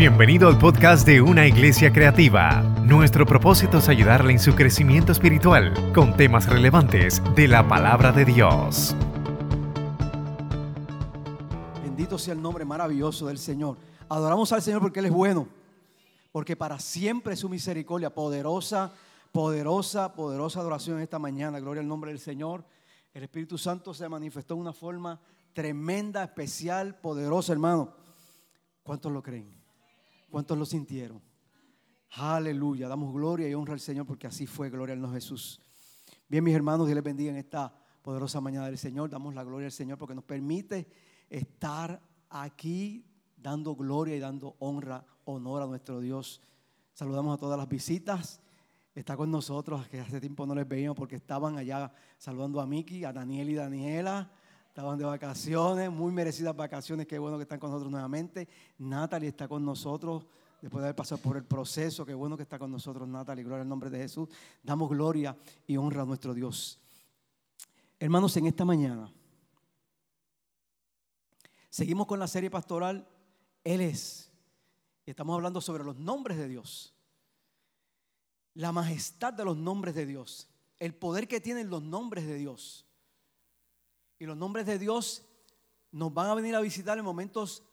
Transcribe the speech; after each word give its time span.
Bienvenido 0.00 0.48
al 0.48 0.56
podcast 0.56 1.06
de 1.06 1.20
Una 1.20 1.46
Iglesia 1.46 1.92
Creativa. 1.92 2.62
Nuestro 2.86 3.26
propósito 3.26 3.76
es 3.76 3.88
ayudarle 3.90 4.32
en 4.32 4.38
su 4.38 4.54
crecimiento 4.54 5.12
espiritual 5.12 5.92
con 5.92 6.16
temas 6.16 6.48
relevantes 6.48 7.22
de 7.36 7.46
la 7.46 7.68
palabra 7.68 8.10
de 8.10 8.24
Dios. 8.24 8.96
Bendito 11.82 12.16
sea 12.16 12.32
el 12.32 12.40
nombre 12.40 12.64
maravilloso 12.64 13.26
del 13.26 13.36
Señor. 13.36 13.76
Adoramos 14.08 14.50
al 14.52 14.62
Señor 14.62 14.80
porque 14.80 15.00
Él 15.00 15.04
es 15.04 15.12
bueno, 15.12 15.46
porque 16.32 16.56
para 16.56 16.78
siempre 16.78 17.36
su 17.36 17.50
misericordia, 17.50 18.08
poderosa, 18.08 18.94
poderosa, 19.32 20.14
poderosa 20.14 20.60
adoración 20.60 21.02
esta 21.02 21.18
mañana. 21.18 21.60
Gloria 21.60 21.82
al 21.82 21.88
nombre 21.88 22.10
del 22.10 22.20
Señor. 22.20 22.64
El 23.12 23.24
Espíritu 23.24 23.58
Santo 23.58 23.92
se 23.92 24.08
manifestó 24.08 24.54
de 24.54 24.62
una 24.62 24.72
forma 24.72 25.20
tremenda, 25.52 26.24
especial, 26.24 26.94
poderosa, 26.94 27.52
hermano. 27.52 27.92
¿Cuántos 28.82 29.12
lo 29.12 29.22
creen? 29.22 29.59
¿Cuántos 30.30 30.56
lo 30.56 30.64
sintieron? 30.64 31.20
Aleluya. 32.10 32.88
Damos 32.88 33.12
gloria 33.12 33.48
y 33.48 33.54
honra 33.54 33.74
al 33.74 33.80
Señor 33.80 34.06
porque 34.06 34.26
así 34.28 34.46
fue. 34.46 34.70
Gloria 34.70 34.94
al 34.94 35.12
Jesús. 35.12 35.60
Bien, 36.28 36.44
mis 36.44 36.54
hermanos, 36.54 36.86
Dios 36.86 36.94
les 36.94 37.04
bendiga 37.04 37.30
en 37.30 37.36
esta 37.36 37.74
poderosa 38.02 38.40
mañana 38.40 38.66
del 38.66 38.78
Señor. 38.78 39.10
Damos 39.10 39.34
la 39.34 39.42
gloria 39.42 39.66
al 39.66 39.72
Señor 39.72 39.98
porque 39.98 40.14
nos 40.14 40.24
permite 40.24 40.88
estar 41.28 42.00
aquí 42.28 43.04
dando 43.36 43.74
gloria 43.74 44.14
y 44.14 44.20
dando 44.20 44.54
honra, 44.60 45.04
honor 45.24 45.62
a 45.62 45.66
nuestro 45.66 46.00
Dios. 46.00 46.40
Saludamos 46.92 47.34
a 47.34 47.38
todas 47.38 47.58
las 47.58 47.68
visitas. 47.68 48.40
Está 48.94 49.16
con 49.16 49.30
nosotros, 49.30 49.88
que 49.88 50.00
hace 50.00 50.20
tiempo 50.20 50.46
no 50.46 50.54
les 50.54 50.68
veíamos 50.68 50.96
porque 50.96 51.16
estaban 51.16 51.58
allá 51.58 51.92
saludando 52.18 52.60
a 52.60 52.66
Miki, 52.66 53.04
a 53.04 53.12
Daniel 53.12 53.50
y 53.50 53.54
Daniela. 53.54 54.30
Estaban 54.70 54.96
de 54.96 55.04
vacaciones, 55.04 55.90
muy 55.90 56.12
merecidas 56.12 56.54
vacaciones. 56.54 57.04
Qué 57.08 57.18
bueno 57.18 57.36
que 57.38 57.42
están 57.42 57.58
con 57.58 57.72
nosotros 57.72 57.90
nuevamente. 57.90 58.48
Natalie 58.78 59.30
está 59.30 59.48
con 59.48 59.64
nosotros 59.64 60.24
después 60.62 60.80
de 60.80 60.86
haber 60.86 60.94
pasado 60.94 61.20
por 61.20 61.36
el 61.36 61.42
proceso. 61.42 62.06
Qué 62.06 62.14
bueno 62.14 62.36
que 62.36 62.44
está 62.44 62.56
con 62.56 62.70
nosotros, 62.70 63.08
Natalie. 63.08 63.42
Gloria 63.42 63.62
al 63.62 63.68
nombre 63.68 63.90
de 63.90 63.98
Jesús. 63.98 64.28
Damos 64.62 64.88
gloria 64.88 65.36
y 65.66 65.76
honra 65.76 66.02
a 66.02 66.04
nuestro 66.04 66.34
Dios. 66.34 66.78
Hermanos, 67.98 68.36
en 68.36 68.46
esta 68.46 68.64
mañana 68.64 69.12
seguimos 71.68 72.06
con 72.06 72.20
la 72.20 72.28
serie 72.28 72.48
pastoral 72.48 73.08
Él 73.64 73.80
es. 73.80 74.30
Y 75.04 75.10
estamos 75.10 75.34
hablando 75.34 75.60
sobre 75.60 75.82
los 75.82 75.96
nombres 75.96 76.38
de 76.38 76.46
Dios. 76.46 76.94
La 78.54 78.70
majestad 78.70 79.32
de 79.32 79.44
los 79.44 79.56
nombres 79.56 79.96
de 79.96 80.06
Dios. 80.06 80.48
El 80.78 80.94
poder 80.94 81.26
que 81.26 81.40
tienen 81.40 81.70
los 81.70 81.82
nombres 81.82 82.24
de 82.24 82.36
Dios. 82.36 82.86
Y 84.20 84.26
los 84.26 84.36
nombres 84.36 84.66
de 84.66 84.78
Dios 84.78 85.24
nos 85.90 86.12
van 86.12 86.26
a 86.26 86.34
venir 86.34 86.54
a 86.54 86.60
visitar 86.60 86.98
en 86.98 87.04
momentos 87.04 87.64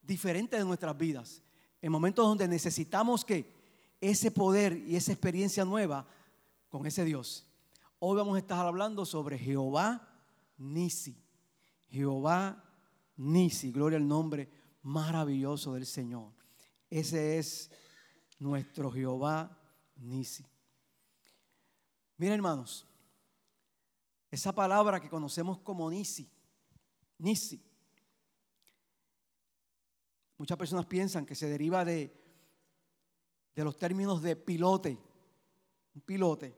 diferentes 0.00 0.58
de 0.58 0.64
nuestras 0.64 0.96
vidas. 0.96 1.42
En 1.82 1.90
momentos 1.90 2.24
donde 2.24 2.46
necesitamos 2.46 3.24
que 3.24 3.52
ese 4.00 4.30
poder 4.30 4.84
y 4.86 4.94
esa 4.94 5.10
experiencia 5.10 5.64
nueva 5.64 6.06
con 6.68 6.86
ese 6.86 7.04
Dios. 7.04 7.44
Hoy 7.98 8.16
vamos 8.16 8.36
a 8.36 8.38
estar 8.38 8.64
hablando 8.64 9.04
sobre 9.04 9.36
Jehová 9.36 10.08
Nisi. 10.58 11.20
Jehová 11.88 12.62
Nisi, 13.16 13.72
gloria 13.72 13.98
al 13.98 14.06
nombre 14.06 14.48
maravilloso 14.82 15.74
del 15.74 15.86
Señor. 15.86 16.30
Ese 16.88 17.38
es 17.38 17.68
nuestro 18.38 18.92
Jehová 18.92 19.58
Nisi. 19.96 20.46
Miren 22.16 22.34
hermanos, 22.34 22.86
esa 24.36 24.54
palabra 24.54 25.00
que 25.00 25.08
conocemos 25.08 25.58
como 25.60 25.90
Nisi. 25.90 26.30
Nisi. 27.18 27.62
Muchas 30.36 30.58
personas 30.58 30.84
piensan 30.84 31.24
que 31.24 31.34
se 31.34 31.48
deriva 31.48 31.86
de, 31.86 32.12
de 33.54 33.64
los 33.64 33.78
términos 33.78 34.20
de 34.20 34.36
pilote. 34.36 34.98
Un 35.94 36.02
pilote. 36.02 36.54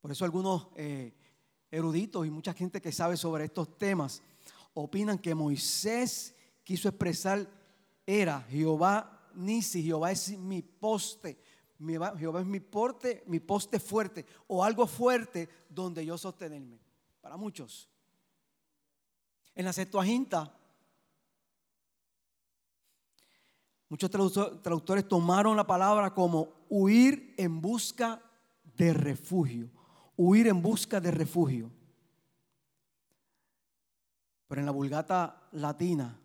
Por 0.00 0.10
eso 0.10 0.24
algunos 0.24 0.68
eh, 0.74 1.14
eruditos 1.70 2.26
y 2.26 2.30
mucha 2.30 2.52
gente 2.52 2.80
que 2.80 2.90
sabe 2.90 3.16
sobre 3.16 3.44
estos 3.44 3.78
temas 3.78 4.20
opinan 4.74 5.18
que 5.18 5.36
Moisés 5.36 6.34
quiso 6.64 6.88
expresar 6.88 7.48
era 8.04 8.42
Jehová 8.42 9.30
Nisi, 9.36 9.84
Jehová 9.84 10.10
es 10.10 10.36
mi 10.36 10.62
poste, 10.62 11.40
Jehová 11.80 12.40
es 12.40 12.46
mi 12.46 12.60
porte, 12.60 13.22
mi 13.26 13.40
poste 13.40 13.80
fuerte 13.80 14.26
o 14.48 14.62
algo 14.62 14.86
fuerte 14.86 15.48
donde 15.68 16.04
yo 16.04 16.18
sostenerme. 16.18 16.78
Para 17.20 17.36
muchos. 17.36 17.88
En 19.54 19.64
la 19.64 19.72
Septuaginta, 19.72 20.54
muchos 23.88 24.10
traductores 24.10 25.08
tomaron 25.08 25.56
la 25.56 25.66
palabra 25.66 26.12
como 26.12 26.48
huir 26.68 27.34
en 27.38 27.60
busca 27.60 28.22
de 28.76 28.92
refugio. 28.92 29.70
Huir 30.16 30.48
en 30.48 30.60
busca 30.60 31.00
de 31.00 31.10
refugio. 31.10 31.70
Pero 34.48 34.60
en 34.60 34.66
la 34.66 34.72
vulgata 34.72 35.48
latina 35.52 36.18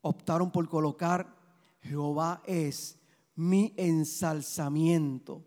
optaron 0.00 0.50
por 0.50 0.68
colocar 0.68 1.36
Jehová 1.82 2.42
es 2.46 3.01
mi 3.34 3.74
ensalzamiento. 3.76 5.44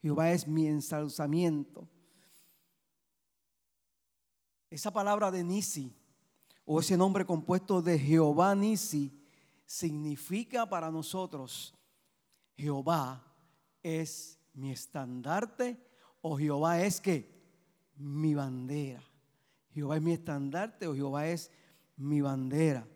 Jehová 0.00 0.32
es 0.32 0.46
mi 0.46 0.66
ensalzamiento. 0.66 1.88
Esa 4.70 4.92
palabra 4.92 5.30
de 5.30 5.44
Nisi, 5.44 5.94
o 6.64 6.80
ese 6.80 6.96
nombre 6.96 7.24
compuesto 7.24 7.80
de 7.80 7.98
Jehová 7.98 8.54
Nisi, 8.54 9.12
significa 9.66 10.68
para 10.68 10.90
nosotros, 10.90 11.74
Jehová 12.56 13.24
es 13.82 14.38
mi 14.52 14.72
estandarte, 14.72 15.80
o 16.20 16.36
Jehová 16.38 16.80
es 16.80 17.00
que 17.00 17.32
mi 17.96 18.34
bandera. 18.34 19.02
Jehová 19.70 19.96
es 19.96 20.02
mi 20.02 20.12
estandarte, 20.12 20.86
o 20.86 20.94
Jehová 20.94 21.28
es 21.28 21.50
mi 21.96 22.20
bandera. 22.20 22.86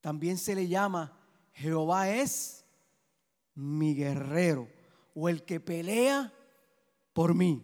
También 0.00 0.38
se 0.38 0.54
le 0.54 0.68
llama 0.68 1.19
Jehová 1.60 2.08
es 2.08 2.64
mi 3.54 3.94
guerrero 3.94 4.66
o 5.14 5.28
el 5.28 5.44
que 5.44 5.60
pelea 5.60 6.32
por 7.12 7.34
mí. 7.34 7.62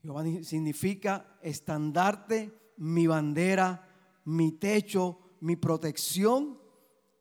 Jehová 0.00 0.22
significa 0.44 1.38
estandarte, 1.42 2.72
mi 2.76 3.08
bandera, 3.08 3.88
mi 4.26 4.52
techo, 4.52 5.18
mi 5.40 5.56
protección 5.56 6.60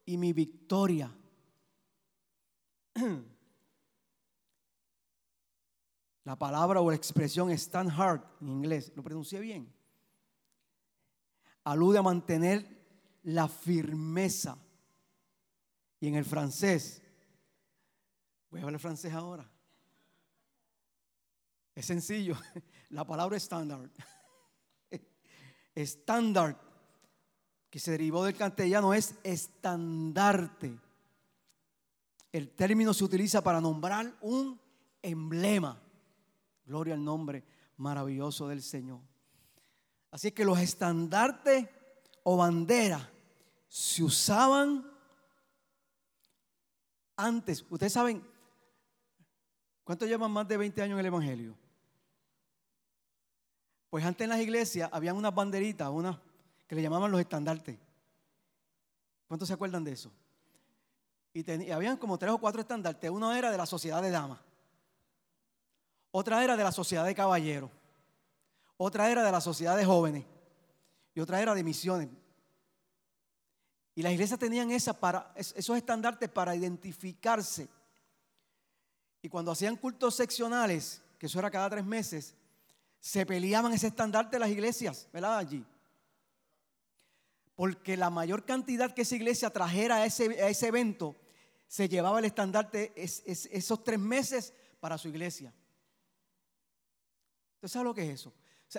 y 0.05 0.17
mi 0.17 0.31
victoria. 0.31 1.11
La 6.23 6.37
palabra 6.37 6.81
o 6.81 6.91
la 6.91 6.95
expresión 6.95 7.49
stand 7.49 7.89
hard 7.99 8.21
en 8.41 8.49
inglés, 8.49 8.91
lo 8.95 9.01
pronuncié 9.01 9.39
bien. 9.39 9.73
Alude 11.63 11.97
a 11.97 12.03
mantener 12.03 12.80
la 13.23 13.47
firmeza. 13.47 14.57
Y 15.99 16.07
en 16.07 16.15
el 16.15 16.25
francés, 16.25 17.01
voy 18.49 18.61
a 18.61 18.63
hablar 18.63 18.79
francés 18.79 19.13
ahora. 19.13 19.49
Es 21.75 21.85
sencillo, 21.85 22.35
la 22.89 23.05
palabra 23.05 23.37
estándar. 23.37 23.89
Estándar, 25.75 26.59
que 27.69 27.79
se 27.79 27.91
derivó 27.91 28.25
del 28.25 28.35
castellano, 28.35 28.93
es 28.93 29.15
estandarte. 29.23 30.77
El 32.31 32.49
término 32.49 32.93
se 32.93 33.03
utiliza 33.03 33.41
para 33.41 33.61
nombrar 33.61 34.17
un 34.21 34.59
emblema. 35.01 35.81
Gloria 36.65 36.93
al 36.93 37.03
nombre 37.03 37.43
maravilloso 37.77 38.47
del 38.47 38.61
Señor. 38.61 39.01
Así 40.11 40.31
que 40.31 40.45
los 40.45 40.59
estandartes 40.59 41.67
o 42.23 42.37
bandera 42.37 43.10
se 43.73 44.03
usaban 44.03 44.85
antes. 47.15 47.65
Ustedes 47.69 47.93
saben, 47.93 48.21
¿cuántos 49.85 50.09
llevan 50.09 50.29
más 50.29 50.45
de 50.45 50.57
20 50.57 50.81
años 50.81 50.95
en 50.95 50.99
el 50.99 51.05
Evangelio? 51.05 51.55
Pues 53.89 54.03
antes 54.03 54.25
en 54.25 54.29
las 54.29 54.41
iglesias 54.41 54.89
habían 54.91 55.15
unas 55.15 55.33
banderitas, 55.33 55.89
unas 55.89 56.17
que 56.67 56.75
le 56.75 56.81
llamaban 56.81 57.11
los 57.11 57.21
estandartes. 57.21 57.79
¿Cuántos 59.29 59.47
se 59.47 59.53
acuerdan 59.53 59.85
de 59.85 59.93
eso? 59.93 60.11
Y, 61.33 61.49
y 61.49 61.71
habían 61.71 61.95
como 61.95 62.17
tres 62.17 62.33
o 62.33 62.39
cuatro 62.39 62.59
estandartes. 62.59 63.09
Uno 63.09 63.31
era 63.33 63.51
de 63.51 63.57
la 63.57 63.65
sociedad 63.65 64.01
de 64.01 64.11
damas. 64.11 64.41
Otra 66.11 66.43
era 66.43 66.57
de 66.57 66.63
la 66.65 66.73
sociedad 66.73 67.05
de 67.05 67.15
caballeros. 67.15 67.71
Otra 68.75 69.09
era 69.09 69.23
de 69.23 69.31
la 69.31 69.39
sociedad 69.39 69.77
de 69.77 69.85
jóvenes 69.85 70.25
y 71.15 71.21
otra 71.21 71.41
era 71.41 71.55
de 71.55 71.63
misiones. 71.63 72.09
Y 73.95 74.01
las 74.01 74.13
iglesias 74.13 74.39
tenían 74.39 74.71
esa 74.71 74.93
para, 74.93 75.33
esos 75.35 75.77
estandartes 75.77 76.29
para 76.29 76.55
identificarse. 76.55 77.67
Y 79.21 79.29
cuando 79.29 79.51
hacían 79.51 79.75
cultos 79.75 80.15
seccionales, 80.15 81.01
que 81.17 81.25
eso 81.25 81.39
era 81.39 81.51
cada 81.51 81.69
tres 81.69 81.85
meses, 81.85 82.35
se 82.99 83.25
peleaban 83.25 83.73
ese 83.73 83.87
estandarte 83.87 84.35
de 84.37 84.39
las 84.39 84.49
iglesias, 84.49 85.07
¿verdad? 85.11 85.37
Allí. 85.37 85.65
Porque 87.55 87.97
la 87.97 88.09
mayor 88.09 88.45
cantidad 88.45 88.93
que 88.93 89.01
esa 89.01 89.15
iglesia 89.15 89.49
trajera 89.49 89.97
a 89.97 90.05
ese, 90.05 90.41
a 90.41 90.49
ese 90.49 90.67
evento, 90.67 91.15
se 91.67 91.87
llevaba 91.89 92.19
el 92.19 92.25
estandarte 92.25 92.93
esos 92.95 93.83
tres 93.83 93.99
meses 93.99 94.53
para 94.79 94.97
su 94.97 95.09
iglesia. 95.09 95.53
¿Usted 97.55 97.67
sabe 97.67 97.85
lo 97.85 97.93
que 97.93 98.03
es 98.03 98.19
eso? 98.19 98.33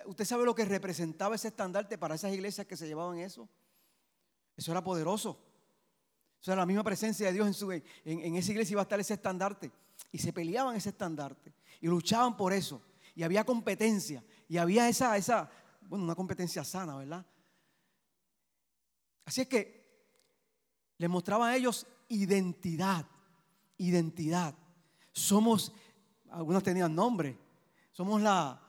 ¿Usted 0.06 0.24
sabe 0.24 0.44
lo 0.44 0.54
que 0.54 0.64
representaba 0.64 1.34
ese 1.34 1.48
estandarte 1.48 1.98
para 1.98 2.14
esas 2.14 2.32
iglesias 2.32 2.66
que 2.66 2.76
se 2.76 2.86
llevaban 2.86 3.18
eso? 3.18 3.48
Eso 4.56 4.72
era 4.72 4.82
poderoso. 4.82 5.38
Eso 6.40 6.52
era 6.52 6.62
la 6.62 6.66
misma 6.66 6.82
presencia 6.82 7.28
de 7.28 7.32
Dios 7.32 7.46
en, 7.46 7.54
su, 7.54 7.70
en, 7.70 8.36
esa 8.36 8.50
iglesia 8.50 8.72
iba 8.74 8.80
a 8.80 8.82
estar 8.82 8.98
ese 8.98 9.14
estandarte. 9.14 9.70
Y 10.10 10.18
se 10.18 10.32
peleaban 10.32 10.76
ese 10.76 10.88
estandarte. 10.88 11.54
Y 11.80 11.86
luchaban 11.86 12.36
por 12.36 12.52
eso. 12.52 12.82
Y 13.14 13.22
había 13.22 13.44
competencia. 13.44 14.24
Y 14.48 14.58
había 14.58 14.88
esa, 14.88 15.16
esa, 15.16 15.48
bueno, 15.82 16.04
una 16.04 16.14
competencia 16.14 16.64
sana, 16.64 16.96
¿verdad? 16.96 17.24
Así 19.24 19.42
es 19.42 19.48
que 19.48 19.82
les 20.98 21.08
mostraba 21.08 21.48
a 21.48 21.56
ellos 21.56 21.86
identidad. 22.08 23.06
Identidad. 23.78 24.54
Somos, 25.12 25.72
algunos 26.30 26.62
tenían 26.62 26.94
nombre. 26.94 27.38
Somos 27.92 28.20
la, 28.20 28.60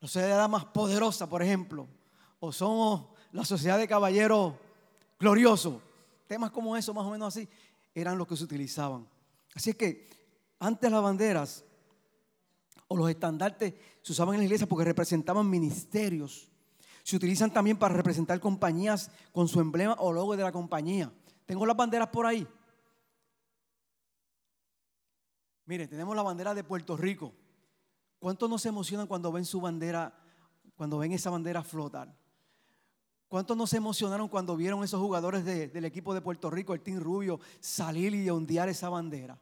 la 0.00 0.08
sociedad 0.08 0.48
más 0.48 0.64
poderosa, 0.64 1.28
por 1.28 1.42
ejemplo. 1.42 1.86
O 2.40 2.52
somos 2.52 3.06
la 3.32 3.44
sociedad 3.44 3.78
de 3.78 3.86
caballeros 3.86 4.54
gloriosos. 5.20 5.80
Temas 6.26 6.50
como 6.50 6.76
eso, 6.76 6.94
más 6.94 7.04
o 7.04 7.10
menos 7.10 7.28
así, 7.28 7.48
eran 7.94 8.18
los 8.18 8.26
que 8.26 8.36
se 8.36 8.44
utilizaban. 8.44 9.06
Así 9.54 9.70
es 9.70 9.76
que 9.76 10.08
antes 10.58 10.90
las 10.90 11.02
banderas 11.02 11.64
o 12.88 12.96
los 12.96 13.08
estandartes 13.10 13.74
se 14.02 14.12
usaban 14.12 14.34
en 14.34 14.40
la 14.40 14.44
iglesia 14.44 14.66
porque 14.66 14.84
representaban 14.84 15.48
ministerios. 15.48 16.48
Se 17.02 17.16
utilizan 17.16 17.52
también 17.52 17.78
para 17.78 17.94
representar 17.94 18.40
compañías 18.40 19.10
con 19.32 19.46
su 19.48 19.60
emblema 19.60 19.94
o 19.98 20.12
logo 20.12 20.36
de 20.36 20.42
la 20.42 20.52
compañía. 20.52 21.12
Tengo 21.46 21.66
las 21.66 21.76
banderas 21.76 22.08
por 22.08 22.26
ahí. 22.26 22.46
Mire, 25.66 25.86
tenemos 25.86 26.16
la 26.16 26.22
bandera 26.22 26.54
de 26.54 26.64
Puerto 26.64 26.96
Rico. 26.96 27.32
¿Cuántos 28.18 28.50
nos 28.50 28.66
emocionan 28.66 29.06
cuando 29.06 29.32
ven 29.32 29.44
su 29.44 29.60
bandera, 29.60 30.12
cuando 30.76 30.98
ven 30.98 31.12
esa 31.12 31.30
bandera 31.30 31.62
flotar? 31.62 32.14
¿Cuántos 33.30 33.56
nos 33.56 33.72
emocionaron 33.74 34.26
cuando 34.26 34.56
vieron 34.56 34.82
esos 34.82 35.00
jugadores 35.00 35.44
del 35.44 35.84
equipo 35.84 36.12
de 36.12 36.20
Puerto 36.20 36.50
Rico, 36.50 36.74
el 36.74 36.80
Team 36.80 36.98
Rubio, 36.98 37.38
salir 37.60 38.12
y 38.12 38.28
ondear 38.28 38.68
esa 38.68 38.88
bandera? 38.88 39.38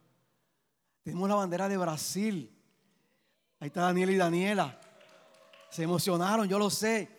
Tenemos 1.01 1.27
la 1.27 1.33
bandera 1.33 1.67
de 1.67 1.75
Brasil. 1.75 2.55
Ahí 3.59 3.69
está 3.69 3.81
Daniel 3.81 4.11
y 4.11 4.15
Daniela. 4.17 4.79
Se 5.71 5.81
emocionaron, 5.81 6.47
yo 6.47 6.59
lo 6.59 6.69
sé. 6.69 7.09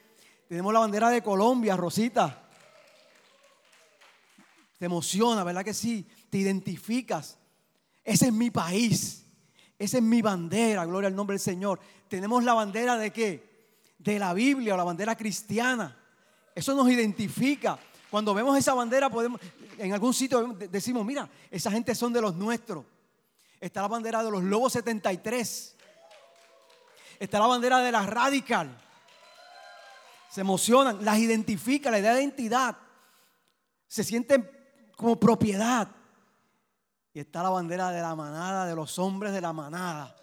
Tenemos 0.47 0.73
la 0.73 0.79
bandera 0.79 1.11
de 1.11 1.25
Colombia, 1.25 1.77
Rosita. 1.77 2.49
Te 4.79 4.85
emociona, 4.85 5.43
¿verdad 5.43 5.65
que 5.65 5.75
sí? 5.75 6.07
Te 6.31 6.39
identificas. 6.39 7.37
Ese 8.05 8.27
es 8.27 8.33
mi 8.33 8.53
país. 8.53 9.27
Esa 9.77 9.97
es 9.97 10.05
mi 10.05 10.23
bandera, 10.23 10.85
gloria 10.85 11.09
al 11.09 11.17
nombre 11.17 11.35
del 11.35 11.41
Señor. 11.41 11.81
Tenemos 12.07 12.45
la 12.45 12.55
bandera 12.55 12.97
de 12.97 13.11
qué? 13.11 13.73
De 13.99 14.21
la 14.21 14.33
Biblia 14.35 14.75
o 14.75 14.77
la 14.77 14.85
bandera 14.85 15.17
cristiana. 15.17 15.97
Eso 16.55 16.75
nos 16.75 16.89
identifica. 16.91 17.79
Cuando 18.11 18.35
vemos 18.35 18.59
esa 18.59 18.75
bandera, 18.75 19.09
podemos, 19.09 19.41
en 19.79 19.93
algún 19.93 20.13
sitio 20.13 20.55
decimos, 20.71 21.07
mira, 21.07 21.29
esa 21.51 21.71
gente 21.71 21.95
son 21.95 22.13
de 22.13 22.21
los 22.21 22.35
nuestros. 22.35 22.85
Está 23.61 23.83
la 23.83 23.89
bandera 23.89 24.23
de 24.23 24.31
los 24.31 24.43
Lobos 24.43 24.73
73. 24.73 25.77
Está 27.19 27.39
la 27.39 27.47
bandera 27.47 27.79
de 27.81 27.93
la 27.93 28.05
Radical. 28.07 28.77
Se 30.31 30.41
emocionan, 30.41 31.05
las 31.05 31.19
identifica, 31.19 31.91
la 31.91 31.99
idea 31.99 32.15
de 32.15 32.23
identidad. 32.23 32.77
Se 33.87 34.03
sienten 34.03 34.51
como 34.97 35.19
propiedad. 35.21 35.89
Y 37.13 37.21
está 37.21 37.43
la 37.43 37.51
bandera 37.51 37.91
de 37.91 38.01
la 38.01 38.15
manada, 38.15 38.67
de 38.67 38.75
los 38.75 38.99
hombres 38.99 39.33
de 39.33 39.41
la 39.41 39.53
manada. 39.53 40.17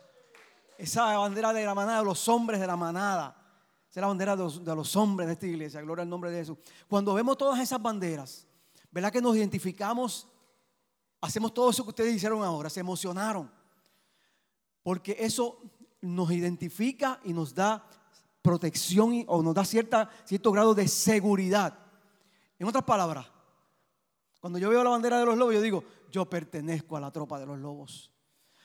Esa 0.78 1.18
bandera 1.18 1.54
de 1.54 1.66
la 1.66 1.76
manada, 1.76 2.00
de 2.00 2.06
los 2.06 2.28
hombres 2.28 2.60
de 2.60 2.68
la 2.68 2.76
manada. 2.76 3.36
Esa 3.98 4.02
es 4.02 4.04
la 4.04 4.08
bandera 4.10 4.36
de 4.36 4.76
los, 4.76 4.96
hombres 4.96 5.26
de 5.26 5.34
esta 5.34 5.48
iglesia. 5.48 5.82
Gloria 5.82 6.04
al 6.04 6.10
nombre 6.10 6.30
de 6.30 6.38
Jesús. 6.38 6.56
Cuando 6.88 7.16
vemos 7.16 7.36
todas 7.36 7.60
esas 7.60 7.82
banderas, 7.82 8.46
¿verdad 8.92 9.12
que 9.12 9.20
nos 9.20 9.36
identificamos? 9.36 10.28
Hacemos 11.20 11.52
todo 11.52 11.72
eso 11.72 11.82
que 11.82 11.90
ustedes 11.90 12.16
hicieron 12.16 12.44
ahora. 12.44 12.70
Se 12.70 12.80
emocionaron. 12.80 13.52
Porque 14.84 15.18
eso 15.20 15.60
nos 16.00 16.32
identifica 16.32 17.20
y 17.24 17.34
nos 17.34 17.56
da 17.56 17.88
protección 18.44 19.26
o 19.26 19.42
nos 19.42 19.56
da 19.56 19.66
cierto 19.66 20.52
grado 20.52 20.76
de 20.76 20.88
seguridad. 20.88 21.76
En 22.60 22.68
otras 22.68 22.84
palabras, 22.84 23.26
cuando 24.40 24.60
yo 24.60 24.70
veo 24.70 24.84
la 24.84 24.92
bandera 24.92 25.18
de 25.18 25.26
los 25.26 25.36
lobos, 25.36 25.56
yo 25.56 25.62
digo, 25.62 25.84
yo 26.12 26.30
pertenezco 26.30 26.96
a 26.96 27.00
la 27.00 27.10
tropa 27.10 27.40
de 27.40 27.48
los 27.48 27.58
lobos. 27.58 28.12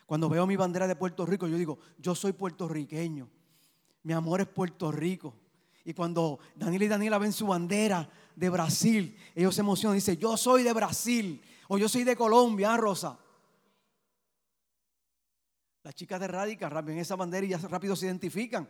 Cuando 0.04 0.28
veo 0.28 0.46
mi 0.46 0.56
bandera 0.56 0.86
de 0.86 0.94
Puerto 0.94 1.24
Rico, 1.24 1.48
yo 1.48 1.56
digo, 1.56 1.78
yo 1.96 2.14
soy 2.14 2.34
puertorriqueño. 2.34 3.30
Mi 4.02 4.12
amor 4.12 4.40
es 4.40 4.48
Puerto 4.48 4.90
Rico. 4.90 5.34
Y 5.84 5.94
cuando 5.94 6.38
Daniel 6.54 6.84
y 6.84 6.88
Daniela 6.88 7.18
ven 7.18 7.32
su 7.32 7.46
bandera 7.46 8.08
de 8.36 8.50
Brasil, 8.50 9.16
ellos 9.34 9.54
se 9.54 9.60
emocionan 9.60 9.96
y 9.96 10.00
dicen, 10.00 10.16
yo 10.16 10.36
soy 10.36 10.62
de 10.62 10.72
Brasil 10.72 11.42
o 11.68 11.78
yo 11.78 11.88
soy 11.88 12.04
de 12.04 12.16
Colombia, 12.16 12.74
¿ah, 12.74 12.76
Rosa. 12.76 13.18
Las 15.82 15.94
chicas 15.94 16.20
de 16.20 16.28
Radical 16.28 16.82
ven 16.84 16.98
esa 16.98 17.16
bandera 17.16 17.44
y 17.44 17.50
ya 17.50 17.58
rápido 17.58 17.96
se 17.96 18.06
identifican. 18.06 18.68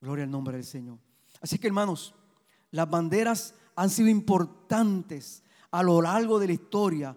Gloria 0.00 0.24
al 0.24 0.30
nombre 0.30 0.56
del 0.56 0.64
Señor. 0.64 0.98
Así 1.40 1.58
que 1.58 1.66
hermanos, 1.66 2.14
las 2.70 2.88
banderas 2.88 3.54
han 3.74 3.88
sido 3.88 4.08
importantes 4.08 5.42
a 5.70 5.82
lo 5.82 6.02
largo 6.02 6.38
de 6.38 6.48
la 6.48 6.52
historia 6.52 7.16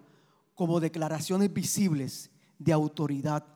como 0.54 0.80
declaraciones 0.80 1.52
visibles 1.52 2.30
de 2.58 2.72
autoridad. 2.72 3.46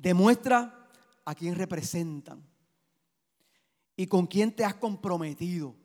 Demuestra 0.00 0.88
a 1.26 1.34
quién 1.34 1.54
representan 1.56 2.42
y 3.96 4.06
con 4.06 4.26
quién 4.26 4.56
te 4.56 4.64
has 4.64 4.74
comprometido. 4.76 5.76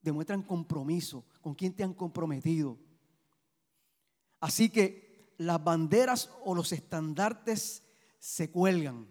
Demuestran 0.00 0.42
compromiso, 0.42 1.26
con 1.42 1.54
quién 1.54 1.74
te 1.74 1.84
han 1.84 1.92
comprometido. 1.92 2.78
Así 4.40 4.70
que 4.70 5.34
las 5.36 5.62
banderas 5.62 6.30
o 6.42 6.54
los 6.54 6.72
estandartes 6.72 7.82
se 8.18 8.50
cuelgan 8.50 9.06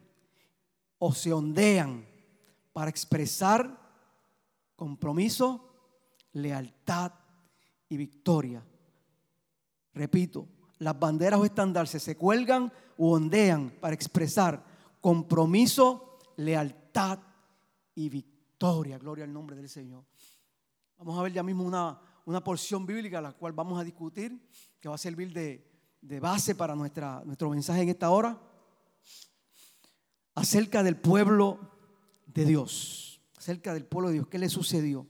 o 0.98 1.14
se 1.14 1.32
ondean 1.32 2.04
para 2.74 2.90
expresar 2.90 3.80
compromiso 4.76 5.70
lealtad 6.34 7.12
y 7.88 7.98
victoria. 7.98 8.66
Repito, 9.94 10.48
las 10.80 10.98
banderas 10.98 11.40
o 11.40 11.46
estandartes 11.46 12.02
se 12.02 12.18
cuelgan 12.18 12.74
o 12.98 13.14
ondean 13.14 13.70
para 13.80 13.94
expresar 13.94 14.64
compromiso, 15.02 16.20
lealtad 16.38 17.20
y 17.96 18.10
victoria. 18.10 18.98
Gloria 18.98 19.26
al 19.26 19.34
nombre 19.34 19.56
del 19.56 19.70
Señor. 19.70 20.04
Vamos 20.98 21.18
a 21.18 21.22
ver 21.22 21.32
ya 21.32 21.44
mismo 21.44 21.64
una, 21.64 22.00
una 22.26 22.44
porción 22.44 22.86
bíblica 22.86 23.22
la 23.22 23.34
cual 23.34 23.54
vamos 23.54 23.80
a 23.80 23.84
discutir, 23.84 24.38
que 24.80 24.90
va 24.90 24.96
a 24.96 25.00
servir 25.00 25.32
de, 25.32 25.66
de 26.02 26.20
base 26.20 26.56
para 26.56 26.76
nuestra, 26.76 27.24
nuestro 27.26 27.50
mensaje 27.50 27.82
en 27.82 27.90
esta 27.90 28.10
hora, 28.10 28.40
acerca 30.36 30.84
del 30.84 30.98
pueblo 30.98 31.60
de 32.26 32.46
Dios, 32.46 33.22
acerca 33.38 33.74
del 33.74 33.86
pueblo 33.86 34.10
de 34.10 34.16
Dios, 34.16 34.28
¿qué 34.28 34.38
le 34.38 34.50
sucedió? 34.50 35.08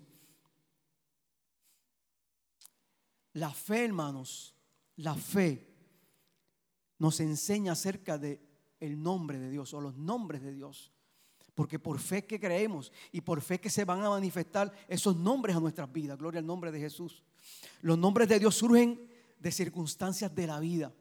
La 3.34 3.52
fe, 3.54 3.86
hermanos, 3.86 4.56
la 4.96 5.16
fe 5.16 5.67
nos 7.00 7.20
enseña 7.20 7.74
acerca 7.74 8.18
de 8.18 8.42
el 8.80 9.02
nombre 9.02 9.40
de 9.40 9.50
Dios 9.50 9.74
o 9.74 9.82
los 9.82 9.96
nombres 9.96 10.42
de 10.42 10.54
Dios. 10.54 10.92
Porque 11.56 11.80
por 11.80 12.00
fe 12.00 12.26
que 12.26 12.40
creemos 12.40 12.92
y 13.12 13.22
por 13.22 13.42
fe 13.42 13.60
que 13.60 13.70
se 13.70 13.84
van 13.84 14.04
a 14.04 14.10
manifestar 14.10 14.72
esos 14.88 15.16
nombres 15.16 15.56
a 15.56 15.60
nuestras 15.60 15.92
vidas. 15.92 16.18
Gloria 16.18 16.40
al 16.40 16.46
nombre 16.46 16.72
de 16.72 16.80
Jesús. 16.80 17.24
Los 17.82 17.98
nombres 17.98 18.30
de 18.30 18.40
Dios 18.40 18.56
surgen 18.56 19.10
de 19.40 19.52
circunstancias 19.52 20.34
de 20.34 20.48
la 20.48 20.60
vida. 20.60 20.94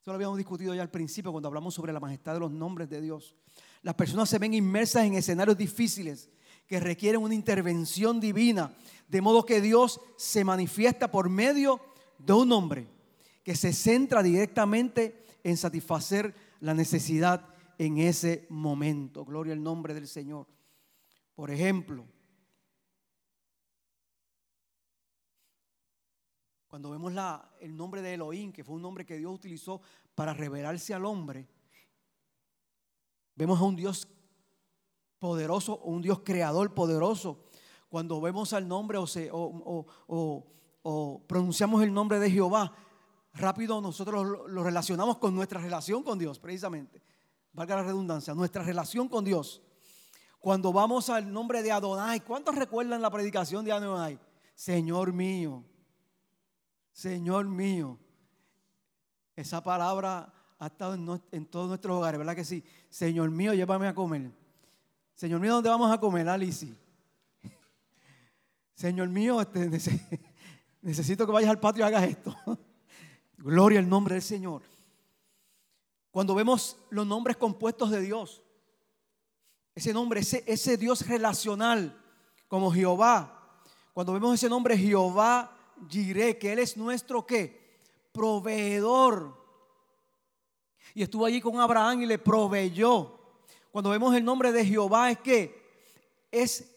Eso 0.00 0.10
lo 0.10 0.14
habíamos 0.14 0.36
discutido 0.36 0.74
ya 0.74 0.82
al 0.82 0.90
principio 0.90 1.32
cuando 1.32 1.48
hablamos 1.48 1.74
sobre 1.74 1.92
la 1.92 2.00
majestad 2.00 2.34
de 2.34 2.40
los 2.40 2.50
nombres 2.50 2.90
de 2.90 3.00
Dios. 3.00 3.34
Las 3.82 3.94
personas 3.94 4.28
se 4.28 4.38
ven 4.38 4.52
inmersas 4.52 5.04
en 5.04 5.14
escenarios 5.14 5.56
difíciles 5.56 6.28
que 6.66 6.80
requieren 6.80 7.22
una 7.22 7.34
intervención 7.34 8.20
divina, 8.20 8.74
de 9.08 9.20
modo 9.22 9.46
que 9.46 9.62
Dios 9.62 10.00
se 10.18 10.44
manifiesta 10.44 11.10
por 11.10 11.30
medio 11.30 11.80
de 12.18 12.34
un 12.34 12.52
hombre 12.52 12.97
que 13.48 13.56
se 13.56 13.72
centra 13.72 14.22
directamente 14.22 15.24
en 15.42 15.56
satisfacer 15.56 16.34
la 16.60 16.74
necesidad 16.74 17.48
en 17.78 17.96
ese 17.96 18.46
momento. 18.50 19.24
Gloria 19.24 19.54
al 19.54 19.62
nombre 19.62 19.94
del 19.94 20.06
Señor. 20.06 20.46
Por 21.34 21.50
ejemplo, 21.50 22.04
cuando 26.66 26.90
vemos 26.90 27.14
la, 27.14 27.50
el 27.58 27.74
nombre 27.74 28.02
de 28.02 28.12
Elohim, 28.12 28.52
que 28.52 28.62
fue 28.62 28.74
un 28.74 28.82
nombre 28.82 29.06
que 29.06 29.16
Dios 29.16 29.34
utilizó 29.34 29.80
para 30.14 30.34
revelarse 30.34 30.92
al 30.92 31.06
hombre, 31.06 31.48
vemos 33.34 33.58
a 33.58 33.64
un 33.64 33.76
Dios 33.76 34.06
poderoso, 35.18 35.78
un 35.78 36.02
Dios 36.02 36.20
creador 36.22 36.74
poderoso, 36.74 37.46
cuando 37.88 38.20
vemos 38.20 38.52
al 38.52 38.68
nombre 38.68 38.98
o, 38.98 39.86
pronunciamos 41.26 41.82
el 41.82 41.94
nombre 41.94 42.18
de 42.18 42.30
Jehová, 42.30 42.74
rápido 43.38 43.80
nosotros 43.80 44.26
lo, 44.48 44.62
relacionamos 44.62 45.18
con 45.18 45.34
nuestra 45.34 45.60
relación 45.60 46.02
con 46.02 46.18
Dios, 46.18 46.38
precisamente. 46.38 47.02
Valga 47.52 47.76
la 47.76 47.82
redundancia, 47.84 48.34
nuestra 48.34 48.62
relación 48.62 49.08
con 49.08 49.24
Dios. 49.24 49.62
Cuando 50.38 50.72
vamos 50.72 51.08
al 51.10 51.32
nombre 51.32 51.62
de 51.62 51.72
Adonai, 51.72 52.20
¿cuántos 52.20 52.54
recuerdan 52.54 53.02
la 53.02 53.10
predicación 53.10 53.64
de 53.64 53.72
Adonai? 53.72 54.18
Señor 54.54 55.12
mío, 55.12 55.64
Señor 56.92 57.46
mío. 57.46 57.98
Esa 59.34 59.62
palabra 59.62 60.32
ha 60.58 60.66
estado 60.66 60.94
en, 61.30 61.46
todos 61.46 61.68
nuestros 61.68 61.96
hogares, 61.96 62.18
¿verdad 62.18 62.34
que 62.34 62.44
sí? 62.44 62.64
Señor 62.90 63.30
mío, 63.30 63.54
llévame 63.54 63.86
a 63.86 63.94
comer. 63.94 64.32
Señor 65.14 65.40
mío, 65.40 65.54
¿dónde 65.54 65.70
vamos 65.70 65.92
a 65.92 65.98
comer, 65.98 66.28
Alicia? 66.28 66.74
Señor 68.74 69.08
mío, 69.08 69.40
este, 69.40 69.68
necesito 70.82 71.26
que 71.26 71.32
vayas 71.32 71.50
al 71.50 71.60
patio 71.60 71.84
y 71.84 71.86
hagas 71.86 72.04
esto. 72.04 72.36
Gloria 73.38 73.78
al 73.78 73.88
nombre 73.88 74.14
del 74.14 74.22
Señor. 74.22 74.62
Cuando 76.10 76.34
vemos 76.34 76.76
los 76.90 77.06
nombres 77.06 77.36
compuestos 77.36 77.90
de 77.90 78.00
Dios, 78.00 78.42
ese 79.74 79.92
nombre, 79.92 80.20
ese, 80.20 80.76
Dios 80.76 81.06
relacional 81.06 81.96
como 82.48 82.72
Jehová, 82.72 83.60
cuando 83.92 84.12
vemos 84.12 84.34
ese 84.34 84.48
nombre 84.48 84.76
Jehová 84.76 85.56
Jireh, 85.88 86.36
que 86.38 86.52
Él 86.52 86.58
es 86.58 86.76
nuestro 86.76 87.24
qué? 87.24 87.80
Proveedor. 88.12 89.38
Y 90.94 91.02
estuvo 91.02 91.24
allí 91.24 91.40
con 91.40 91.60
Abraham 91.60 92.02
y 92.02 92.06
le 92.06 92.18
proveyó. 92.18 93.20
Cuando 93.70 93.90
vemos 93.90 94.14
el 94.16 94.24
nombre 94.24 94.50
de 94.50 94.64
Jehová 94.64 95.12
es 95.12 95.18
que 95.18 95.62
es 96.32 96.74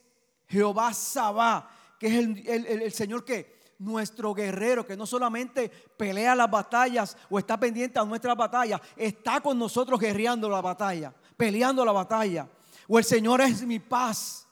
Jehová 0.48 0.94
Sabá, 0.94 1.72
que 1.98 2.08
es 2.08 2.14
el, 2.48 2.92
Señor 2.92 3.26
que 3.26 3.61
nuestro 3.82 4.34
guerrero, 4.34 4.86
que 4.86 4.96
no 4.96 5.06
solamente 5.06 5.70
pelea 5.98 6.36
las 6.36 6.50
batallas 6.50 7.18
o 7.30 7.40
está 7.40 7.60
pendiente 7.60 8.00
a 8.00 8.06
nuestras 8.06 8.38
batallas, 8.38 8.80
está 8.96 9.42
con 9.42 9.58
nosotros 9.58 10.00
guerreando 10.00 10.50
la 10.50 10.62
batalla, 10.62 11.14
peleando 11.36 11.84
la 11.84 11.92
batalla. 11.92 12.48
O 12.88 12.98
el 12.98 13.06
Señor 13.06 13.42
es 13.42 13.64
mi 13.64 13.80
paz, 13.80 14.48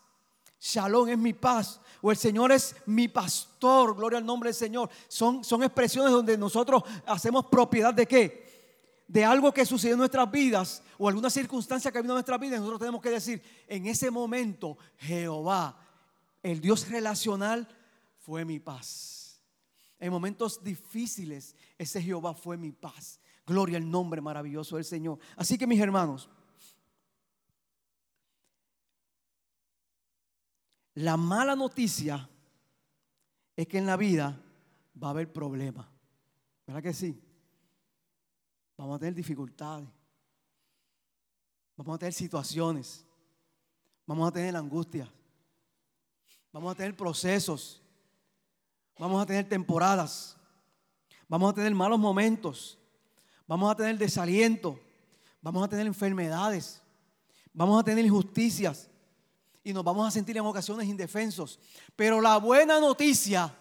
Shalom 0.59 1.09
es 1.09 1.17
mi 1.17 1.33
paz. 1.33 1.79
O 2.01 2.11
el 2.11 2.17
Señor 2.17 2.51
es 2.51 2.75
mi 2.85 3.07
pastor, 3.07 3.95
gloria 3.95 4.19
al 4.19 4.25
nombre 4.25 4.49
del 4.49 4.55
Señor. 4.55 4.89
Son, 5.07 5.43
son 5.43 5.63
expresiones 5.63 6.11
donde 6.11 6.37
nosotros 6.37 6.83
hacemos 7.05 7.45
propiedad 7.47 7.93
de 7.93 8.05
qué? 8.05 9.03
De 9.07 9.25
algo 9.25 9.53
que 9.53 9.65
sucedió 9.65 9.95
en 9.95 9.99
nuestras 9.99 10.29
vidas 10.31 10.81
o 10.97 11.07
alguna 11.09 11.29
circunstancia 11.29 11.91
que 11.91 11.97
habido 11.97 12.13
en 12.13 12.17
nuestras 12.17 12.39
vidas. 12.39 12.59
Nosotros 12.59 12.79
tenemos 12.79 13.01
que 13.01 13.09
decir, 13.09 13.41
en 13.67 13.85
ese 13.87 14.11
momento 14.11 14.77
Jehová 14.97 15.77
el 16.41 16.61
Dios 16.61 16.89
relacional 16.89 17.67
fue 18.19 18.45
mi 18.45 18.59
paz. 18.59 19.18
En 19.99 20.11
momentos 20.11 20.63
difíciles, 20.63 21.55
ese 21.77 22.01
Jehová 22.01 22.33
fue 22.33 22.57
mi 22.57 22.71
paz. 22.71 23.19
Gloria 23.45 23.77
al 23.77 23.89
nombre 23.89 24.21
maravilloso 24.21 24.77
del 24.77 24.85
Señor. 24.85 25.19
Así 25.35 25.57
que 25.57 25.67
mis 25.67 25.79
hermanos, 25.79 26.29
la 30.93 31.17
mala 31.17 31.55
noticia 31.55 32.29
es 33.55 33.67
que 33.67 33.77
en 33.77 33.85
la 33.85 33.97
vida 33.97 34.41
va 35.01 35.07
a 35.07 35.11
haber 35.11 35.31
problemas. 35.31 35.87
¿Verdad 36.65 36.83
que 36.83 36.93
sí? 36.93 37.19
Vamos 38.77 38.95
a 38.95 38.99
tener 38.99 39.15
dificultades. 39.15 39.89
Vamos 41.75 41.95
a 41.95 41.99
tener 41.99 42.13
situaciones. 42.13 43.05
Vamos 44.05 44.29
a 44.29 44.31
tener 44.31 44.55
angustia. 44.55 45.11
Vamos 46.51 46.71
a 46.71 46.75
tener 46.75 46.95
procesos. 46.95 47.81
Vamos 48.99 49.23
a 49.23 49.25
tener 49.25 49.47
temporadas. 49.47 50.35
Vamos 51.29 51.51
a 51.51 51.55
tener 51.55 51.73
malos 51.73 51.97
momentos. 51.97 52.77
Vamos 53.47 53.71
a 53.71 53.75
tener 53.75 53.97
desaliento. 53.97 54.77
Vamos 55.41 55.63
a 55.63 55.69
tener 55.69 55.87
enfermedades. 55.87 56.81
Vamos 57.53 57.79
a 57.79 57.83
tener 57.83 58.03
injusticias. 58.03 58.89
Y 59.63 59.71
nos 59.71 59.85
vamos 59.85 60.05
a 60.05 60.11
sentir 60.11 60.35
en 60.35 60.45
ocasiones 60.45 60.87
indefensos. 60.89 61.59
Pero 61.95 62.19
la 62.19 62.37
buena 62.37 62.77
noticia, 62.81 63.55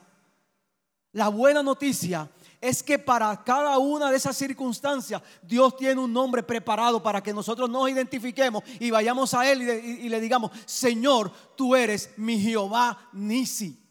la 1.12 1.28
buena 1.28 1.62
noticia 1.62 2.28
es 2.60 2.82
que 2.82 2.98
para 2.98 3.44
cada 3.44 3.78
una 3.78 4.10
de 4.10 4.16
esas 4.16 4.36
circunstancias 4.36 5.22
Dios 5.42 5.76
tiene 5.76 6.00
un 6.00 6.12
nombre 6.12 6.42
preparado 6.42 7.00
para 7.00 7.22
que 7.22 7.32
nosotros 7.32 7.70
nos 7.70 7.88
identifiquemos 7.88 8.64
y 8.80 8.90
vayamos 8.90 9.32
a 9.34 9.48
Él 9.48 9.62
y, 9.62 10.08
le 10.08 10.20
digamos, 10.20 10.50
Señor, 10.66 11.30
tú 11.56 11.76
eres 11.76 12.10
mi 12.16 12.40
Jehová 12.40 13.08
Nisi. 13.12 13.87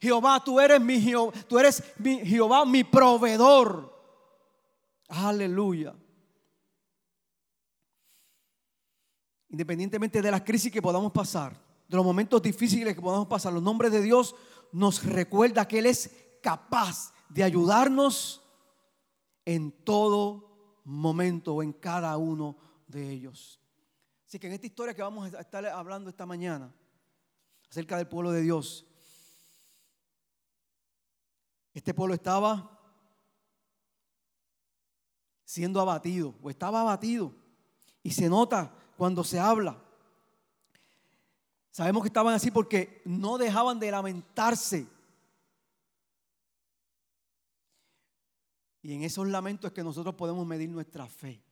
Jehová, 0.00 0.42
tú 0.42 0.58
eres 0.58 0.80
mi 0.80 1.00
Jehová, 1.00 1.32
tú 1.46 1.58
eres 1.58 1.82
mi 1.98 2.24
Jehová, 2.24 2.64
mi 2.64 2.84
proveedor. 2.84 3.92
Aleluya. 5.08 5.94
Independientemente 9.50 10.22
de 10.22 10.30
las 10.30 10.42
crisis 10.42 10.72
que 10.72 10.80
podamos 10.80 11.12
pasar, 11.12 11.60
de 11.88 11.96
los 11.96 12.04
momentos 12.04 12.40
difíciles 12.40 12.94
que 12.94 13.00
podamos 13.00 13.26
pasar, 13.26 13.52
los 13.52 13.62
nombres 13.62 13.92
de 13.92 14.00
Dios 14.00 14.34
nos 14.72 15.04
recuerda 15.04 15.66
que 15.66 15.80
Él 15.80 15.86
es 15.86 16.10
capaz 16.40 17.12
de 17.28 17.42
ayudarnos 17.42 18.42
en 19.44 19.72
todo 19.84 20.80
momento 20.84 21.56
o 21.56 21.62
en 21.62 21.72
cada 21.72 22.16
uno 22.16 22.56
de 22.86 23.10
ellos. 23.10 23.60
Así 24.26 24.38
que 24.38 24.46
en 24.46 24.52
esta 24.52 24.66
historia 24.66 24.94
que 24.94 25.02
vamos 25.02 25.34
a 25.34 25.40
estar 25.40 25.66
hablando 25.66 26.08
esta 26.08 26.24
mañana 26.24 26.72
acerca 27.68 27.96
del 27.96 28.06
pueblo 28.06 28.30
de 28.30 28.42
Dios, 28.42 28.86
este 31.80 31.94
pueblo 31.94 32.14
estaba 32.14 32.78
siendo 35.44 35.80
abatido 35.80 36.34
o 36.42 36.50
estaba 36.50 36.82
abatido 36.82 37.34
y 38.02 38.10
se 38.10 38.28
nota 38.28 38.72
cuando 38.96 39.24
se 39.24 39.40
habla. 39.40 39.82
Sabemos 41.70 42.02
que 42.02 42.08
estaban 42.08 42.34
así 42.34 42.50
porque 42.50 43.02
no 43.04 43.38
dejaban 43.38 43.80
de 43.80 43.90
lamentarse 43.90 44.86
Y 48.82 48.94
en 48.94 49.02
esos 49.02 49.28
lamentos 49.28 49.70
es 49.70 49.74
que 49.74 49.84
nosotros 49.84 50.14
podemos 50.14 50.46
medir 50.46 50.70
nuestra 50.70 51.06
fe. 51.06 51.42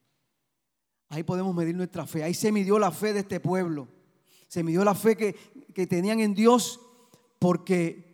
Ahí 1.10 1.22
podemos 1.22 1.54
medir 1.54 1.74
nuestra 1.76 2.06
fe. 2.06 2.22
Ahí 2.22 2.34
se 2.34 2.52
midió 2.52 2.78
la 2.78 2.90
fe 2.90 3.12
de 3.12 3.20
este 3.20 3.40
pueblo. 3.40 3.88
Se 4.46 4.62
midió 4.62 4.84
la 4.84 4.94
fe 4.94 5.16
que, 5.16 5.34
que 5.74 5.86
tenían 5.86 6.20
en 6.20 6.34
Dios 6.34 6.80
porque 7.38 8.07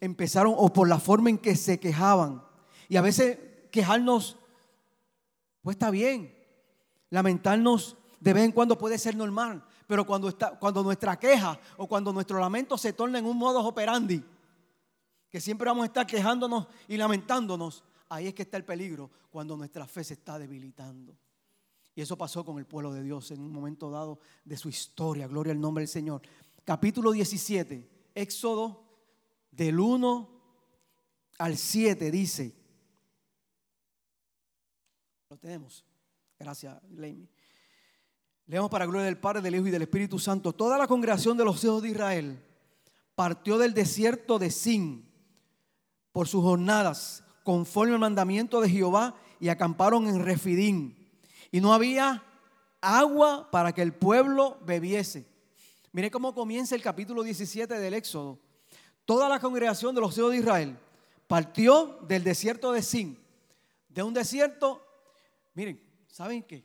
empezaron 0.00 0.54
o 0.56 0.72
por 0.72 0.88
la 0.88 0.98
forma 0.98 1.30
en 1.30 1.38
que 1.38 1.56
se 1.56 1.78
quejaban. 1.78 2.42
Y 2.88 2.96
a 2.96 3.02
veces 3.02 3.38
quejarnos, 3.70 4.36
pues 5.62 5.74
está 5.74 5.90
bien. 5.90 6.34
Lamentarnos 7.10 7.96
de 8.18 8.32
vez 8.32 8.44
en 8.44 8.52
cuando 8.52 8.78
puede 8.78 8.98
ser 8.98 9.16
normal. 9.16 9.64
Pero 9.86 10.06
cuando, 10.06 10.28
está, 10.28 10.58
cuando 10.58 10.82
nuestra 10.82 11.18
queja 11.18 11.58
o 11.76 11.86
cuando 11.86 12.12
nuestro 12.12 12.38
lamento 12.38 12.78
se 12.78 12.92
torna 12.92 13.18
en 13.18 13.26
un 13.26 13.36
modo 13.36 13.60
operandi, 13.64 14.22
que 15.28 15.40
siempre 15.40 15.66
vamos 15.66 15.82
a 15.82 15.86
estar 15.86 16.06
quejándonos 16.06 16.66
y 16.88 16.96
lamentándonos, 16.96 17.84
Ahí 18.10 18.26
es 18.26 18.34
que 18.34 18.42
está 18.42 18.56
el 18.56 18.64
peligro 18.64 19.08
cuando 19.30 19.56
nuestra 19.56 19.86
fe 19.86 20.02
se 20.02 20.14
está 20.14 20.36
debilitando. 20.36 21.16
Y 21.94 22.02
eso 22.02 22.18
pasó 22.18 22.44
con 22.44 22.58
el 22.58 22.66
pueblo 22.66 22.92
de 22.92 23.04
Dios 23.04 23.30
en 23.30 23.40
un 23.40 23.52
momento 23.52 23.88
dado 23.88 24.18
de 24.44 24.56
su 24.56 24.68
historia. 24.68 25.28
Gloria 25.28 25.52
al 25.52 25.60
nombre 25.60 25.82
del 25.82 25.88
Señor. 25.88 26.20
Capítulo 26.64 27.12
17, 27.12 28.10
Éxodo 28.14 28.89
del 29.50 29.78
1 29.78 30.30
al 31.38 31.56
7 31.56 32.10
dice. 32.10 32.54
Lo 35.28 35.36
tenemos. 35.36 35.84
Gracias, 36.38 36.82
Leimi. 36.90 37.28
Leemos 38.46 38.70
para 38.70 38.86
gloria 38.86 39.06
del 39.06 39.18
Padre, 39.18 39.42
del 39.42 39.54
Hijo 39.54 39.68
y 39.68 39.70
del 39.70 39.82
Espíritu 39.82 40.18
Santo. 40.18 40.52
Toda 40.52 40.76
la 40.76 40.88
congregación 40.88 41.36
de 41.36 41.44
los 41.44 41.62
hijos 41.62 41.82
de 41.82 41.90
Israel 41.90 42.44
partió 43.14 43.58
del 43.58 43.74
desierto 43.74 44.38
de 44.38 44.50
Sin 44.50 45.08
por 46.12 46.26
sus 46.26 46.42
jornadas 46.42 47.22
conforme 47.44 47.94
al 47.94 48.00
mandamiento 48.00 48.60
de 48.60 48.68
Jehová 48.68 49.14
y 49.38 49.48
acamparon 49.48 50.08
en 50.08 50.24
Refidín. 50.24 50.96
Y 51.52 51.60
no 51.60 51.72
había 51.72 52.24
agua 52.80 53.50
para 53.50 53.72
que 53.72 53.82
el 53.82 53.92
pueblo 53.92 54.58
bebiese. 54.64 55.26
Mire 55.92 56.10
cómo 56.10 56.34
comienza 56.34 56.74
el 56.74 56.82
capítulo 56.82 57.22
17 57.22 57.78
del 57.78 57.94
Éxodo. 57.94 58.38
Toda 59.04 59.28
la 59.28 59.40
congregación 59.40 59.94
de 59.94 60.00
los 60.00 60.16
hijos 60.16 60.30
de 60.30 60.38
Israel 60.38 60.78
partió 61.26 61.98
del 62.06 62.24
desierto 62.24 62.72
de 62.72 62.82
Sin. 62.82 63.18
De 63.88 64.02
un 64.02 64.14
desierto, 64.14 64.86
miren, 65.54 65.80
¿saben 66.08 66.42
qué? 66.42 66.64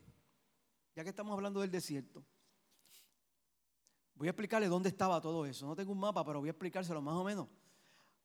Ya 0.95 1.03
que 1.03 1.09
estamos 1.09 1.33
hablando 1.33 1.61
del 1.61 1.71
desierto, 1.71 2.23
voy 4.13 4.27
a 4.27 4.31
explicarle 4.31 4.67
dónde 4.67 4.89
estaba 4.89 5.19
todo 5.19 5.45
eso. 5.45 5.65
No 5.65 5.75
tengo 5.75 5.91
un 5.91 5.99
mapa, 5.99 6.23
pero 6.23 6.39
voy 6.39 6.49
a 6.49 6.51
explicárselo 6.51 7.01
más 7.01 7.15
o 7.15 7.23
menos. 7.23 7.47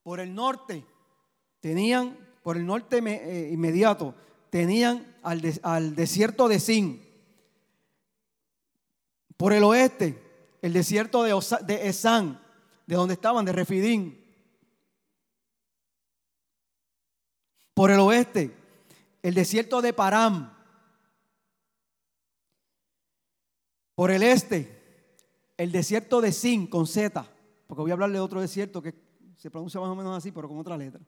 Por 0.03 0.19
el 0.19 0.33
norte 0.33 0.85
tenían 1.59 2.31
por 2.43 2.57
el 2.57 2.65
norte 2.65 2.97
eh, 2.97 3.51
inmediato, 3.51 4.15
tenían 4.49 5.15
al, 5.21 5.95
desierto 5.95 6.47
de 6.47 6.59
Sin. 6.59 7.07
Por 9.37 9.53
el 9.53 9.63
oeste, 9.63 10.21
el 10.61 10.73
desierto 10.73 11.23
de, 11.23 11.39
de 11.65 11.87
Esán. 11.87 12.41
De 12.85 12.95
donde 12.95 13.13
estaban, 13.13 13.45
de 13.45 13.51
Refidín. 13.51 14.21
Por 17.73 17.91
el 17.91 17.99
oeste, 17.99 18.55
el 19.21 19.33
desierto 19.33 19.81
de 19.81 19.93
Param. 19.93 20.53
Por 23.95 24.11
el 24.11 24.23
este, 24.23 24.81
el 25.57 25.71
desierto 25.71 26.21
de 26.21 26.31
Sin 26.31 26.67
con 26.67 26.87
Z, 26.87 27.25
porque 27.67 27.81
voy 27.81 27.91
a 27.91 27.93
hablarle 27.93 28.15
de 28.15 28.21
otro 28.21 28.41
desierto 28.41 28.81
que 28.81 28.93
se 29.37 29.51
pronuncia 29.51 29.79
más 29.79 29.89
o 29.89 29.95
menos 29.95 30.17
así, 30.17 30.31
pero 30.31 30.47
con 30.47 30.57
otra 30.57 30.77
letra. 30.77 31.01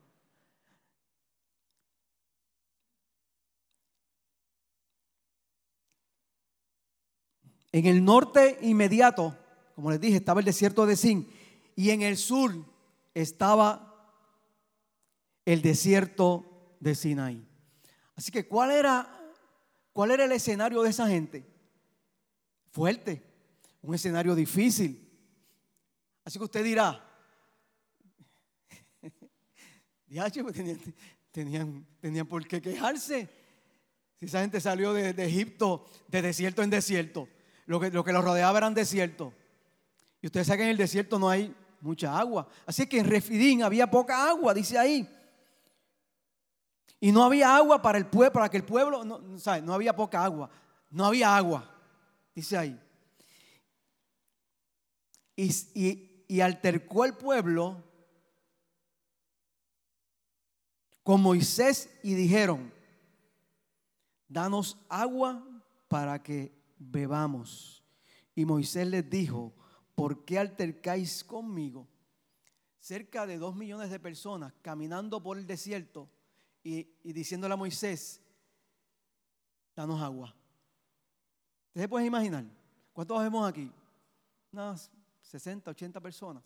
En 7.72 7.88
el 7.88 8.06
norte 8.06 8.60
inmediato, 8.62 9.36
como 9.76 9.90
les 9.90 10.00
dije, 10.00 10.18
estaba 10.18 10.40
el 10.40 10.46
desierto 10.46 10.86
de 10.86 10.96
Sin 10.96 11.28
y 11.76 11.90
en 11.90 12.02
el 12.02 12.18
sur 12.18 12.54
estaba 13.14 14.12
el 15.46 15.62
desierto 15.62 16.76
de 16.80 16.96
Sinaí. 16.96 17.46
Así 18.16 18.32
que 18.32 18.48
¿cuál 18.48 18.72
era, 18.72 19.08
cuál 19.92 20.12
era 20.12 20.26
el 20.26 20.32
escenario 20.32 20.82
de 20.82 20.90
esa 20.90 21.08
gente? 21.08 21.46
Fuerte, 22.72 23.24
un 23.82 23.96
escenario 23.96 24.36
difícil. 24.36 25.00
Así 26.24 26.40
que 26.40 26.46
usted 26.46 26.64
dirá, 26.64 27.04
tenían, 30.08 30.80
tenían, 31.32 31.88
tenían 32.00 32.28
por 32.28 32.48
qué 32.48 32.62
quejarse. 32.62 33.30
Si 34.20 34.26
esa 34.26 34.42
gente 34.42 34.62
salió 34.62 34.94
de, 34.94 35.14
de 35.14 35.26
Egipto 35.26 35.86
de 36.08 36.22
desierto 36.22 36.64
en 36.64 36.70
desierto 36.70 37.28
lo 37.66 37.80
que, 37.80 37.92
lo 37.92 38.04
que 38.04 38.14
los 38.14 38.24
rodeaba 38.24 38.58
eran 38.58 38.74
desiertos. 38.74 39.34
Y 40.22 40.28
ustedes 40.28 40.48
saben 40.48 40.60
que 40.60 40.64
en 40.66 40.70
el 40.72 40.78
desierto 40.78 41.20
no 41.20 41.30
hay 41.30 41.54
mucha 41.84 42.18
agua. 42.18 42.48
Así 42.66 42.88
que 42.88 43.00
en 43.00 43.06
Refidín 43.06 43.62
había 43.62 43.92
poca 43.92 44.30
agua, 44.30 44.54
dice 44.54 44.78
ahí. 44.78 45.08
Y 47.00 47.12
no 47.12 47.24
había 47.24 47.56
agua 47.56 47.82
para 47.82 47.98
el 47.98 48.08
pueblo, 48.08 48.32
para 48.32 48.50
que 48.50 48.58
el 48.58 48.64
pueblo, 48.64 49.04
no, 49.04 49.20
no 49.20 49.74
había 49.74 49.94
poca 49.94 50.24
agua, 50.24 50.50
no 50.90 51.06
había 51.06 51.36
agua, 51.36 51.70
dice 52.34 52.58
ahí. 52.58 52.80
Y, 55.36 56.24
y 56.28 56.40
altercó 56.40 57.04
el 57.04 57.16
pueblo 57.16 57.84
con 61.04 61.22
Moisés 61.22 61.90
y 62.02 62.14
dijeron, 62.14 62.74
danos 64.30 64.78
agua 64.88 65.46
para 65.90 66.24
que 66.24 66.54
bebamos. 66.78 67.84
Y 68.36 68.46
Moisés 68.46 68.88
les 68.88 69.10
dijo, 69.10 69.54
¿por 69.96 70.26
qué 70.26 70.40
altercáis 70.40 71.24
conmigo? 71.24 71.88
Cerca 72.80 73.26
de 73.26 73.38
dos 73.38 73.56
millones 73.56 73.90
de 73.90 74.00
personas 74.00 74.54
caminando 74.62 75.22
por 75.22 75.38
el 75.38 75.48
desierto 75.48 76.10
y, 76.64 76.84
diciéndole 77.04 77.54
a 77.54 77.58
Moisés, 77.58 78.22
danos 79.76 80.02
agua. 80.02 80.36
¿Ustedes 81.68 81.88
pueden 81.88 82.08
imaginar? 82.08 82.46
¿Cuántos 82.92 83.22
vemos 83.22 83.48
aquí? 83.48 83.72
Unas 84.52 84.92
60, 85.22 85.72
80 85.72 86.00
personas. 86.00 86.44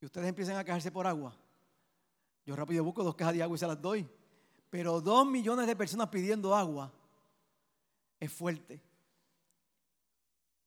Y 0.00 0.06
ustedes 0.06 0.28
empiezan 0.28 0.56
a 0.56 0.64
quejarse 0.64 0.90
por 0.90 1.06
agua. 1.06 1.36
Yo 2.44 2.56
rápido 2.56 2.82
busco 2.84 3.04
dos 3.04 3.14
cajas 3.14 3.34
de 3.34 3.42
agua 3.42 3.56
y 3.56 3.58
se 3.58 3.66
las 3.66 3.80
doy. 3.80 4.08
Pero 4.70 5.00
dos 5.00 5.26
millones 5.26 5.66
de 5.66 5.76
personas 5.76 6.08
pidiendo 6.08 6.54
agua 6.54 6.92
es 8.18 8.32
fuerte. 8.32 8.80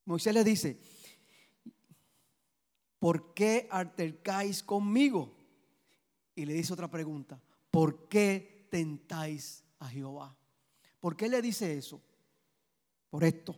Moisés 0.05 0.33
le 0.33 0.43
dice, 0.43 0.79
¿por 2.99 3.33
qué 3.33 3.67
altercáis 3.71 4.61
conmigo? 4.63 5.35
Y 6.35 6.45
le 6.45 6.53
dice 6.53 6.73
otra 6.73 6.89
pregunta, 6.89 7.41
¿por 7.71 8.07
qué 8.07 8.67
tentáis 8.69 9.63
a 9.79 9.87
Jehová? 9.87 10.35
¿Por 10.99 11.15
qué 11.15 11.29
le 11.29 11.41
dice 11.41 11.77
eso? 11.77 12.01
Por 13.09 13.23
esto. 13.23 13.55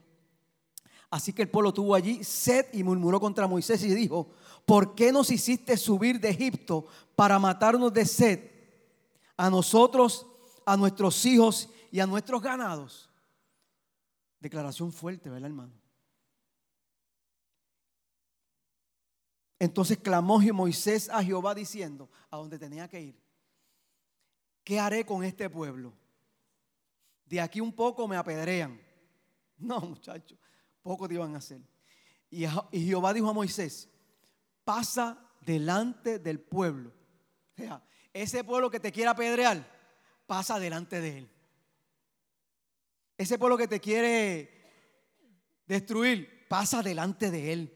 Así 1.09 1.31
que 1.31 1.43
el 1.43 1.49
pueblo 1.49 1.73
tuvo 1.73 1.95
allí 1.95 2.23
sed 2.23 2.65
y 2.73 2.83
murmuró 2.83 3.19
contra 3.19 3.47
Moisés 3.47 3.83
y 3.83 3.93
dijo, 3.93 4.29
¿por 4.65 4.95
qué 4.95 5.11
nos 5.11 5.31
hiciste 5.31 5.77
subir 5.77 6.19
de 6.19 6.29
Egipto 6.29 6.87
para 7.15 7.39
matarnos 7.39 7.93
de 7.93 8.05
sed 8.05 8.51
a 9.37 9.49
nosotros, 9.49 10.25
a 10.65 10.75
nuestros 10.75 11.25
hijos 11.25 11.69
y 11.91 11.99
a 11.99 12.07
nuestros 12.07 12.41
ganados? 12.41 13.09
Declaración 14.39 14.91
fuerte, 14.91 15.29
¿verdad, 15.29 15.49
hermano? 15.49 15.84
Entonces 19.59 19.97
clamó 19.97 20.39
Moisés 20.39 21.09
a 21.09 21.23
Jehová 21.23 21.55
diciendo, 21.55 22.09
a 22.29 22.37
donde 22.37 22.59
tenía 22.59 22.87
que 22.87 23.01
ir, 23.01 23.21
¿qué 24.63 24.79
haré 24.79 25.05
con 25.05 25.23
este 25.23 25.49
pueblo? 25.49 25.93
De 27.25 27.39
aquí 27.41 27.61
un 27.61 27.73
poco 27.73 28.07
me 28.07 28.17
apedrean. 28.17 28.81
No, 29.57 29.79
muchachos, 29.79 30.37
poco 30.81 31.07
te 31.07 31.13
iban 31.13 31.33
a 31.33 31.37
hacer. 31.37 31.61
Y 32.29 32.45
Jehová 32.45 33.13
dijo 33.13 33.29
a 33.29 33.33
Moisés, 33.33 33.89
pasa 34.65 35.17
delante 35.39 36.19
del 36.19 36.41
pueblo. 36.41 36.91
O 37.53 37.55
sea, 37.55 37.81
ese 38.11 38.43
pueblo 38.43 38.69
que 38.69 38.81
te 38.81 38.91
quiera 38.91 39.11
apedrear, 39.11 39.65
pasa 40.25 40.59
delante 40.59 40.99
de 40.99 41.19
él. 41.19 41.31
Ese 43.17 43.39
pueblo 43.39 43.57
que 43.57 43.69
te 43.69 43.79
quiere 43.79 44.51
destruir, 45.65 46.47
pasa 46.49 46.83
delante 46.83 47.31
de 47.31 47.53
él. 47.53 47.74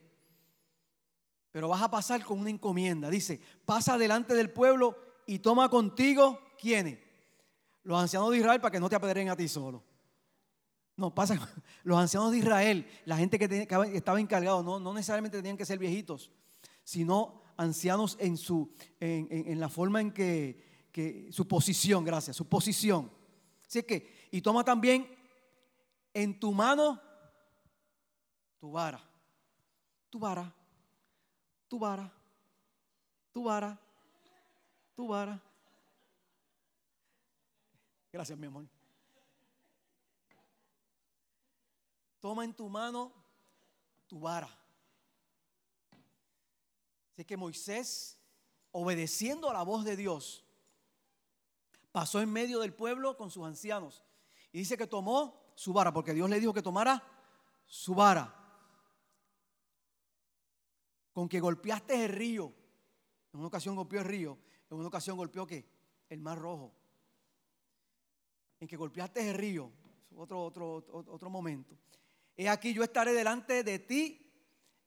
Pero 1.52 1.68
vas 1.68 1.82
a 1.82 1.90
pasar 1.90 2.24
con 2.24 2.38
una 2.38 2.50
encomienda. 2.50 3.10
Dice, 3.10 3.40
pasa 3.64 3.98
delante 3.98 4.34
del 4.34 4.50
pueblo 4.50 4.96
y 5.26 5.40
toma 5.40 5.68
contigo, 5.68 6.38
¿quiénes? 6.58 6.98
Los 7.82 8.00
ancianos 8.00 8.30
de 8.30 8.38
Israel 8.38 8.60
para 8.60 8.72
que 8.72 8.80
no 8.80 8.88
te 8.88 8.96
apedreen 8.96 9.30
a 9.30 9.36
ti 9.36 9.48
solo. 9.48 9.82
No, 10.96 11.14
pasa 11.14 11.34
los 11.82 11.98
ancianos 11.98 12.30
de 12.30 12.38
Israel, 12.38 12.86
la 13.04 13.16
gente 13.16 13.38
que, 13.38 13.66
estaba 13.94 14.20
encargado, 14.20 14.62
no, 14.62 14.78
no, 14.78 14.92
necesariamente 14.92 15.38
tenían 15.38 15.56
que 15.56 15.64
ser 15.64 15.78
viejitos, 15.78 16.30
sino 16.84 17.40
ancianos 17.56 18.16
en, 18.20 18.36
su, 18.36 18.72
en, 19.00 19.58
la 19.58 19.68
forma 19.68 20.00
en 20.00 20.12
que, 20.12 20.88
que, 20.92 21.28
su 21.32 21.48
posición, 21.48 22.04
gracias, 22.04 22.36
su 22.36 22.48
posición. 22.48 23.10
Así 23.66 23.82
que, 23.82 24.28
y 24.30 24.40
toma 24.40 24.62
también 24.62 25.08
en 26.12 26.38
tu 26.38 26.52
mano 26.52 27.00
tu 28.58 28.70
vara, 28.72 29.02
tu 30.10 30.18
vara, 30.18 30.54
tu 31.70 31.78
vara, 31.78 32.12
tu 33.32 33.44
vara, 33.44 33.78
tu 34.96 35.06
vara. 35.06 35.40
Gracias, 38.12 38.36
mi 38.36 38.48
amor. 38.48 38.66
Toma 42.18 42.44
en 42.44 42.52
tu 42.52 42.68
mano 42.68 43.12
tu 44.08 44.18
vara. 44.18 44.50
Así 47.12 47.24
que 47.24 47.36
Moisés, 47.36 48.18
obedeciendo 48.72 49.48
a 49.48 49.52
la 49.52 49.62
voz 49.62 49.84
de 49.84 49.94
Dios, 49.94 50.44
pasó 51.92 52.20
en 52.20 52.32
medio 52.32 52.58
del 52.58 52.74
pueblo 52.74 53.16
con 53.16 53.30
sus 53.30 53.46
ancianos. 53.46 54.02
Y 54.52 54.58
dice 54.58 54.76
que 54.76 54.88
tomó 54.88 55.52
su 55.54 55.72
vara, 55.72 55.92
porque 55.92 56.14
Dios 56.14 56.28
le 56.28 56.40
dijo 56.40 56.52
que 56.52 56.62
tomara 56.62 57.00
su 57.64 57.94
vara. 57.94 58.39
Con 61.20 61.28
que 61.28 61.38
golpeaste 61.38 62.02
el 62.02 62.08
río. 62.08 62.50
En 63.34 63.40
una 63.40 63.48
ocasión 63.48 63.76
golpeó 63.76 64.00
el 64.00 64.06
río, 64.06 64.38
en 64.70 64.78
una 64.78 64.88
ocasión 64.88 65.18
golpeó 65.18 65.46
qué? 65.46 65.66
El 66.08 66.18
mar 66.22 66.38
rojo. 66.38 66.74
En 68.58 68.66
que 68.66 68.74
golpeaste 68.74 69.28
el 69.28 69.36
río, 69.36 69.70
otro, 70.16 70.42
otro, 70.42 70.82
otro 70.90 71.28
momento. 71.28 71.76
He 72.38 72.48
aquí 72.48 72.72
yo 72.72 72.82
estaré 72.82 73.12
delante 73.12 73.62
de 73.62 73.80
ti, 73.80 74.32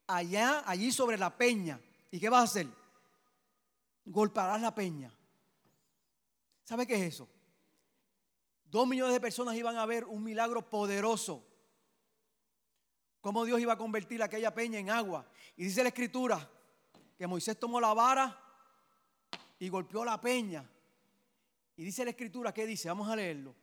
allá, 0.08 0.64
allí 0.66 0.92
sobre 0.92 1.20
la 1.20 1.38
peña. 1.38 1.80
¿Y 2.10 2.20
qué 2.20 2.30
vas 2.30 2.42
a 2.42 2.46
hacer? 2.46 2.68
Golpearás 4.04 4.60
la 4.60 4.74
peña. 4.74 5.16
¿Sabe 6.64 6.88
qué 6.88 6.96
es 6.96 7.14
eso? 7.14 7.30
Dos 8.66 8.88
millones 8.88 9.14
de 9.14 9.22
personas 9.22 9.56
iban 9.56 9.78
a 9.78 9.86
ver 9.86 10.04
un 10.06 10.24
milagro 10.24 10.68
poderoso. 10.68 11.46
Cómo 13.24 13.46
Dios 13.46 13.62
iba 13.62 13.72
a 13.72 13.78
convertir 13.78 14.22
aquella 14.22 14.54
peña 14.54 14.80
en 14.80 14.90
agua. 14.90 15.26
Y 15.56 15.64
dice 15.64 15.82
la 15.82 15.88
escritura 15.88 16.46
que 17.18 17.26
Moisés 17.26 17.58
tomó 17.58 17.80
la 17.80 17.94
vara 17.94 18.38
y 19.60 19.70
golpeó 19.70 20.04
la 20.04 20.20
peña. 20.20 20.70
Y 21.78 21.86
dice 21.86 22.04
la 22.04 22.10
escritura, 22.10 22.54
¿qué 22.54 22.66
dice? 22.66 22.90
Vamos 22.90 23.08
a 23.08 23.16
leerlo. 23.16 23.56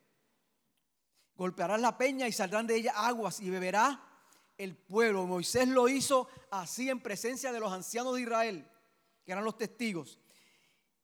Golpearás 1.37 1.79
la 1.79 1.99
peña 1.99 2.27
y 2.27 2.33
saldrán 2.33 2.67
de 2.67 2.77
ella 2.77 2.93
aguas 2.97 3.39
y 3.41 3.51
beberá 3.51 4.03
el 4.57 4.75
pueblo. 4.75 5.27
Moisés 5.27 5.69
lo 5.69 5.91
hizo 5.91 6.27
así 6.51 6.89
en 6.89 7.03
presencia 7.03 7.53
de 7.53 7.61
los 7.61 7.71
ancianos 7.71 8.15
de 8.15 8.23
Israel, 8.23 8.67
que 9.27 9.33
eran 9.33 9.45
los 9.45 9.59
testigos. 9.59 10.19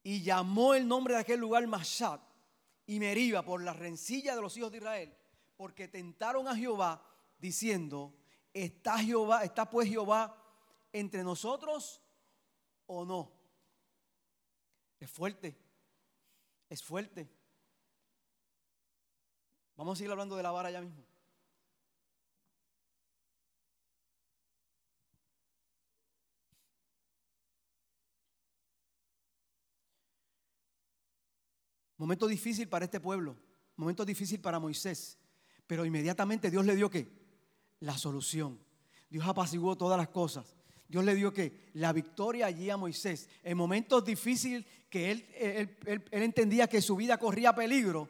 Y 0.03 0.23
llamó 0.23 0.73
el 0.73 0.89
nombre 0.89 1.13
de 1.13 1.21
aquel 1.21 1.41
lugar 1.41 1.67
Mashat 1.67 2.23
y 2.87 3.01
Meriba 3.01 3.43
por 3.43 3.63
la 3.63 3.75
rencilla 3.75 4.35
de 4.35 4.41
los 4.41 4.57
hijos 4.57 4.73
de 4.73 4.79
Israel, 4.79 5.15
porque 5.59 5.89
tentaron 5.89 6.49
a 6.49 6.57
Jehová 6.57 7.07
diciendo, 7.39 8.15
está 8.65 8.99
Jehová, 8.99 9.45
está 9.45 9.69
pues 9.69 9.89
Jehová 9.89 10.35
entre 10.93 11.23
nosotros 11.23 12.01
o 12.87 13.05
no. 13.05 13.33
Es 14.99 15.11
fuerte, 15.11 15.55
es 16.71 16.83
fuerte. 16.83 17.29
Vamos 19.77 19.93
a 19.93 19.97
seguir 19.99 20.11
hablando 20.11 20.37
de 20.37 20.43
la 20.43 20.51
vara 20.51 20.71
ya 20.71 20.81
mismo. 20.81 21.05
Momento 31.99 32.27
difícil 32.27 32.69
para 32.69 32.85
este 32.85 33.01
pueblo, 33.01 33.37
momento 33.77 34.05
difícil 34.05 34.41
para 34.41 34.59
Moisés, 34.59 35.19
pero 35.67 35.85
inmediatamente 35.85 36.51
Dios 36.51 36.65
le 36.67 36.77
dio 36.77 36.91
que 36.91 37.26
la 37.81 37.97
solución. 37.99 38.59
Dios 39.09 39.27
apaciguó 39.27 39.77
todas 39.77 39.99
las 39.99 40.09
cosas. 40.09 40.55
Dios 40.89 41.05
le 41.05 41.15
dio 41.15 41.33
que 41.33 41.71
la 41.75 41.93
victoria 41.93 42.47
allí 42.47 42.71
a 42.71 42.77
Moisés. 42.77 43.29
En 43.43 43.57
momentos 43.57 44.05
difíciles 44.05 44.65
que 44.89 45.11
él, 45.11 45.27
él, 45.85 46.05
entendía 46.11 46.69
que 46.69 46.81
su 46.81 46.97
vida 46.97 47.19
corría 47.19 47.55
peligro, 47.55 48.09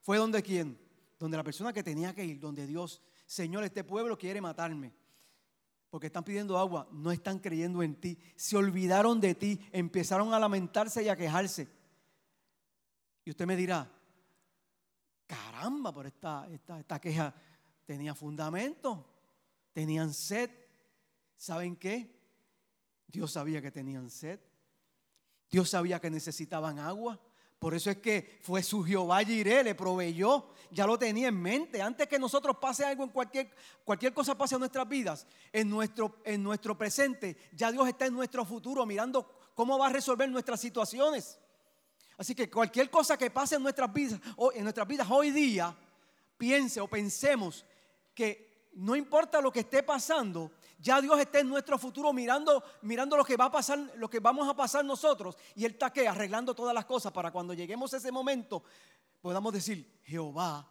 fue 0.00 0.16
donde 0.16 0.42
quién? 0.42 0.78
Donde 1.18 1.36
la 1.36 1.44
persona 1.44 1.72
que 1.72 1.82
tenía 1.82 2.14
que 2.14 2.24
ir, 2.24 2.40
donde 2.40 2.66
Dios, 2.66 3.02
Señor, 3.26 3.64
este 3.64 3.84
pueblo 3.84 4.18
quiere 4.18 4.40
matarme. 4.40 4.92
Porque 5.90 6.08
están 6.08 6.24
pidiendo 6.24 6.58
agua, 6.58 6.88
no 6.90 7.12
están 7.12 7.38
creyendo 7.38 7.82
en 7.82 7.94
ti. 7.94 8.18
Se 8.36 8.56
olvidaron 8.56 9.20
de 9.20 9.34
ti, 9.34 9.60
empezaron 9.70 10.34
a 10.34 10.40
lamentarse 10.40 11.02
y 11.02 11.08
a 11.08 11.16
quejarse. 11.16 11.68
Y 13.24 13.30
usted 13.30 13.46
me 13.46 13.56
dirá, 13.56 13.90
caramba, 15.26 15.94
pero 15.94 16.08
esta, 16.08 16.48
esta, 16.50 16.80
esta 16.80 17.00
queja 17.00 17.34
tenía 17.84 18.14
fundamento, 18.14 19.06
tenían 19.72 20.12
sed. 20.12 20.50
¿Saben 21.36 21.76
qué? 21.76 22.14
Dios 23.06 23.32
sabía 23.32 23.62
que 23.62 23.70
tenían 23.70 24.10
sed. 24.10 24.40
Dios 25.50 25.70
sabía 25.70 26.00
que 26.00 26.10
necesitaban 26.10 26.78
agua. 26.78 27.20
Por 27.58 27.74
eso 27.74 27.90
es 27.90 27.98
que 27.98 28.38
fue 28.42 28.62
su 28.62 28.82
Jehová 28.82 29.24
Jiré, 29.24 29.64
le 29.64 29.74
proveyó, 29.74 30.48
ya 30.70 30.86
lo 30.86 30.98
tenía 30.98 31.28
en 31.28 31.40
mente. 31.40 31.80
Antes 31.80 32.06
que 32.08 32.18
nosotros 32.18 32.58
pase 32.60 32.84
algo 32.84 33.04
en 33.04 33.10
cualquier, 33.10 33.50
cualquier 33.84 34.12
cosa 34.12 34.36
pase 34.36 34.56
en 34.56 34.58
nuestras 34.58 34.86
vidas, 34.86 35.26
en 35.52 35.70
nuestro, 35.70 36.20
en 36.24 36.42
nuestro 36.42 36.76
presente, 36.76 37.38
ya 37.52 37.72
Dios 37.72 37.88
está 37.88 38.06
en 38.06 38.14
nuestro 38.14 38.44
futuro 38.44 38.84
mirando 38.84 39.26
cómo 39.54 39.78
va 39.78 39.86
a 39.86 39.90
resolver 39.90 40.28
nuestras 40.28 40.60
situaciones. 40.60 41.38
Así 42.18 42.34
que 42.34 42.50
cualquier 42.50 42.90
cosa 42.90 43.16
que 43.16 43.30
pase 43.30 43.56
en 43.56 43.62
nuestras 43.62 43.92
vidas, 43.92 44.20
en 44.54 44.62
nuestras 44.62 44.86
vidas 44.86 45.08
hoy 45.10 45.30
día, 45.30 45.74
piense 46.36 46.80
o 46.80 46.88
pensemos 46.88 47.64
que 48.14 48.70
no 48.74 48.96
importa 48.96 49.40
lo 49.40 49.52
que 49.52 49.60
esté 49.60 49.82
pasando, 49.82 50.52
ya 50.78 51.00
Dios 51.00 51.18
está 51.20 51.40
en 51.40 51.48
nuestro 51.48 51.78
futuro 51.78 52.12
mirando, 52.12 52.62
mirando 52.82 53.16
lo 53.16 53.24
que 53.24 53.36
va 53.36 53.46
a 53.46 53.52
pasar, 53.52 53.78
lo 53.96 54.08
que 54.08 54.20
vamos 54.20 54.48
a 54.48 54.54
pasar 54.54 54.84
nosotros, 54.84 55.36
y 55.54 55.64
Él 55.64 55.72
está 55.72 55.92
que 55.92 56.08
arreglando 56.08 56.54
todas 56.54 56.74
las 56.74 56.84
cosas 56.84 57.12
para 57.12 57.30
cuando 57.30 57.54
lleguemos 57.54 57.92
a 57.94 57.98
ese 57.98 58.10
momento 58.10 58.62
podamos 59.24 59.54
decir, 59.54 60.00
Jehová. 60.02 60.68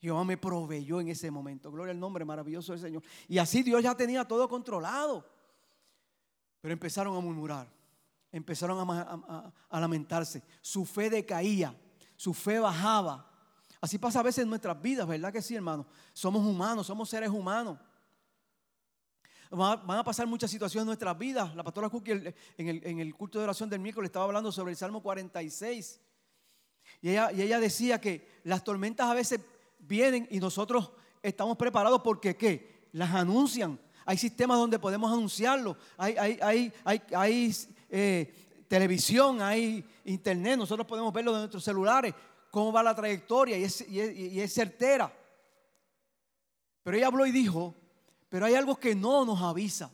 Jehová 0.00 0.24
me 0.24 0.38
proveyó 0.38 0.98
en 0.98 1.08
ese 1.08 1.30
momento. 1.30 1.70
Gloria 1.70 1.90
al 1.90 2.00
nombre 2.00 2.24
maravilloso 2.24 2.72
del 2.72 2.80
Señor. 2.80 3.02
Y 3.28 3.36
así 3.36 3.62
Dios 3.62 3.82
ya 3.82 3.94
tenía 3.94 4.26
todo 4.26 4.48
controlado. 4.48 5.28
Pero 6.62 6.72
empezaron 6.72 7.14
a 7.14 7.20
murmurar 7.20 7.70
empezaron 8.32 8.78
a, 8.88 9.52
lamentarse. 9.78 10.42
Su 10.62 10.86
fe 10.86 11.10
decaía, 11.10 11.78
su 12.16 12.32
fe 12.32 12.58
bajaba. 12.58 13.29
Así 13.80 13.98
pasa 13.98 14.20
a 14.20 14.22
veces 14.22 14.42
en 14.42 14.48
nuestras 14.50 14.80
vidas, 14.80 15.06
¿verdad 15.06 15.32
que 15.32 15.40
sí, 15.40 15.56
hermano? 15.56 15.86
Somos 16.12 16.44
humanos, 16.46 16.86
somos 16.86 17.08
seres 17.08 17.30
humanos. 17.30 17.78
Van 19.50 19.98
a 19.98 20.04
pasar 20.04 20.26
muchas 20.26 20.50
situaciones 20.50 20.82
en 20.82 20.86
nuestras 20.86 21.18
vidas. 21.18 21.54
La 21.56 21.64
pastora 21.64 21.88
Cookie 21.88 22.34
en 22.56 23.00
el, 23.00 23.14
culto 23.16 23.38
de 23.38 23.44
oración 23.44 23.68
del 23.68 23.80
miércoles 23.80 24.08
estaba 24.08 24.26
hablando 24.26 24.52
sobre 24.52 24.72
el 24.72 24.76
Salmo 24.76 25.02
46. 25.02 25.98
Y 27.00 27.10
ella, 27.10 27.32
y 27.32 27.42
ella 27.42 27.58
decía 27.58 28.00
que 28.00 28.40
las 28.44 28.62
tormentas 28.62 29.08
a 29.08 29.14
veces 29.14 29.40
vienen 29.78 30.28
y 30.30 30.38
nosotros 30.38 30.92
estamos 31.22 31.56
preparados 31.56 32.02
porque 32.02 32.36
¿qué? 32.36 32.88
Las 32.92 33.12
anuncian. 33.14 33.80
Hay 34.04 34.18
sistemas 34.18 34.58
donde 34.58 34.78
podemos 34.78 35.10
anunciarlo. 35.10 35.76
Hay, 35.96 36.16
hay, 36.16 36.38
hay, 36.42 36.72
hay, 36.84 37.02
hay 37.12 37.56
eh, 37.88 38.50
televisión, 38.70 39.42
hay 39.42 39.84
internet, 40.04 40.56
nosotros 40.56 40.86
podemos 40.86 41.12
verlo 41.12 41.32
de 41.32 41.38
nuestros 41.40 41.64
celulares, 41.64 42.14
cómo 42.50 42.72
va 42.72 42.82
la 42.82 42.94
trayectoria 42.94 43.56
y 43.56 43.64
es, 44.40 44.54
certera. 44.54 45.12
Pero 46.82 46.96
ella 46.96 47.06
habló 47.06 47.26
y 47.26 47.32
dijo, 47.32 47.74
pero 48.28 48.46
hay 48.46 48.54
algo 48.54 48.76
que 48.76 48.94
no 48.94 49.24
nos 49.24 49.40
avisa. 49.40 49.90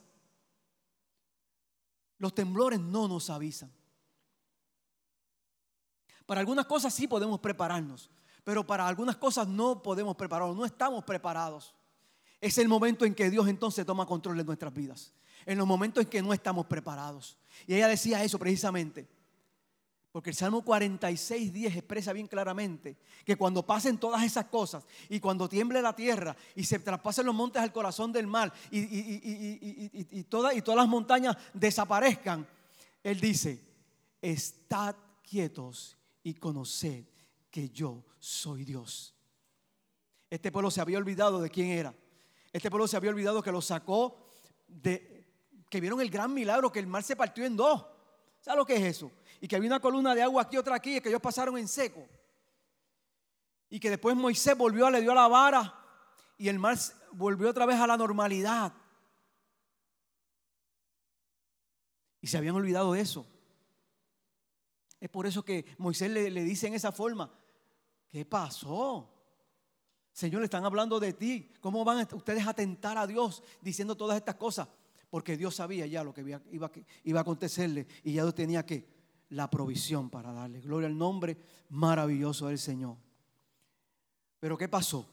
Los 2.19 2.35
temblores 2.35 2.81
no 2.81 3.09
nos 3.09 3.29
avisan. 3.31 3.71
Para 6.25 6.41
algunas 6.41 6.67
cosas 6.67 6.93
sí 6.95 7.07
podemos 7.07 7.39
prepararnos, 7.41 8.11
pero 8.43 8.67
para 8.67 8.87
algunas 8.87 9.17
cosas 9.17 9.47
no 9.47 9.83
podemos 9.83 10.17
prepararnos, 10.17 10.57
no 10.57 10.65
estamos 10.65 11.05
preparados. 11.05 11.75
Es 12.41 12.59
el 12.59 12.69
momento 12.69 13.05
en 13.05 13.15
que 13.15 13.31
Dios 13.31 13.47
entonces 13.49 13.87
toma 13.87 14.07
control 14.07 14.37
de 14.37 14.45
nuestras 14.45 14.73
vidas 14.73 15.13
en 15.47 15.59
los 15.59 15.67
momentos 15.67 16.03
en 16.03 16.11
que 16.11 16.21
no 16.21 16.33
estamos 16.33 16.67
preparados. 16.67 17.39
Y 17.67 17.75
ella 17.75 17.89
decía 17.89 18.23
eso 18.23 18.39
precisamente. 18.39 19.09
Porque 20.17 20.31
el 20.31 20.37
Salmo 20.37 20.63
46, 20.63 21.53
10 21.53 21.77
expresa 21.77 22.11
bien 22.15 22.27
claramente 22.27 22.97
que 23.23 23.37
cuando 23.37 23.67
pasen 23.67 23.99
todas 23.99 24.23
esas 24.25 24.47
cosas 24.47 24.83
y 25.11 25.21
cuando 25.21 25.47
tiemble 25.47 25.83
la 25.83 25.95
tierra 25.95 26.35
y 26.55 26.65
se 26.65 26.79
traspasen 26.79 27.27
los 27.27 27.35
montes 27.35 27.61
al 27.61 27.71
corazón 27.71 28.13
del 28.13 28.27
mar 28.27 28.51
y, 28.71 28.79
y, 28.81 30.23
todas 30.23 30.55
las 30.57 30.89
montañas 30.89 31.37
desaparezcan, 31.53 32.49
Él 33.03 33.21
dice, 33.21 33.63
estad 34.23 34.97
quietos 35.23 35.99
y 36.23 36.33
conoced 36.33 37.05
que 37.51 37.69
yo 37.69 38.03
soy 38.19 38.65
Dios. 38.65 39.15
Este 40.31 40.51
pueblo 40.51 40.71
se 40.71 40.81
había 40.81 40.97
olvidado 40.97 41.43
de 41.43 41.51
quién 41.51 41.69
era. 41.69 41.95
Este 42.55 42.71
pueblo 42.71 42.89
se 42.89 42.97
había 42.97 43.11
olvidado 43.11 43.43
que 43.43 43.53
lo 43.53 43.61
sacó 43.61 44.31
de, 44.67 45.29
que 45.69 45.79
vieron 45.79 46.01
el 46.01 46.09
gran 46.09 46.33
milagro 46.33 46.73
que 46.73 46.79
el 46.79 46.87
mar 46.87 47.03
se 47.03 47.17
partió 47.17 47.45
en 47.45 47.55
dos. 47.55 47.85
¿Sabes 48.41 48.57
lo 48.57 48.65
que 48.65 48.77
es 48.77 48.83
eso? 48.83 49.13
Y 49.41 49.49
que 49.49 49.57
había 49.57 49.69
una 49.69 49.81
columna 49.81 50.15
de 50.15 50.23
agua 50.23 50.43
aquí, 50.43 50.57
otra 50.57 50.77
aquí, 50.77 50.97
y 50.97 51.01
que 51.01 51.09
ellos 51.09 51.21
pasaron 51.21 51.57
en 51.59 51.69
seco. 51.69 52.07
Y 53.69 53.81
que 53.81 53.91
después 53.91 54.17
Moisés 54.17 54.57
volvió, 54.57 54.89
le 54.91 55.01
dio 55.01 55.15
la 55.15 55.29
vara 55.29 55.75
y 56.39 56.49
el 56.49 56.59
mar 56.59 56.79
volvió 57.13 57.51
otra 57.51 57.67
vez 57.67 57.79
a 57.79 57.87
la 57.87 57.97
normalidad. 57.97 58.73
Y 62.21 62.27
se 62.27 62.39
habían 62.39 62.55
olvidado 62.55 62.93
de 62.93 63.01
eso. 63.01 63.27
Es 65.01 65.11
por 65.11 65.27
eso 65.27 65.45
que 65.45 65.65
Moisés 65.79 66.11
le, 66.11 66.31
dice 66.31 66.67
en 66.67 66.75
esa 66.75 66.93
forma, 66.93 67.33
¿qué 68.09 68.25
pasó? 68.25 69.13
Señor, 70.13 70.41
le 70.41 70.47
están 70.47 70.65
hablando 70.65 70.99
de 70.99 71.13
ti. 71.13 71.53
¿Cómo 71.61 71.85
van 71.85 72.07
ustedes 72.13 72.47
a 72.47 72.55
tentar 72.55 72.97
a 72.97 73.07
Dios 73.07 73.43
diciendo 73.61 73.97
todas 73.97 74.17
estas 74.17 74.37
cosas? 74.37 74.69
porque 75.11 75.37
Dios 75.37 75.55
sabía 75.55 75.87
ya 75.87 76.05
lo 76.05 76.13
que 76.13 76.21
iba, 76.21 76.71
iba, 77.05 77.21
a 77.21 77.23
acontecerle 77.23 77.87
y 78.03 78.13
ya 78.15 78.23
Dios 78.23 78.35
tenía 78.35 78.67
que 78.67 78.96
la 79.31 79.51
provisión 79.51 80.11
para 80.11 80.33
darle. 80.33 80.61
Gloria 80.61 80.89
al 80.89 80.97
nombre 80.97 81.37
maravilloso 81.71 82.49
del 82.49 82.59
Señor. 82.59 82.97
Pero 84.39 84.57
¿qué 84.57 84.69
pasó? 84.69 85.07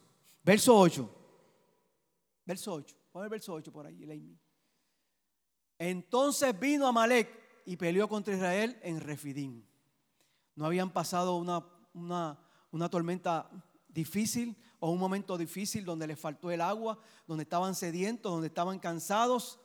Verso 0.43 0.78
8. 0.78 1.10
Verso 2.45 2.73
8. 2.73 2.95
Pon 3.12 3.23
el 3.23 3.30
verso 3.30 3.54
8 3.54 3.71
por 3.71 3.86
ahí, 3.86 4.38
Entonces 5.78 6.60
vino 6.60 6.88
Amalek 6.88 7.30
y 7.65 7.78
peleó 7.78 8.08
contra 8.08 8.34
Israel 8.34 8.78
en 8.82 8.99
Refidín. 8.99 9.67
No 10.56 10.65
habían 10.65 10.91
pasado 10.91 11.38
una, 11.38 11.65
una, 11.93 12.39
una 12.71 12.89
tormenta 12.89 13.49
difícil 13.88 14.56
o 14.80 14.89
un 14.91 14.99
momento 14.99 15.38
difícil 15.38 15.86
donde 15.86 16.08
les 16.08 16.19
faltó 16.19 16.52
el 16.52 16.62
agua, 16.62 16.99
donde 17.28 17.43
estaban 17.43 17.76
sedientos, 17.76 18.32
donde 18.32 18.47
estaban 18.47 18.80
cansados 18.80 19.60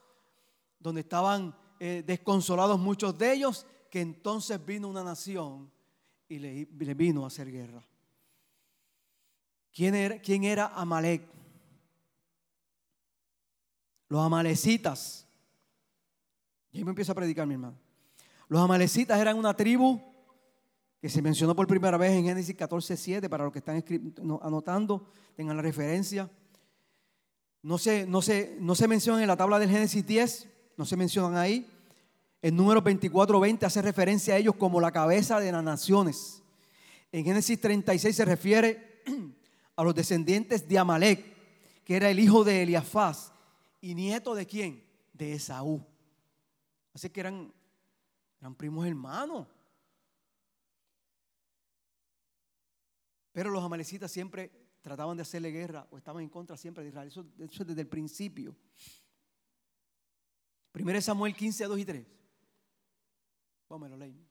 donde 0.78 1.00
estaban 1.00 1.56
eh, 1.80 2.02
desconsolados 2.06 2.78
muchos 2.78 3.16
de 3.18 3.32
ellos, 3.32 3.66
que 3.90 4.00
entonces 4.00 4.64
vino 4.64 4.88
una 4.88 5.02
nación 5.02 5.70
y 6.28 6.38
le, 6.38 6.94
vino 6.94 7.24
a 7.24 7.28
hacer 7.28 7.50
guerra. 7.50 7.86
¿Quién 9.72 9.94
era, 9.94 10.20
quién 10.20 10.44
era 10.44 10.66
Amalek? 10.74 11.22
Los 14.08 14.20
amalecitas. 14.20 15.26
Y 16.70 16.78
ahí 16.78 16.84
me 16.84 16.90
empiezo 16.90 17.12
a 17.12 17.14
predicar, 17.14 17.46
mi 17.46 17.54
hermano. 17.54 17.78
Los 18.48 18.60
amalecitas 18.60 19.18
eran 19.20 19.36
una 19.36 19.54
tribu 19.54 20.00
que 21.00 21.08
se 21.08 21.22
mencionó 21.22 21.54
por 21.54 21.66
primera 21.66 21.96
vez 21.96 22.12
en 22.12 22.24
Génesis 22.24 22.56
14, 22.56 22.96
7, 22.96 23.28
para 23.28 23.44
los 23.44 23.52
que 23.52 23.60
están 23.60 23.84
anotando, 24.42 25.12
tengan 25.36 25.56
la 25.56 25.62
referencia. 25.62 26.28
No 27.62 27.78
se, 27.78 28.06
no, 28.06 28.20
no 28.60 28.74
se 28.74 28.88
menciona 28.88 29.22
en 29.22 29.28
la 29.28 29.36
tabla 29.36 29.58
del 29.58 29.70
Génesis 29.70 30.04
10, 30.04 30.48
no 30.76 30.84
se 30.84 30.96
mencionan 30.96 31.36
ahí. 31.36 31.66
En 32.40 32.56
número 32.56 32.82
24-20 32.82 33.64
hace 33.64 33.82
referencia 33.82 34.34
a 34.34 34.36
ellos 34.36 34.54
como 34.54 34.80
la 34.80 34.92
cabeza 34.92 35.40
de 35.40 35.50
las 35.50 35.64
naciones. 35.64 36.42
En 37.10 37.24
Génesis 37.24 37.60
36 37.60 38.14
se 38.14 38.24
refiere 38.24 39.02
a 39.76 39.82
los 39.82 39.94
descendientes 39.94 40.68
de 40.68 40.78
Amalek, 40.78 41.24
que 41.84 41.96
era 41.96 42.10
el 42.10 42.20
hijo 42.20 42.44
de 42.44 42.62
Eliafaz 42.62 43.32
y 43.80 43.94
nieto 43.94 44.34
de 44.34 44.46
quién? 44.46 44.88
de 45.18 45.32
Esaú. 45.34 45.84
Así 46.94 47.10
que 47.10 47.20
eran, 47.20 47.52
primos 48.56 48.86
hermanos. 48.86 49.46
Pero 53.32 53.50
los 53.50 53.62
amalecitas 53.62 54.10
siempre 54.10 54.50
trataban 54.80 55.16
de 55.16 55.22
hacerle 55.22 55.50
guerra 55.50 55.86
o 55.90 55.98
estaban 55.98 56.22
en 56.22 56.28
contra 56.28 56.56
siempre 56.56 56.84
de 56.84 56.90
Israel. 56.90 57.08
Eso, 57.08 57.26
eso 57.38 57.64
desde 57.64 57.82
el 57.82 57.88
principio. 57.88 58.56
1 60.74 61.00
Samuel 61.00 61.34
15, 61.34 61.64
2 61.64 61.78
y 61.78 61.84
3. 61.84 62.06
Vamos, 63.68 63.90
lo 63.90 63.96
leí. 63.96 64.26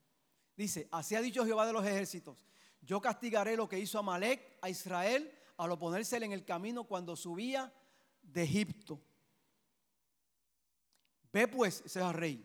Dice, 0.56 0.88
así 0.90 1.14
ha 1.14 1.20
dicho 1.20 1.44
Jehová 1.44 1.66
de 1.66 1.72
los 1.72 1.86
ejércitos, 1.86 2.44
yo 2.82 3.00
castigaré 3.00 3.56
lo 3.56 3.68
que 3.68 3.78
hizo 3.78 3.98
Amalek 3.98 4.58
a 4.60 4.68
Israel 4.68 5.32
al 5.56 5.70
oponérsele 5.72 6.26
en 6.26 6.32
el 6.32 6.44
camino 6.44 6.84
cuando 6.84 7.14
subía 7.14 7.72
de 8.22 8.42
Egipto. 8.42 9.00
Ve 11.32 11.46
pues, 11.46 11.82
ese 11.84 12.12
rey, 12.12 12.44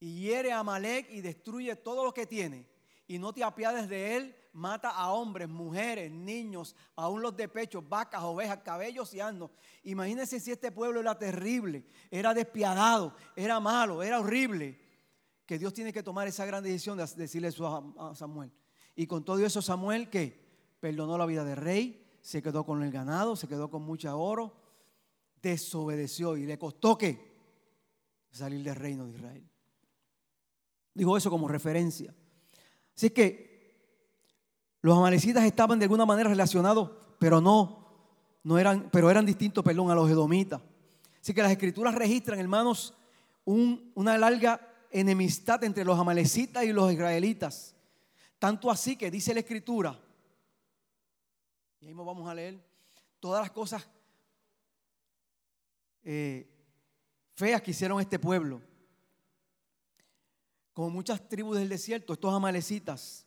y 0.00 0.20
hiere 0.20 0.52
a 0.52 0.60
Amalek 0.60 1.10
y 1.10 1.20
destruye 1.20 1.74
todo 1.76 2.04
lo 2.04 2.12
que 2.12 2.26
tiene, 2.26 2.66
y 3.06 3.18
no 3.18 3.32
te 3.32 3.42
apiades 3.42 3.88
de 3.88 4.16
él, 4.16 4.36
mata 4.52 4.90
a 4.90 5.12
hombres, 5.12 5.48
mujeres, 5.48 6.10
niños, 6.10 6.76
aún 6.96 7.22
los 7.22 7.36
de 7.36 7.48
pecho, 7.48 7.80
vacas, 7.80 8.22
ovejas, 8.22 8.58
cabellos 8.58 9.14
y 9.14 9.20
asnos. 9.20 9.50
Imagínense 9.84 10.40
si 10.40 10.50
este 10.50 10.72
pueblo 10.72 11.00
era 11.00 11.16
terrible, 11.16 11.86
era 12.10 12.34
despiadado, 12.34 13.14
era 13.34 13.60
malo, 13.60 14.02
era 14.02 14.20
horrible 14.20 14.87
que 15.48 15.58
Dios 15.58 15.72
tiene 15.72 15.94
que 15.94 16.02
tomar 16.02 16.28
esa 16.28 16.44
gran 16.44 16.62
decisión 16.62 16.98
de 16.98 17.06
decirle 17.16 17.48
eso 17.48 17.94
a 17.98 18.14
Samuel. 18.14 18.52
Y 18.94 19.06
con 19.06 19.24
todo 19.24 19.38
eso 19.38 19.62
Samuel 19.62 20.10
que 20.10 20.38
perdonó 20.78 21.16
la 21.16 21.24
vida 21.24 21.42
del 21.42 21.56
rey, 21.56 22.04
se 22.20 22.42
quedó 22.42 22.66
con 22.66 22.82
el 22.82 22.92
ganado, 22.92 23.34
se 23.34 23.48
quedó 23.48 23.70
con 23.70 23.80
mucha 23.80 24.14
oro, 24.14 24.54
desobedeció 25.40 26.36
y 26.36 26.44
le 26.44 26.58
costó 26.58 26.98
que 26.98 27.18
salir 28.30 28.62
del 28.62 28.74
reino 28.74 29.06
de 29.06 29.12
Israel. 29.16 29.50
Dijo 30.92 31.16
eso 31.16 31.30
como 31.30 31.48
referencia. 31.48 32.14
Así 32.94 33.08
que 33.08 33.74
los 34.82 34.98
amalecitas 34.98 35.44
estaban 35.44 35.78
de 35.78 35.86
alguna 35.86 36.04
manera 36.04 36.28
relacionados, 36.28 36.90
pero 37.18 37.40
no, 37.40 37.86
no 38.44 38.58
eran, 38.58 38.90
pero 38.92 39.10
eran 39.10 39.24
distintos, 39.24 39.64
perdón, 39.64 39.90
a 39.90 39.94
los 39.94 40.10
edomitas. 40.10 40.60
Así 41.22 41.32
que 41.32 41.40
las 41.40 41.52
escrituras 41.52 41.94
registran, 41.94 42.38
hermanos, 42.38 42.92
una 43.46 44.18
larga 44.18 44.67
enemistad 44.90 45.62
entre 45.64 45.84
los 45.84 45.98
amalecitas 45.98 46.64
y 46.64 46.72
los 46.72 46.92
israelitas. 46.92 47.74
Tanto 48.38 48.70
así 48.70 48.96
que 48.96 49.10
dice 49.10 49.34
la 49.34 49.40
escritura, 49.40 49.98
y 51.80 51.86
ahí 51.86 51.92
vamos 51.92 52.28
a 52.28 52.34
leer, 52.34 52.58
todas 53.20 53.42
las 53.42 53.50
cosas 53.50 53.88
eh, 56.02 56.48
feas 57.34 57.62
que 57.62 57.72
hicieron 57.72 58.00
este 58.00 58.18
pueblo. 58.18 58.62
Como 60.72 60.90
muchas 60.90 61.28
tribus 61.28 61.58
del 61.58 61.68
desierto, 61.68 62.12
estos 62.12 62.32
amalecitas 62.32 63.26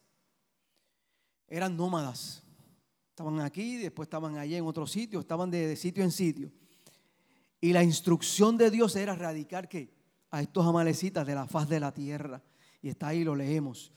eran 1.48 1.76
nómadas. 1.76 2.44
Estaban 3.10 3.42
aquí, 3.42 3.78
después 3.78 4.08
estaban 4.08 4.38
allí 4.38 4.56
en 4.56 4.66
otro 4.66 4.88
sitio, 4.88 5.20
estaban 5.20 5.52
de, 5.52 5.68
de 5.68 5.76
sitio 5.76 6.04
en 6.04 6.12
sitio. 6.12 6.52
Y 7.60 7.74
la 7.74 7.84
instrucción 7.84 8.58
de 8.58 8.72
Dios 8.72 8.96
era 8.96 9.14
erradicar 9.14 9.68
que 9.68 10.01
a 10.32 10.42
estos 10.42 10.66
amalecitas 10.66 11.28
de 11.28 11.36
la 11.36 11.46
faz 11.46 11.70
de 11.70 11.80
la 11.80 11.94
tierra. 11.94 12.42
Y 12.82 12.90
está 12.90 13.10
ahí, 13.10 13.24
lo 13.24 13.36
leemos. 13.36 13.92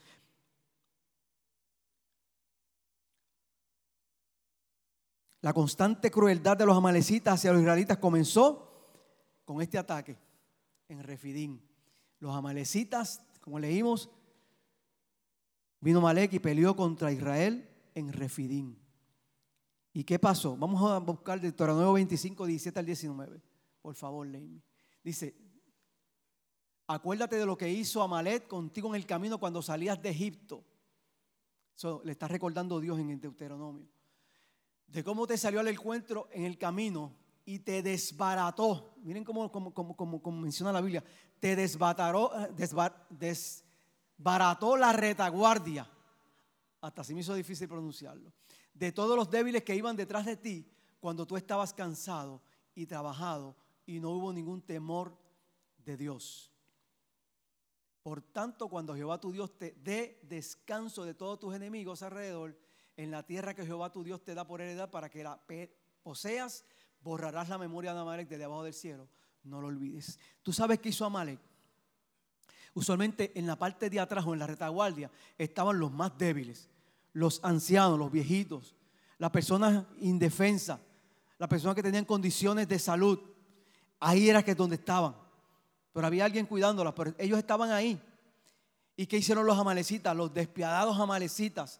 La 5.41 5.53
constante 5.53 6.11
crueldad 6.11 6.57
de 6.57 6.65
los 6.65 6.75
amalecitas 6.75 7.35
hacia 7.35 7.53
los 7.53 7.61
israelitas 7.61 7.97
comenzó 7.97 8.65
con 9.45 9.61
este 9.61 9.77
ataque 9.77 10.17
en 10.89 11.03
Refidín. 11.03 11.61
Los 12.19 12.35
amalecitas, 12.35 13.21
como 13.41 13.59
leímos, 13.59 14.09
vino 15.79 16.01
Malek 16.01 16.33
y 16.33 16.39
peleó 16.39 16.75
contra 16.75 17.11
Israel 17.11 17.69
en 17.93 18.11
Refidín. 18.11 18.77
¿Y 19.93 20.03
qué 20.03 20.19
pasó? 20.19 20.57
Vamos 20.57 20.91
a 20.91 20.97
buscar 20.97 21.39
Deuteronomio 21.39 21.93
25, 21.93 22.45
17 22.45 22.79
al 22.79 22.85
19. 22.85 23.41
Por 23.81 23.95
favor, 23.95 24.25
léeme. 24.25 24.63
Dice, 25.03 25.44
Acuérdate 26.87 27.37
de 27.37 27.45
lo 27.45 27.57
que 27.57 27.69
hizo 27.69 28.01
Amalet 28.03 28.47
contigo 28.47 28.89
en 28.89 28.95
el 28.95 29.05
camino 29.07 29.39
cuando 29.39 29.61
salías 29.61 30.01
de 30.01 30.09
Egipto. 30.09 30.63
Eso 31.75 32.01
le 32.03 32.11
está 32.11 32.27
recordando 32.27 32.79
Dios 32.79 32.99
en 32.99 33.09
el 33.09 33.19
Deuteronomio. 33.19 33.87
De 34.87 35.03
cómo 35.03 35.25
te 35.25 35.37
salió 35.37 35.59
al 35.59 35.67
encuentro 35.67 36.29
en 36.31 36.45
el 36.45 36.57
camino 36.57 37.11
y 37.43 37.59
te 37.59 37.81
desbarató. 37.81 38.93
Miren 38.97 39.23
cómo, 39.23 40.31
menciona 40.31 40.71
la 40.71 40.81
Biblia. 40.81 41.03
Te 41.39 41.55
desbarató, 41.55 42.31
desbarató 43.09 44.77
la 44.77 44.93
retaguardia. 44.93 45.89
Hasta 46.81 47.01
así 47.01 47.13
me 47.13 47.21
hizo 47.21 47.33
difícil 47.33 47.67
pronunciarlo. 47.67 48.31
De 48.73 48.91
todos 48.91 49.15
los 49.15 49.29
débiles 49.29 49.63
que 49.63 49.75
iban 49.75 49.95
detrás 49.95 50.25
de 50.25 50.37
ti 50.37 50.71
cuando 50.99 51.25
tú 51.25 51.35
estabas 51.35 51.73
cansado 51.73 52.41
y 52.75 52.85
trabajado 52.85 53.55
y 53.85 53.99
no 53.99 54.11
hubo 54.11 54.31
ningún 54.31 54.61
temor 54.61 55.17
de 55.83 55.97
Dios. 55.97 56.51
Por 58.05 58.21
tanto, 58.21 58.67
cuando 58.67 58.93
Jehová 58.93 59.19
tu 59.19 59.31
Dios 59.31 59.57
te 59.57 59.75
dé 59.83 60.19
descanso 60.21 61.05
de 61.05 61.15
todos 61.15 61.39
tus 61.39 61.55
enemigos 61.55 62.03
alrededor, 62.03 62.55
en 62.95 63.09
la 63.09 63.23
tierra 63.23 63.55
que 63.55 63.65
Jehová 63.65 63.91
tu 63.91 64.03
Dios 64.03 64.23
te 64.23 64.35
da 64.35 64.45
por 64.45 64.61
heredad 64.61 64.91
para 64.91 65.09
que 65.09 65.23
la 65.23 65.41
poseas, 66.03 66.65
borrarás 67.01 67.49
la 67.49 67.57
memoria 67.57 67.95
de 67.95 68.01
Amalek 68.01 68.29
de 68.29 68.37
debajo 68.37 68.63
del 68.63 68.75
cielo. 68.75 69.09
No 69.43 69.59
lo 69.59 69.69
olvides. 69.69 70.19
¿Tú 70.43 70.53
sabes 70.53 70.77
qué 70.77 70.89
hizo 70.89 71.03
Amalek? 71.03 71.39
Usualmente 72.75 73.31
en 73.33 73.47
la 73.47 73.55
parte 73.55 73.89
de 73.89 73.99
atrás 73.99 74.23
o 74.27 74.33
en 74.33 74.39
la 74.39 74.45
retaguardia 74.45 75.09
estaban 75.35 75.79
los 75.79 75.91
más 75.91 76.15
débiles, 76.15 76.69
los 77.11 77.43
ancianos, 77.43 77.97
los 77.97 78.11
viejitos, 78.11 78.75
las 79.17 79.31
personas 79.31 79.83
indefensas, 79.99 80.79
las 81.39 81.49
personas 81.49 81.75
que 81.75 81.81
tenían 81.81 82.05
condiciones 82.05 82.67
de 82.67 82.77
salud. 82.77 83.19
Ahí 83.99 84.29
era 84.29 84.43
que 84.43 84.53
donde 84.53 84.75
estaban 84.75 85.24
pero 85.95 86.07
había 86.07 86.25
alguien 86.25 86.45
cuidándolas, 86.45 86.93
pero 86.93 87.15
ellos 87.17 87.39
estaban 87.39 87.71
ahí. 87.71 87.97
¿Y 88.97 89.05
qué 89.05 89.15
hicieron 89.15 89.45
los 89.45 89.57
amalecitas? 89.57 90.13
Los 90.13 90.33
despiadados 90.33 90.99
amalecitas 90.99 91.79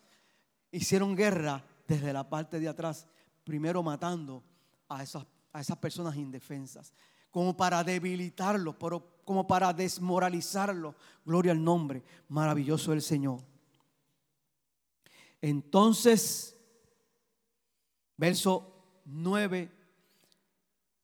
hicieron 0.72 1.18
guerra 1.18 1.66
desde 1.86 2.14
la 2.14 2.30
parte 2.30 2.62
de 2.62 2.70
atrás, 2.70 3.10
primero 3.44 3.84
matando 3.84 4.42
a 4.88 5.04
esas, 5.04 5.26
a 5.52 5.60
esas 5.60 5.78
personas 5.80 6.16
indefensas, 6.16 6.94
como 7.30 7.58
para 7.58 7.84
debilitarlos, 7.84 8.78
como 9.26 9.46
para 9.46 9.74
desmoralizarlos. 9.74 10.96
Gloria 11.26 11.52
al 11.52 11.62
nombre 11.62 12.02
maravilloso 12.30 12.92
del 12.92 13.02
Señor. 13.02 13.42
Entonces, 15.42 16.56
verso 18.16 19.02
9 19.04 19.70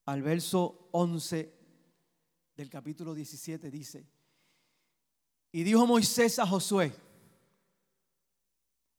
al 0.06 0.22
verso 0.22 0.88
11 0.92 1.61
del 2.62 2.70
capítulo 2.70 3.16
17 3.16 3.72
dice, 3.72 4.06
y 5.52 5.64
dijo 5.64 5.88
Moisés 5.88 6.38
a 6.38 6.46
Josué, 6.46 6.94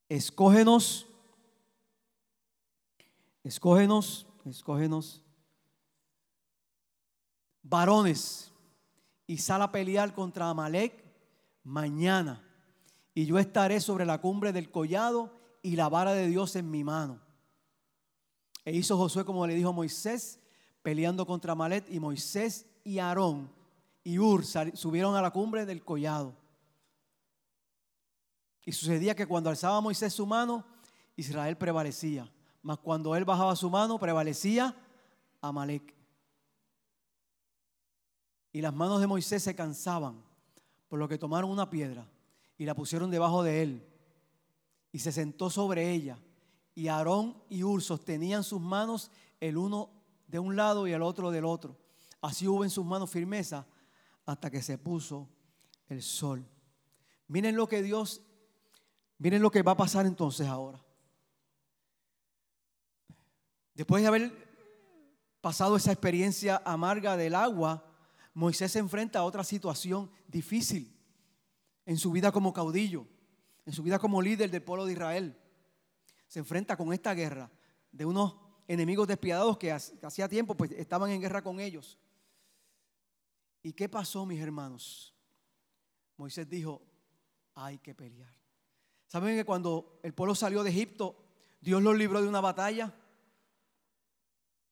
escógenos, 0.09 1.07
escógenos, 3.44 4.27
escógenos, 4.44 5.22
varones, 7.62 8.51
y 9.29 9.38
sal 9.38 9.62
a 9.62 9.70
pelear 9.70 10.12
contra 10.12 10.51
Amalek 10.51 11.05
mañana, 11.62 12.44
y 13.14 13.27
yo 13.27 13.38
estaré 13.38 13.79
sobre 13.79 14.05
la 14.05 14.20
cumbre 14.20 14.53
del 14.53 14.72
collado 14.72 15.38
y 15.62 15.77
la 15.77 15.88
vara 15.88 16.14
de 16.14 16.27
Dios 16.27 16.57
en 16.57 16.68
mi 16.68 16.83
mano. 16.83 17.20
E 18.64 18.72
hizo 18.72 18.96
Josué 18.96 19.25
como 19.25 19.46
le 19.46 19.55
dijo 19.55 19.72
Moisés, 19.72 20.40
peleando 20.83 21.25
contra 21.25 21.53
Amalek, 21.53 21.88
y 21.88 22.01
Moisés 22.01 22.66
y 22.85 22.99
Aarón 22.99 23.51
y 24.05 24.18
Ur 24.18 24.45
subieron 24.45 25.14
a 25.14 25.23
la 25.23 25.31
cumbre 25.31 25.64
del 25.64 25.85
collado. 25.85 26.35
Y 28.64 28.73
sucedía 28.73 29.14
que 29.14 29.27
cuando 29.27 29.51
alzaba 29.51 29.81
Moisés 29.81 30.12
su 30.12 30.27
mano, 30.27 30.64
Israel 31.16 31.57
prevalecía. 31.57 32.31
Mas 32.62 32.79
cuando 32.79 33.16
él 33.16 33.25
bajaba 33.25 33.57
su 33.57 33.68
mano, 33.68 33.99
prevalecía 33.99 34.77
Amalek. 35.40 35.95
Y 38.53 38.61
las 38.61 38.75
manos 38.75 39.01
de 39.01 39.07
Moisés 39.07 39.42
se 39.42 39.55
cansaban, 39.55 40.23
por 40.88 40.99
lo 40.99 41.09
que 41.09 41.18
tomaron 41.18 41.51
una 41.51 41.71
piedra 41.71 42.07
y 42.59 42.64
la 42.64 42.75
pusieron 42.75 43.11
debajo 43.11 43.42
de 43.42 43.62
él. 43.62 43.88
Y 44.92 44.99
se 44.99 45.11
sentó 45.11 45.51
sobre 45.51 45.90
ella. 45.90 46.18
Y 46.75 46.88
Aarón 46.88 47.42
y 47.49 47.64
Ur 47.64 47.83
sostenían 47.83 48.45
sus 48.45 48.61
manos 48.61 49.11
el 49.40 49.57
uno 49.57 49.90
de 50.29 50.38
un 50.38 50.55
lado 50.55 50.87
y 50.87 50.92
el 50.92 51.03
otro 51.03 51.31
del 51.31 51.45
otro. 51.45 51.77
Así 52.23 52.47
hubo 52.47 52.63
en 52.63 52.71
sus 52.71 52.87
manos 52.87 53.11
firmeza 53.11 53.67
hasta 54.25 54.49
que 54.49 54.63
se 54.63 54.79
puso 54.79 55.29
el 55.89 56.03
sol. 56.03 56.49
Miren 57.27 57.57
lo 57.57 57.69
que 57.69 57.83
Dios, 57.83 58.23
miren 59.19 59.43
lo 59.43 59.51
que 59.51 59.63
va 59.63 59.73
a 59.73 59.77
pasar 59.77 60.07
entonces 60.07 60.47
ahora. 60.47 60.81
Después 63.75 64.03
de 64.03 64.09
haber 64.09 64.33
pasado 65.41 65.77
esa 65.77 65.91
experiencia 65.91 66.63
amarga 66.65 67.17
del 67.17 67.35
agua, 67.35 67.85
Moisés 68.35 68.71
se 68.71 68.79
enfrenta 68.79 69.19
a 69.19 69.25
otra 69.25 69.43
situación 69.43 70.09
difícil 70.29 70.97
en 71.85 71.99
su 71.99 72.13
vida 72.13 72.31
como 72.31 72.53
caudillo, 72.53 73.09
en 73.67 73.73
su 73.73 73.83
vida 73.83 73.99
como 73.99 74.23
líder 74.23 74.49
del 74.51 74.63
pueblo 74.63 74.87
de 74.87 74.93
Israel. 74.93 75.37
Se 76.29 76.39
enfrenta 76.39 76.77
con 76.77 76.93
esta 76.93 77.15
guerra 77.15 77.51
de 77.91 78.05
unos 78.07 78.37
enemigos 78.69 79.09
despiadados 79.09 79.59
que 79.59 79.73
hacía 79.73 80.29
tiempo 80.29 80.55
pues 80.55 80.71
estaban 80.71 81.11
en 81.11 81.21
guerra 81.21 81.43
con 81.43 81.59
ellos. 81.59 81.99
¿Y 83.62 83.72
qué 83.72 83.88
pasó, 83.88 84.27
mis 84.27 84.40
hermanos? 84.40 85.14
Moisés 86.16 86.48
dijo, 86.48 86.83
hay 87.55 87.79
que 87.79 87.94
pelear. 87.94 88.33
¿Saben 89.07 89.37
que 89.37 89.44
cuando 89.44 90.01
el 90.03 90.14
pueblo 90.14 90.35
salió 90.35 90.62
de 90.62 90.70
Egipto, 90.70 91.25
Dios 91.61 91.83
los 91.83 91.96
libró 91.96 92.20
de 92.20 92.29
una 92.29 92.40
batalla? 92.40 92.94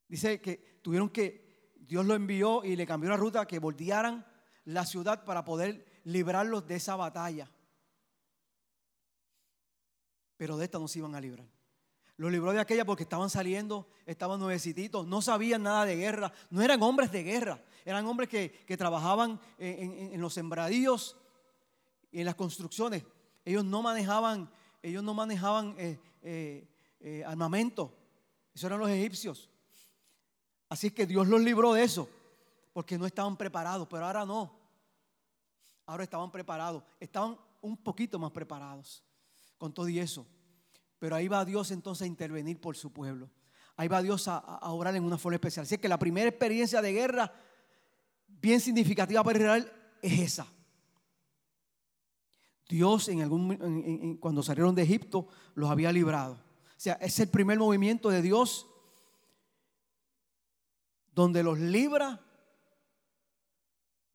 Dice 0.09 0.41
que 0.41 0.81
tuvieron 0.83 1.11
que, 1.11 1.75
Dios 1.77 2.07
lo 2.07 2.15
envió 2.15 2.65
y 2.65 2.77
le 2.77 2.87
cambió 2.87 3.11
la 3.11 3.17
ruta, 3.17 3.47
que 3.47 3.59
voltearan 3.59 4.25
la 4.65 4.87
ciudad 4.87 5.25
para 5.25 5.45
poder 5.45 6.01
librarlos 6.05 6.67
de 6.67 6.77
esa 6.77 6.97
batalla. 6.97 7.51
Pero 10.37 10.57
de 10.57 10.65
esta 10.65 10.79
no 10.79 10.89
se 10.89 11.01
iban 11.01 11.15
a 11.15 11.21
librar. 11.21 11.49
Los 12.21 12.31
libró 12.31 12.53
de 12.53 12.61
aquella 12.61 12.85
porque 12.85 13.05
estaban 13.05 13.31
saliendo, 13.31 13.89
estaban 14.05 14.39
nuevecitos, 14.39 15.07
no 15.07 15.23
sabían 15.23 15.63
nada 15.63 15.87
de 15.87 15.97
guerra, 15.97 16.31
no 16.51 16.61
eran 16.61 16.83
hombres 16.83 17.11
de 17.11 17.23
guerra, 17.23 17.65
eran 17.83 18.05
hombres 18.05 18.29
que, 18.29 18.77
trabajaban 18.77 19.41
en, 19.57 20.21
los 20.21 20.35
sembradíos 20.35 21.17
y 22.13 22.21
en 22.21 22.27
las 22.27 22.35
construcciones. 22.35 23.05
Ellos 23.43 23.65
no 23.65 23.81
manejaban, 23.81 24.51
ellos 24.83 25.03
no 25.03 25.15
manejaban 25.15 25.75
eh, 25.79 25.99
eh, 26.21 26.69
eh, 27.01 27.25
armamento, 27.27 27.97
esos 28.55 28.67
eran 28.67 28.81
los 28.81 28.91
egipcios. 28.91 29.49
Así 30.69 30.91
que 30.91 31.07
Dios 31.07 31.27
los 31.27 31.41
libró 31.41 31.73
de 31.73 31.85
eso, 31.85 32.07
porque 32.75 32.99
no 32.99 33.07
estaban 33.07 33.35
preparados, 33.39 33.89
pero 33.89 34.05
ahora 34.05 34.27
no. 34.27 34.55
Ahora 35.87 36.05
estaban 36.05 36.31
preparados, 36.31 36.83
estaban 37.01 37.39
un 37.63 37.79
poquito 37.79 38.19
más 38.19 38.31
preparados 38.31 39.03
con 39.57 39.73
todo 39.73 39.89
y 39.89 39.99
eso. 39.99 40.27
Pero 41.01 41.17
ahí 41.17 41.27
va 41.27 41.45
Dios 41.45 41.73
entonces 41.73 42.03
a 42.03 42.07
intervenir 42.07 42.61
por 42.61 42.77
su 42.77 42.93
pueblo. 42.93 43.29
Ahí 43.77 43.89
va 43.89 44.03
Dios 44.03 44.29
a, 44.29 44.61
orar 44.71 44.95
en 44.95 45.03
una 45.03 45.19
forma 45.19 45.37
especial. 45.37 45.65
Así 45.65 45.79
que 45.79 45.89
la 45.89 45.99
primera 45.99 46.29
experiencia 46.29 46.81
de 46.81 46.93
guerra 46.93 47.33
bien 48.29 48.61
significativa 48.61 49.25
para 49.25 49.39
Israel 49.39 49.73
es 50.03 50.21
esa. 50.21 50.47
Dios 52.69 53.11
cuando 54.21 54.43
salieron 54.45 54.75
de 54.77 54.83
Egipto 54.83 55.27
los 55.55 55.71
había 55.71 55.91
librado. 55.91 56.35
O 56.35 56.83
sea, 56.83 56.95
es 57.01 57.19
el 57.19 57.29
primer 57.29 57.59
movimiento 57.59 58.11
de 58.11 58.23
Dios 58.23 58.67
donde 61.15 61.43
los 61.43 61.59
libra 61.59 62.21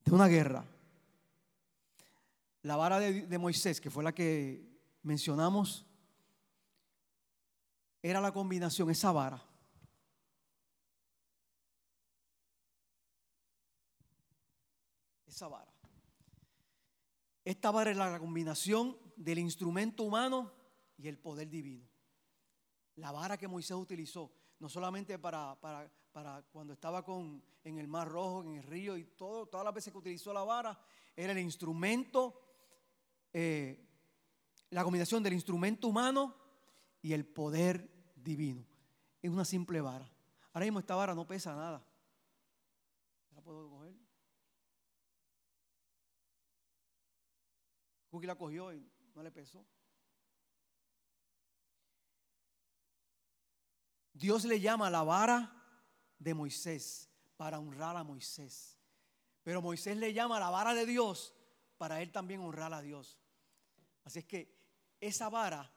de 0.06 0.12
una 0.12 0.28
guerra. 0.28 0.65
La 2.62 2.76
vara 2.76 3.00
de, 3.00 3.38
Moisés, 3.38 3.82
que 3.82 3.91
fue 3.91 4.04
la 4.04 4.13
que 4.13 4.67
mencionamos, 5.04 5.86
era 8.10 8.22
la 8.22 8.32
combinación, 8.32 8.91
esa 8.91 9.12
vara. 9.12 9.44
Esa 15.26 15.48
vara. 15.48 15.74
Esta 17.44 17.72
vara 17.72 17.89
es 17.89 17.98
la 17.98 18.20
combinación 18.20 18.98
del 19.15 19.39
instrumento 19.39 20.04
humano 20.04 20.54
y 20.98 21.08
el 21.08 21.18
poder 21.18 21.50
divino. 21.50 21.88
La 22.96 23.12
vara 23.12 23.38
que 23.38 23.48
Moisés 23.48 23.76
utilizó, 23.76 24.32
no 24.60 24.70
solamente 24.70 25.18
para, 25.18 25.60
para 25.60 25.89
para 26.15 26.41
cuando 26.44 26.72
estaba 26.72 27.04
con, 27.04 27.44
en 27.65 27.78
el 27.78 27.89
Mar 27.89 28.08
Rojo, 28.08 28.41
en 28.41 28.56
el 28.56 28.63
río 28.63 28.96
y 28.96 29.04
todo, 29.04 29.48
todas 29.48 29.65
las 29.65 29.74
veces 29.74 29.91
que 29.91 30.00
utilizó 30.00 30.32
la 30.32 30.46
vara, 30.46 30.80
era 31.13 31.34
el 31.34 31.39
instrumento, 31.39 32.41
eh, 33.34 33.86
la 34.70 34.86
combinación 34.86 35.22
del 35.22 35.34
instrumento 35.34 35.89
humano 35.89 36.34
y 37.02 37.12
el 37.12 37.26
poder 37.26 37.94
divino. 38.25 38.65
Es 39.21 39.29
una 39.29 39.45
simple 39.45 39.79
vara. 39.79 40.11
Ahora 40.51 40.65
mismo 40.65 40.79
esta 40.79 40.95
vara 40.95 41.15
no 41.15 41.25
pesa 41.25 41.55
nada. 41.55 41.81
¿La 43.33 43.41
puedo 43.41 43.69
coger? 43.69 43.93
Cookie 48.09 48.27
la 48.27 48.35
cogió 48.35 48.73
y 48.73 48.91
no 49.13 49.23
le 49.23 49.31
pesó. 49.31 49.65
Dios 54.13 54.45
le 54.45 54.59
llama 54.59 54.89
la 54.89 55.03
vara 55.03 55.51
de 56.17 56.33
Moisés 56.33 57.09
para 57.35 57.59
honrar 57.59 57.97
a 57.97 58.03
Moisés. 58.03 58.77
Pero 59.43 59.61
Moisés 59.61 59.97
le 59.97 60.13
llama 60.13 60.39
la 60.39 60.49
vara 60.49 60.73
de 60.73 60.85
Dios 60.85 61.35
para 61.77 62.01
él 62.01 62.11
también 62.11 62.39
honrar 62.39 62.73
a 62.73 62.81
Dios. 62.81 63.19
Así 64.05 64.19
es 64.19 64.25
que 64.25 64.55
esa 65.01 65.29
vara, 65.29 65.69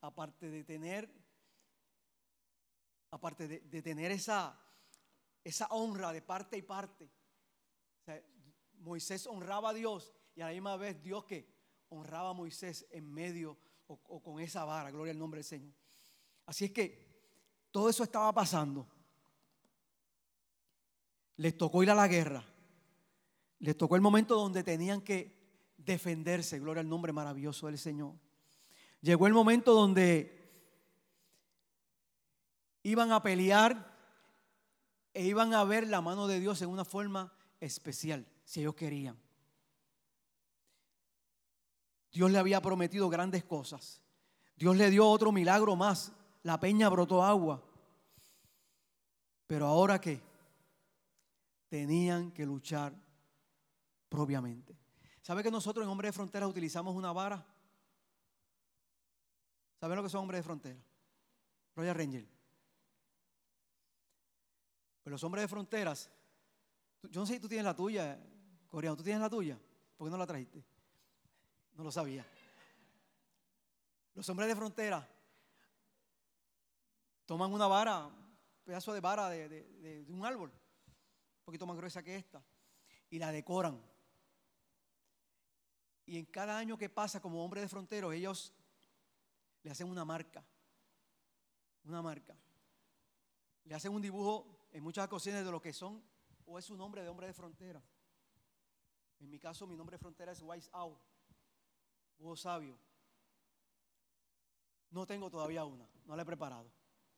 aparte 0.00 0.50
de 0.50 0.64
tener, 0.64 1.21
aparte 3.12 3.46
de, 3.46 3.82
tener 3.82 4.10
esa, 4.10 4.60
esa 5.44 5.66
honra 5.68 6.12
de 6.12 6.20
parte 6.20 6.56
y 6.56 6.62
parte, 6.62 7.08
Moisés 8.78 9.28
honraba 9.28 9.70
a 9.70 9.74
Dios 9.74 10.12
y 10.34 10.40
a 10.40 10.46
la 10.46 10.52
misma 10.52 10.76
vez 10.76 11.00
Dios 11.00 11.24
que 11.24 11.48
honraba 11.90 12.30
a 12.30 12.34
Moisés 12.34 12.88
en 12.90 13.08
medio 13.08 13.56
o, 13.86 14.00
o 14.08 14.20
con 14.20 14.40
esa 14.40 14.64
vara, 14.64 14.90
gloria 14.90 15.12
al 15.12 15.18
nombre 15.18 15.38
del 15.38 15.44
Señor. 15.44 15.72
Así 16.46 16.64
es 16.64 16.72
que 16.72 17.12
todo 17.70 17.88
eso 17.88 18.02
estaba 18.02 18.32
pasando 18.32 18.88
les 21.36 21.56
tocó 21.56 21.82
ir 21.82 21.90
a 21.90 21.94
la 21.94 22.08
guerra. 22.08 22.44
Les 23.58 23.76
tocó 23.76 23.96
el 23.96 24.02
momento 24.02 24.36
donde 24.36 24.62
tenían 24.62 25.00
que 25.00 25.40
defenderse, 25.76 26.58
gloria 26.58 26.80
al 26.80 26.88
nombre 26.88 27.12
maravilloso 27.12 27.66
del 27.66 27.78
Señor. 27.78 28.14
Llegó 29.00 29.26
el 29.26 29.32
momento 29.32 29.72
donde 29.72 30.41
iban 32.82 33.12
a 33.12 33.22
pelear 33.22 33.90
e 35.14 35.24
iban 35.24 35.54
a 35.54 35.64
ver 35.64 35.86
la 35.86 36.00
mano 36.00 36.26
de 36.26 36.40
Dios 36.40 36.62
en 36.62 36.68
una 36.68 36.84
forma 36.84 37.32
especial, 37.60 38.26
si 38.44 38.60
ellos 38.60 38.74
querían. 38.74 39.18
Dios 42.10 42.30
le 42.30 42.38
había 42.38 42.60
prometido 42.60 43.08
grandes 43.08 43.44
cosas. 43.44 44.00
Dios 44.56 44.76
le 44.76 44.90
dio 44.90 45.08
otro 45.08 45.32
milagro 45.32 45.76
más. 45.76 46.12
La 46.42 46.60
peña 46.60 46.88
brotó 46.88 47.24
agua. 47.24 47.62
Pero 49.46 49.66
ahora 49.66 50.00
qué? 50.00 50.20
tenían 51.72 52.30
que 52.32 52.44
luchar 52.44 52.94
propiamente. 54.10 54.76
¿Sabe 55.22 55.42
que 55.42 55.50
nosotros 55.50 55.82
en 55.82 55.88
Hombres 55.88 56.10
de 56.10 56.12
Frontera 56.12 56.46
utilizamos 56.46 56.94
una 56.94 57.14
vara? 57.14 57.46
¿Saben 59.80 59.96
lo 59.96 60.02
que 60.02 60.10
son 60.10 60.20
hombres 60.20 60.40
de 60.40 60.42
frontera? 60.42 60.78
Royal 61.74 61.94
Ranger. 61.94 62.28
Pues 65.02 65.10
los 65.10 65.24
hombres 65.24 65.42
de 65.42 65.48
fronteras, 65.48 66.10
yo 67.02 67.20
no 67.20 67.26
sé 67.26 67.34
si 67.34 67.40
tú 67.40 67.48
tienes 67.48 67.64
la 67.64 67.74
tuya, 67.74 68.18
coreano, 68.68 68.96
¿tú 68.96 69.02
tienes 69.02 69.20
la 69.20 69.28
tuya? 69.28 69.58
¿Por 69.96 70.06
qué 70.06 70.10
no 70.10 70.16
la 70.16 70.26
trajiste? 70.26 70.64
No 71.74 71.82
lo 71.82 71.90
sabía. 71.90 72.24
Los 74.14 74.28
hombres 74.28 74.48
de 74.48 74.56
frontera 74.56 75.08
toman 77.26 77.52
una 77.52 77.66
vara, 77.66 78.06
un 78.06 78.36
pedazo 78.64 78.92
de 78.92 79.00
vara 79.00 79.28
de 79.28 80.04
un 80.08 80.24
árbol, 80.24 80.50
un 80.50 81.44
poquito 81.44 81.66
más 81.66 81.76
gruesa 81.76 82.02
que 82.02 82.14
esta, 82.14 82.44
y 83.10 83.18
la 83.18 83.32
decoran. 83.32 83.80
Y 86.04 86.18
en 86.18 86.26
cada 86.26 86.58
año 86.58 86.76
que 86.76 86.88
pasa 86.88 87.20
como 87.20 87.44
hombre 87.44 87.60
de 87.60 87.68
frontero, 87.68 88.12
ellos 88.12 88.52
le 89.62 89.70
hacen 89.70 89.88
una 89.88 90.04
marca, 90.04 90.44
una 91.84 92.02
marca. 92.02 92.36
Le 93.64 93.74
hacen 93.74 93.92
un 93.92 94.02
dibujo 94.02 94.51
en 94.72 94.82
muchas 94.82 95.06
ocasiones 95.06 95.44
de 95.44 95.50
lo 95.50 95.60
que 95.60 95.72
son 95.72 96.02
o 96.46 96.58
es 96.58 96.64
su 96.64 96.76
nombre 96.76 97.02
de 97.02 97.08
hombre 97.08 97.26
de 97.26 97.34
frontera. 97.34 97.82
En 99.20 99.30
mi 99.30 99.38
caso, 99.38 99.66
mi 99.66 99.76
nombre 99.76 99.94
de 99.94 99.98
frontera 99.98 100.32
es 100.32 100.42
Wise 100.42 100.68
Out, 100.72 100.98
búho 102.18 102.36
sabio. 102.36 102.78
No 104.90 105.06
tengo 105.06 105.30
todavía 105.30 105.64
una, 105.64 105.88
no 106.04 106.16
la 106.16 106.22
he 106.22 106.26
preparado. 106.26 106.70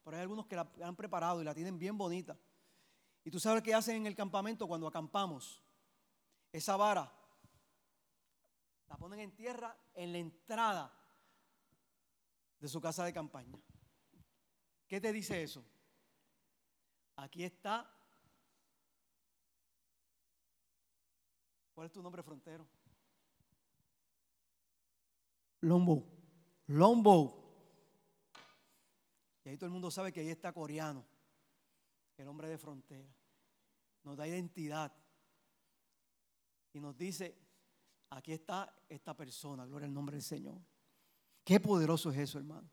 Pero 0.03 0.17
hay 0.17 0.23
algunos 0.23 0.47
que 0.47 0.57
la 0.57 0.71
han 0.83 0.97
preparado 0.97 1.41
y 1.41 1.45
la 1.45 1.55
tienen 1.55 1.79
bien 1.79 1.97
bonita. 1.97 2.39
Y 3.25 3.31
tú 3.31 3.41
sabes 3.41 3.63
qué 3.63 3.75
hacen 3.75 3.97
en 3.97 4.07
el 4.07 4.15
campamento 4.15 4.69
cuando 4.69 4.87
acampamos. 4.87 5.63
Esa 6.53 6.77
vara 6.77 7.11
la 8.87 8.97
ponen 8.99 9.21
en 9.21 9.35
tierra 9.35 9.77
en 9.95 10.13
la 10.13 10.19
entrada 10.19 10.93
de 12.61 12.69
su 12.69 12.81
casa 12.81 13.05
de 13.05 13.13
campaña. 13.13 13.59
¿Qué 14.87 15.01
te 15.01 15.13
dice 15.13 15.43
eso? 15.43 15.65
Aquí 17.17 17.45
está. 17.45 17.91
¿Cuál 21.75 21.87
es 21.87 21.93
tu 21.93 22.03
nombre 22.03 22.23
frontero? 22.23 22.67
Lombo. 25.61 26.07
Lombo. 26.67 27.45
Y 29.45 29.51
ahí 29.51 29.57
todo 29.57 29.67
el 29.67 29.73
mundo 29.73 29.91
sabe 29.91 30.13
que 30.13 30.21
ahí 30.21 30.29
está 30.29 30.53
coreano. 30.53 31.05
el 32.17 32.29
hombre 32.29 32.49
de 32.49 32.59
frontera. 32.59 33.09
Nos 34.05 34.17
da 34.17 34.27
identidad. 34.27 34.93
Y 36.73 36.81
nos 36.81 36.97
dice, 36.97 37.37
aquí 38.11 38.33
está 38.33 38.75
esta 38.89 39.17
persona, 39.17 39.65
gloria 39.65 39.87
al 39.87 39.95
nombre 39.95 40.17
del 40.17 40.23
Señor. 40.23 40.61
Qué 41.45 41.61
poderoso 41.61 42.11
es 42.11 42.19
eso, 42.19 42.39
hermano. 42.39 42.69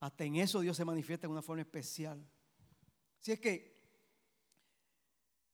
Hasta 0.00 0.24
en 0.24 0.36
eso 0.36 0.60
Dios 0.60 0.76
se 0.76 0.84
manifiesta 0.84 1.26
de 1.26 1.32
una 1.32 1.42
forma 1.42 1.62
especial. 1.62 2.24
Si 3.20 3.32
es 3.32 3.40
que 3.40 3.76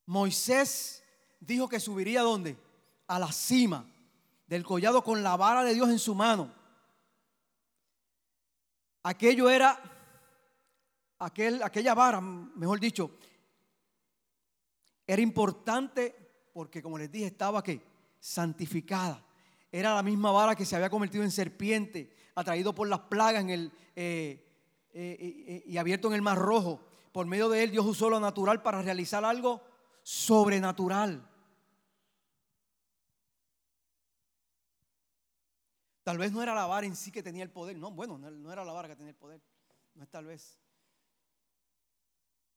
Moisés 0.05 1.03
dijo 1.39 1.67
que 1.67 1.79
subiría 1.79 2.21
a 2.21 2.23
dónde? 2.23 2.57
A 3.07 3.19
la 3.19 3.31
cima 3.31 3.85
del 4.47 4.63
collado 4.63 5.03
con 5.03 5.23
la 5.23 5.35
vara 5.35 5.63
de 5.63 5.73
Dios 5.73 5.89
en 5.89 5.99
su 5.99 6.15
mano. 6.15 6.53
Aquello 9.03 9.49
era, 9.49 9.79
aquel, 11.19 11.61
aquella 11.61 11.93
vara, 11.93 12.21
mejor 12.21 12.79
dicho, 12.79 13.11
era 15.05 15.21
importante 15.21 16.15
porque, 16.53 16.81
como 16.81 16.97
les 16.97 17.11
dije, 17.11 17.27
estaba 17.27 17.63
que 17.63 17.81
santificada. 18.19 19.23
Era 19.71 19.93
la 19.93 20.01
misma 20.01 20.31
vara 20.31 20.55
que 20.55 20.65
se 20.65 20.75
había 20.75 20.89
convertido 20.89 21.23
en 21.23 21.31
serpiente, 21.31 22.09
atraído 22.33 22.73
por 22.73 22.87
las 22.87 23.01
plagas 23.01 23.41
en 23.41 23.49
el, 23.49 23.71
eh, 23.95 24.43
eh, 24.93 25.17
eh, 25.19 25.63
y 25.67 25.77
abierto 25.77 26.07
en 26.07 26.15
el 26.15 26.21
mar 26.21 26.37
rojo. 26.37 26.81
Por 27.15 27.27
medio 27.27 27.47
de 27.47 27.63
él 27.63 27.71
Dios 27.71 27.85
usó 27.85 28.09
lo 28.09 28.19
natural 28.19 28.61
para 28.61 28.81
realizar 28.81 29.23
algo 29.23 29.61
sobrenatural. 30.03 31.25
Tal 36.03 36.17
vez 36.17 36.33
no 36.33 36.43
era 36.43 36.53
la 36.53 36.65
vara 36.65 36.85
en 36.85 36.93
sí 36.93 37.13
que 37.13 37.23
tenía 37.23 37.43
el 37.43 37.51
poder. 37.51 37.77
No, 37.77 37.89
bueno, 37.91 38.17
no 38.17 38.51
era 38.51 38.65
la 38.65 38.73
vara 38.73 38.89
que 38.89 38.97
tenía 38.97 39.11
el 39.11 39.15
poder. 39.15 39.41
No 39.93 40.03
es 40.03 40.09
tal 40.09 40.25
vez. 40.25 40.59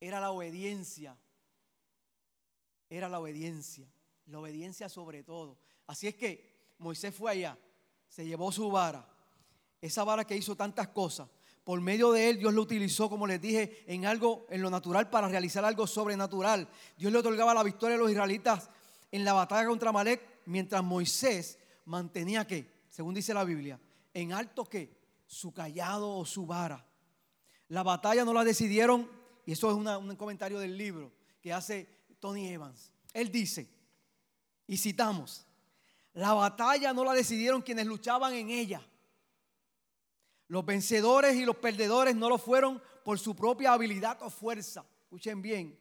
Era 0.01 0.19
la 0.19 0.33
obediencia. 0.33 1.17
Era 2.91 3.09
la 3.09 3.21
obediencia. 3.21 3.89
La 4.27 4.41
obediencia 4.41 4.89
sobre 4.89 5.23
todo. 5.23 5.61
Así 5.87 6.09
es 6.09 6.17
que 6.17 6.75
Moisés 6.79 7.15
fue 7.15 7.31
allá. 7.31 7.57
Se 8.09 8.27
llevó 8.27 8.51
su 8.51 8.69
vara. 8.73 9.09
Esa 9.81 10.03
vara 10.03 10.25
que 10.25 10.37
hizo 10.37 10.57
tantas 10.57 10.89
cosas. 10.89 11.29
Por 11.69 11.83
medio 11.83 12.12
de 12.12 12.31
él 12.31 12.39
Dios 12.39 12.55
lo 12.55 12.62
utilizó, 12.62 13.11
como 13.11 13.27
les 13.27 13.43
dije, 13.43 13.85
en 13.87 14.07
algo, 14.07 14.47
en 14.49 14.62
lo 14.62 14.71
natural 14.71 15.11
para 15.11 15.29
realizar 15.29 15.66
algo 15.66 15.87
sobrenatural. 15.87 16.66
Dios 16.97 17.12
le 17.12 17.19
otorgaba 17.19 17.53
la 17.53 17.62
victoria 17.62 17.97
a 17.97 17.99
los 17.99 18.11
israelitas 18.11 18.71
en 19.12 19.23
la 19.23 19.35
batalla 19.35 19.69
contra 19.69 19.93
Malek, 19.93 20.23
mientras 20.47 20.83
Moisés 20.83 21.59
mantenía 21.85 22.47
que 22.47 22.87
según 22.89 23.12
dice 23.12 23.35
la 23.35 23.45
Biblia, 23.45 23.79
en 24.14 24.33
alto 24.33 24.64
que 24.64 24.97
su 25.27 25.53
callado 25.53 26.16
o 26.16 26.25
su 26.25 26.47
vara. 26.47 26.87
La 27.69 27.83
batalla 27.83 28.25
no 28.25 28.33
la 28.33 28.45
decidieron, 28.45 29.07
y 29.45 29.53
eso 29.53 29.71
es 29.71 29.77
un 29.77 30.16
comentario 30.16 30.59
del 30.59 30.75
libro 30.75 31.12
que 31.43 31.53
hace 31.53 31.87
Tony 32.19 32.49
Evans. 32.49 32.91
Él 33.12 33.31
dice, 33.31 33.69
y 34.66 34.79
citamos, 34.79 35.45
la 36.14 36.33
batalla 36.33 36.95
no 36.95 37.05
la 37.05 37.12
decidieron 37.12 37.61
quienes 37.61 37.85
luchaban 37.85 38.33
en 38.33 38.49
ella. 38.49 38.81
Los 40.49 40.64
vencedores 40.64 41.36
y 41.36 41.44
los 41.44 41.57
perdedores 41.57 42.16
no 42.16 42.28
lo 42.28 42.38
fueron 42.38 42.82
por 43.05 43.18
su 43.18 43.36
propia 43.36 43.72
habilidad 43.72 44.20
o 44.22 44.30
fuerza. 44.30 44.84
Escuchen 45.03 45.40
bien. 45.42 45.78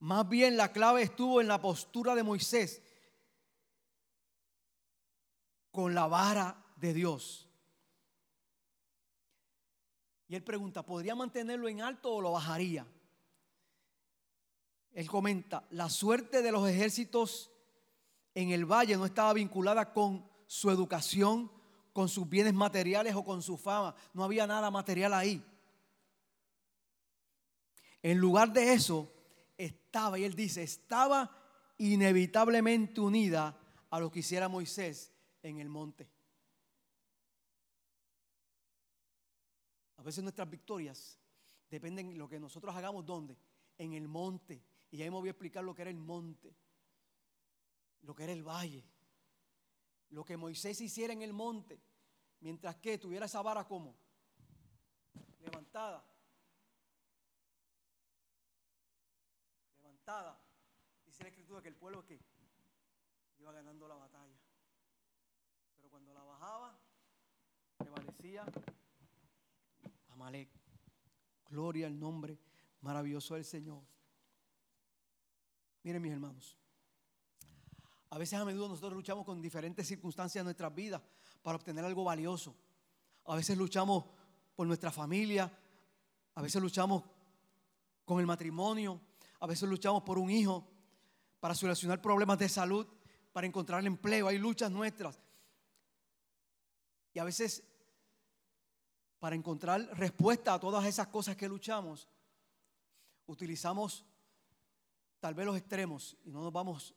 Más 0.00 0.28
bien 0.28 0.56
la 0.56 0.72
clave 0.72 1.02
estuvo 1.02 1.40
en 1.40 1.46
la 1.46 1.60
postura 1.60 2.14
de 2.14 2.24
Moisés 2.24 2.82
con 5.70 5.94
la 5.94 6.06
vara 6.06 6.64
de 6.76 6.92
Dios. 6.92 7.48
Y 10.26 10.34
él 10.34 10.42
pregunta, 10.42 10.84
¿podría 10.84 11.14
mantenerlo 11.14 11.68
en 11.68 11.82
alto 11.82 12.14
o 12.14 12.20
lo 12.20 12.32
bajaría? 12.32 12.86
Él 14.92 15.06
comenta, 15.08 15.66
la 15.70 15.88
suerte 15.88 16.42
de 16.42 16.52
los 16.52 16.68
ejércitos 16.68 17.50
en 18.34 18.50
el 18.50 18.64
valle 18.64 18.96
no 18.96 19.06
estaba 19.06 19.32
vinculada 19.32 19.92
con 19.92 20.28
su 20.46 20.70
educación, 20.70 21.50
con 21.92 22.08
sus 22.08 22.28
bienes 22.28 22.54
materiales 22.54 23.14
o 23.14 23.24
con 23.24 23.42
su 23.42 23.56
fama. 23.56 23.94
No 24.14 24.24
había 24.24 24.46
nada 24.46 24.70
material 24.70 25.12
ahí. 25.14 25.44
En 28.02 28.18
lugar 28.18 28.52
de 28.52 28.72
eso, 28.72 29.12
estaba, 29.56 30.18
y 30.18 30.24
él 30.24 30.34
dice, 30.34 30.62
estaba 30.62 31.30
inevitablemente 31.78 33.00
unida 33.00 33.56
a 33.90 34.00
lo 34.00 34.10
que 34.10 34.20
hiciera 34.20 34.48
Moisés 34.48 35.12
en 35.42 35.58
el 35.58 35.68
monte. 35.68 36.08
A 39.96 40.02
veces 40.02 40.24
nuestras 40.24 40.50
victorias 40.50 41.18
dependen 41.70 42.08
de 42.08 42.16
lo 42.16 42.28
que 42.28 42.40
nosotros 42.40 42.74
hagamos 42.74 43.06
¿dónde? 43.06 43.36
En 43.78 43.92
el 43.92 44.08
monte. 44.08 44.62
Y 44.90 44.96
ya 44.96 45.04
me 45.04 45.10
voy 45.10 45.28
a 45.28 45.30
explicar 45.30 45.62
lo 45.62 45.74
que 45.74 45.82
era 45.82 45.90
el 45.90 45.98
monte, 45.98 46.54
lo 48.02 48.14
que 48.14 48.24
era 48.24 48.32
el 48.32 48.42
valle, 48.42 48.84
lo 50.12 50.24
que 50.24 50.36
Moisés 50.36 50.80
hiciera 50.80 51.12
en 51.12 51.22
el 51.22 51.32
monte, 51.32 51.82
mientras 52.40 52.76
que 52.76 52.98
tuviera 52.98 53.26
esa 53.26 53.42
vara 53.42 53.66
como 53.66 53.96
levantada. 55.40 56.04
Levantada. 59.80 60.40
Dice 61.04 61.22
la 61.22 61.28
escritura 61.28 61.60
que 61.60 61.68
el 61.68 61.76
pueblo 61.76 62.04
que 62.04 62.20
iba 63.38 63.52
ganando 63.52 63.88
la 63.88 63.96
batalla 63.96 64.38
cuando 65.92 66.14
la 66.14 66.22
bajaba, 66.22 66.74
prevalecía 67.76 68.46
Amalek. 70.08 70.48
Gloria 71.50 71.86
al 71.86 72.00
nombre 72.00 72.38
maravilloso 72.80 73.34
del 73.34 73.44
Señor. 73.44 73.82
Miren 75.82 76.00
mis 76.00 76.12
hermanos, 76.12 76.56
a 78.12 78.18
veces 78.18 78.38
a 78.38 78.44
menudo 78.44 78.68
nosotros 78.68 78.92
luchamos 78.92 79.24
con 79.24 79.40
diferentes 79.40 79.88
circunstancias 79.88 80.42
en 80.42 80.44
nuestras 80.44 80.74
vidas 80.74 81.00
para 81.40 81.56
obtener 81.56 81.82
algo 81.82 82.04
valioso. 82.04 82.54
A 83.24 83.34
veces 83.34 83.56
luchamos 83.56 84.04
por 84.54 84.66
nuestra 84.66 84.92
familia, 84.92 85.50
a 86.34 86.42
veces 86.42 86.60
luchamos 86.60 87.04
con 88.04 88.20
el 88.20 88.26
matrimonio, 88.26 89.00
a 89.40 89.46
veces 89.46 89.66
luchamos 89.66 90.02
por 90.02 90.18
un 90.18 90.30
hijo, 90.30 90.68
para 91.40 91.54
solucionar 91.54 92.02
problemas 92.02 92.38
de 92.38 92.50
salud, 92.50 92.86
para 93.32 93.46
encontrar 93.46 93.82
empleo. 93.86 94.28
Hay 94.28 94.36
luchas 94.36 94.70
nuestras 94.70 95.18
y 97.14 97.18
a 97.18 97.24
veces, 97.24 97.64
para 99.20 99.34
encontrar 99.34 99.88
respuesta 99.98 100.52
a 100.52 100.60
todas 100.60 100.84
esas 100.84 101.06
cosas 101.06 101.34
que 101.34 101.48
luchamos, 101.48 102.06
utilizamos 103.24 104.04
tal 105.18 105.32
vez 105.32 105.46
los 105.46 105.56
extremos 105.56 106.14
y 106.24 106.30
no 106.30 106.42
nos 106.42 106.52
vamos 106.52 106.94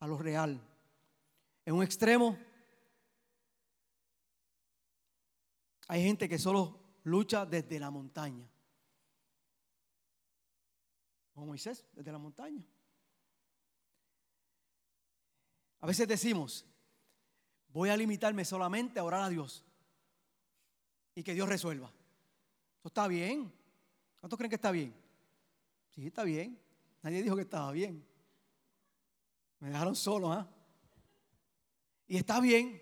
a 0.00 0.06
lo 0.06 0.18
real. 0.18 0.60
En 1.64 1.74
un 1.74 1.82
extremo 1.82 2.38
hay 5.88 6.02
gente 6.02 6.28
que 6.28 6.38
solo 6.38 6.78
lucha 7.04 7.46
desde 7.46 7.80
la 7.80 7.90
montaña. 7.90 8.48
Como 11.32 11.46
Moisés, 11.46 11.84
desde 11.92 12.12
la 12.12 12.18
montaña. 12.18 12.64
A 15.80 15.86
veces 15.86 16.08
decimos, 16.08 16.66
voy 17.68 17.88
a 17.88 17.96
limitarme 17.96 18.44
solamente 18.44 18.98
a 18.98 19.04
orar 19.04 19.22
a 19.22 19.28
Dios 19.28 19.64
y 21.14 21.22
que 21.22 21.34
Dios 21.34 21.48
resuelva. 21.48 21.92
Eso 22.78 22.88
está 22.88 23.06
bien. 23.08 23.52
¿Cuántos 24.20 24.36
creen 24.36 24.50
que 24.50 24.56
está 24.56 24.70
bien? 24.70 24.94
Sí, 25.90 26.06
está 26.06 26.24
bien. 26.24 26.58
Nadie 27.02 27.22
dijo 27.22 27.36
que 27.36 27.42
estaba 27.42 27.70
bien. 27.72 28.04
Me 29.60 29.70
dejaron 29.70 29.96
solo, 29.96 30.32
¿ah? 30.32 30.48
Y 32.06 32.16
está 32.16 32.40
bien. 32.40 32.80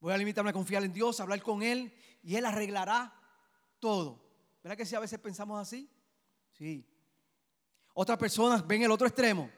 Voy 0.00 0.12
a 0.12 0.18
limitarme 0.18 0.50
a 0.50 0.54
confiar 0.54 0.82
en 0.84 0.92
Dios, 0.92 1.18
a 1.18 1.22
hablar 1.22 1.42
con 1.42 1.62
Él 1.62 1.94
y 2.22 2.36
Él 2.36 2.44
arreglará 2.44 3.14
todo. 3.78 4.20
¿Verdad 4.62 4.76
que 4.76 4.86
si 4.86 4.94
a 4.94 5.00
veces 5.00 5.18
pensamos 5.18 5.60
así? 5.60 5.88
Sí. 6.52 6.86
Otras 7.94 8.18
personas 8.18 8.66
ven 8.66 8.82
el 8.82 8.90
otro 8.90 9.06
extremo. 9.06 9.50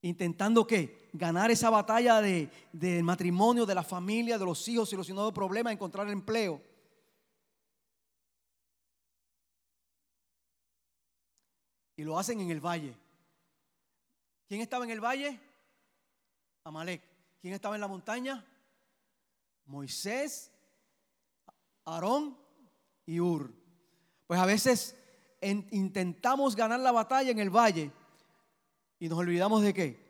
Intentando 0.00 0.66
qué? 0.66 1.08
ganar 1.12 1.50
esa 1.50 1.70
batalla 1.70 2.20
de, 2.20 2.50
del 2.72 3.02
matrimonio, 3.02 3.66
de 3.66 3.74
la 3.74 3.82
familia, 3.82 4.38
de 4.38 4.44
los 4.44 4.66
hijos, 4.68 4.88
solucionando 4.88 5.32
problemas, 5.32 5.72
encontrar 5.72 6.08
empleo. 6.08 6.62
Y 11.96 12.04
lo 12.04 12.18
hacen 12.18 12.40
en 12.40 12.50
el 12.50 12.60
valle. 12.64 12.94
¿Quién 14.48 14.60
estaba 14.60 14.84
en 14.84 14.90
el 14.90 15.00
valle? 15.00 15.38
Amalek. 16.64 17.02
¿Quién 17.40 17.54
estaba 17.54 17.76
en 17.76 17.80
la 17.80 17.88
montaña? 17.88 18.44
Moisés, 19.66 20.50
Aarón 21.84 22.36
y 23.06 23.20
Ur. 23.20 23.54
Pues 24.26 24.40
a 24.40 24.46
veces 24.46 24.96
intentamos 25.40 26.56
ganar 26.56 26.80
la 26.80 26.90
batalla 26.90 27.30
en 27.30 27.38
el 27.38 27.50
valle 27.50 27.92
y 28.98 29.08
nos 29.08 29.18
olvidamos 29.18 29.62
de 29.62 29.72
qué? 29.72 30.08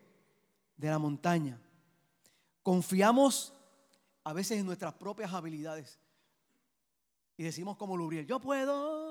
de 0.79 0.89
la 0.89 0.97
montaña. 0.97 1.59
Confiamos 2.63 3.53
a 4.23 4.31
veces 4.31 4.59
en 4.59 4.65
nuestras 4.65 4.93
propias 4.93 5.33
habilidades. 5.33 5.99
Y 7.35 7.43
decimos 7.43 7.75
como 7.75 7.97
Lubriel, 7.97 8.25
yo 8.25 8.39
puedo. 8.39 9.08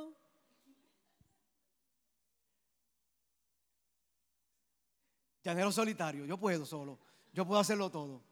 Llanero 5.49 5.72
solitario, 5.72 6.26
yo 6.26 6.36
puedo 6.36 6.66
solo. 6.66 6.99
Yo 7.32 7.46
puedo 7.46 7.59
hacerlo 7.59 7.90
todo. 7.90 8.22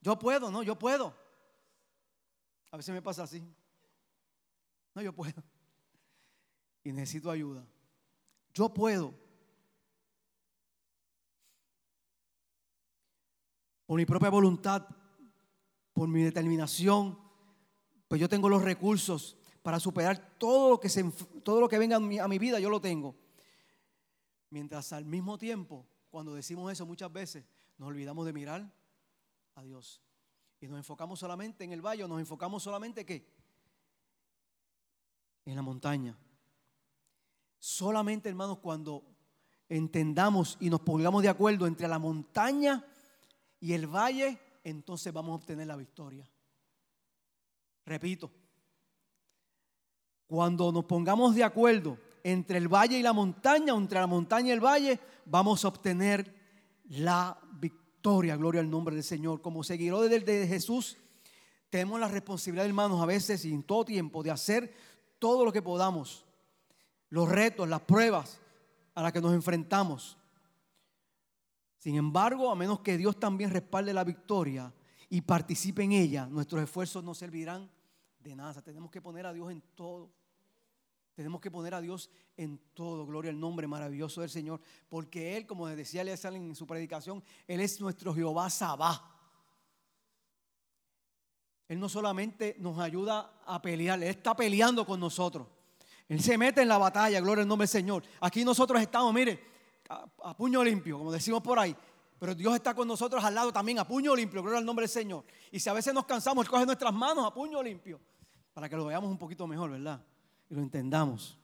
Yo 0.00 0.18
puedo, 0.18 0.50
no, 0.50 0.64
yo 0.64 0.76
puedo. 0.76 1.14
A 2.72 2.76
veces 2.76 2.92
me 2.92 3.00
pasa 3.00 3.22
así. 3.22 3.40
No, 4.92 5.00
yo 5.00 5.12
puedo. 5.12 5.44
Y 6.82 6.92
necesito 6.92 7.30
ayuda. 7.30 7.64
Yo 8.52 8.74
puedo. 8.74 9.14
Por 13.86 13.98
mi 13.98 14.04
propia 14.04 14.30
voluntad, 14.30 14.88
por 15.92 16.08
mi 16.08 16.24
determinación, 16.24 17.16
pues 18.08 18.20
yo 18.20 18.28
tengo 18.28 18.48
los 18.48 18.62
recursos 18.62 19.36
para 19.62 19.78
superar 19.78 20.36
todo 20.36 20.70
lo 20.70 20.80
que, 20.80 20.88
se, 20.88 21.04
todo 21.44 21.60
lo 21.60 21.68
que 21.68 21.78
venga 21.78 21.94
a 21.94 22.00
mi, 22.00 22.18
a 22.18 22.26
mi 22.26 22.40
vida, 22.40 22.58
yo 22.58 22.70
lo 22.70 22.80
tengo. 22.80 23.14
Mientras 24.50 24.92
al 24.92 25.04
mismo 25.04 25.38
tiempo, 25.38 25.86
cuando 26.16 26.34
decimos 26.34 26.72
eso 26.72 26.86
muchas 26.86 27.12
veces, 27.12 27.44
nos 27.76 27.90
olvidamos 27.90 28.24
de 28.24 28.32
mirar 28.32 28.72
a 29.54 29.62
Dios. 29.62 30.00
Y 30.62 30.66
nos 30.66 30.78
enfocamos 30.78 31.18
solamente 31.18 31.62
en 31.62 31.72
el 31.72 31.82
valle, 31.82 32.08
nos 32.08 32.18
enfocamos 32.18 32.62
solamente 32.62 33.04
¿qué? 33.04 33.30
En 35.44 35.54
la 35.54 35.60
montaña. 35.60 36.16
Solamente, 37.58 38.30
hermanos, 38.30 38.60
cuando 38.60 39.04
entendamos 39.68 40.56
y 40.58 40.70
nos 40.70 40.80
pongamos 40.80 41.22
de 41.22 41.28
acuerdo 41.28 41.66
entre 41.66 41.86
la 41.86 41.98
montaña 41.98 42.82
y 43.60 43.74
el 43.74 43.86
valle, 43.86 44.40
entonces 44.64 45.12
vamos 45.12 45.32
a 45.32 45.34
obtener 45.34 45.66
la 45.66 45.76
victoria. 45.76 46.26
Repito, 47.84 48.30
cuando 50.26 50.72
nos 50.72 50.86
pongamos 50.86 51.34
de 51.34 51.44
acuerdo 51.44 51.98
entre 52.28 52.58
el 52.58 52.66
valle 52.66 52.98
y 52.98 53.02
la 53.04 53.12
montaña, 53.12 53.72
entre 53.72 54.00
la 54.00 54.08
montaña 54.08 54.48
y 54.48 54.50
el 54.50 54.64
valle, 54.64 54.98
vamos 55.26 55.64
a 55.64 55.68
obtener 55.68 56.34
la 56.88 57.38
victoria. 57.52 58.34
Gloria 58.34 58.62
al 58.62 58.68
nombre 58.68 58.96
del 58.96 59.04
Señor. 59.04 59.40
Como 59.40 59.62
seguidores 59.62 60.26
de 60.26 60.46
Jesús, 60.48 60.96
tenemos 61.70 62.00
la 62.00 62.08
responsabilidad, 62.08 62.66
hermanos, 62.66 63.00
a 63.00 63.06
veces 63.06 63.44
y 63.44 63.52
en 63.52 63.62
todo 63.62 63.84
tiempo, 63.84 64.24
de 64.24 64.32
hacer 64.32 64.74
todo 65.20 65.44
lo 65.44 65.52
que 65.52 65.62
podamos. 65.62 66.24
Los 67.10 67.28
retos, 67.28 67.68
las 67.68 67.82
pruebas 67.82 68.40
a 68.96 69.02
las 69.02 69.12
que 69.12 69.20
nos 69.20 69.32
enfrentamos. 69.32 70.18
Sin 71.78 71.94
embargo, 71.94 72.50
a 72.50 72.56
menos 72.56 72.80
que 72.80 72.98
Dios 72.98 73.20
también 73.20 73.52
respalde 73.52 73.94
la 73.94 74.02
victoria 74.02 74.74
y 75.08 75.20
participe 75.20 75.84
en 75.84 75.92
ella, 75.92 76.26
nuestros 76.26 76.60
esfuerzos 76.60 77.04
no 77.04 77.14
servirán 77.14 77.70
de 78.18 78.34
nada. 78.34 78.60
Tenemos 78.62 78.90
que 78.90 79.00
poner 79.00 79.26
a 79.26 79.32
Dios 79.32 79.52
en 79.52 79.62
todo. 79.76 80.10
Tenemos 81.16 81.40
que 81.40 81.50
poner 81.50 81.72
a 81.72 81.80
Dios 81.80 82.10
en 82.36 82.60
todo. 82.74 83.06
Gloria 83.06 83.30
al 83.30 83.40
nombre 83.40 83.66
maravilloso 83.66 84.20
del 84.20 84.28
Señor. 84.28 84.60
Porque 84.86 85.38
Él, 85.38 85.46
como 85.46 85.66
decía 85.66 86.02
Eleazar 86.02 86.34
en 86.34 86.54
su 86.54 86.66
predicación, 86.66 87.24
Él 87.48 87.60
es 87.60 87.80
nuestro 87.80 88.14
Jehová 88.14 88.50
Sabá. 88.50 89.14
Él 91.68 91.80
no 91.80 91.88
solamente 91.88 92.56
nos 92.58 92.78
ayuda 92.78 93.40
a 93.46 93.62
pelear, 93.62 94.00
Él 94.02 94.10
está 94.10 94.36
peleando 94.36 94.84
con 94.84 95.00
nosotros. 95.00 95.48
Él 96.06 96.20
se 96.20 96.36
mete 96.36 96.60
en 96.60 96.68
la 96.68 96.76
batalla, 96.76 97.18
gloria 97.20 97.42
al 97.42 97.48
nombre 97.48 97.64
del 97.64 97.72
Señor. 97.72 98.04
Aquí 98.20 98.44
nosotros 98.44 98.80
estamos, 98.82 99.12
mire, 99.14 99.42
a, 99.88 100.36
puño 100.36 100.62
limpio, 100.62 100.98
como 100.98 101.10
decimos 101.10 101.40
por 101.40 101.58
ahí. 101.58 101.74
Pero 102.18 102.34
Dios 102.34 102.54
está 102.54 102.74
con 102.74 102.86
nosotros 102.86 103.24
al 103.24 103.34
lado 103.34 103.54
también, 103.54 103.78
a 103.78 103.88
puño 103.88 104.14
limpio, 104.14 104.42
gloria 104.42 104.58
al 104.58 104.66
nombre 104.66 104.82
del 104.82 104.90
Señor. 104.90 105.24
Y 105.50 105.58
si 105.60 105.70
a 105.70 105.72
veces 105.72 105.94
nos 105.94 106.04
cansamos, 106.04 106.44
Él 106.44 106.50
coge 106.50 106.66
nuestras 106.66 106.92
manos 106.92 107.26
a 107.26 107.32
puño 107.32 107.62
limpio, 107.62 107.98
para 108.52 108.68
que 108.68 108.76
lo 108.76 108.84
veamos 108.84 109.10
un 109.10 109.18
poquito 109.18 109.46
mejor, 109.46 109.70
¿verdad? 109.70 110.04
Y 110.48 110.54
lo 110.54 110.62
entendamos. 110.62 111.38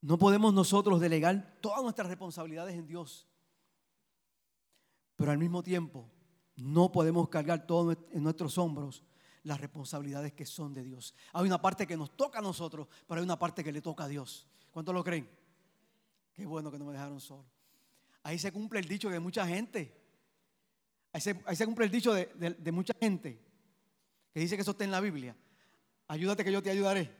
No 0.00 0.18
podemos 0.18 0.52
nosotros 0.52 1.00
delegar 1.00 1.58
todas 1.60 1.82
nuestras 1.82 2.08
responsabilidades 2.08 2.74
en 2.74 2.86
Dios, 2.86 3.28
pero 5.14 5.30
al 5.30 5.38
mismo 5.38 5.62
tiempo 5.62 6.10
no 6.56 6.90
podemos 6.90 7.28
cargar 7.28 7.66
todo 7.66 7.92
en 7.92 8.22
nuestros 8.22 8.58
hombros 8.58 9.04
las 9.44 9.60
responsabilidades 9.60 10.32
que 10.32 10.44
son 10.44 10.74
de 10.74 10.82
Dios. 10.82 11.14
Hay 11.32 11.46
una 11.46 11.62
parte 11.62 11.86
que 11.86 11.96
nos 11.96 12.16
toca 12.16 12.40
a 12.40 12.42
nosotros, 12.42 12.88
pero 13.06 13.20
hay 13.20 13.24
una 13.24 13.38
parte 13.38 13.62
que 13.62 13.72
le 13.72 13.80
toca 13.80 14.04
a 14.04 14.08
Dios. 14.08 14.48
¿Cuántos 14.72 14.92
lo 14.94 15.04
creen? 15.04 15.28
Qué 16.32 16.46
bueno 16.46 16.70
que 16.70 16.78
no 16.78 16.84
me 16.84 16.92
dejaron 16.92 17.20
solo. 17.20 17.44
Ahí 18.24 18.38
se 18.38 18.50
cumple 18.52 18.80
el 18.80 18.88
dicho 18.88 19.08
de 19.08 19.20
mucha 19.20 19.46
gente. 19.46 20.00
Ahí 21.12 21.20
se, 21.20 21.66
cumple 21.66 21.84
el 21.84 21.90
dicho 21.90 22.12
de, 22.12 22.26
de 22.58 22.72
mucha 22.72 22.94
gente 22.98 23.40
que 24.32 24.40
dice 24.40 24.56
que 24.56 24.62
eso 24.62 24.70
está 24.72 24.84
en 24.84 24.90
la 24.90 25.00
Biblia 25.00 25.36
ayúdate 26.12 26.44
que 26.44 26.52
yo 26.52 26.62
te 26.62 26.70
ayudaré. 26.70 27.10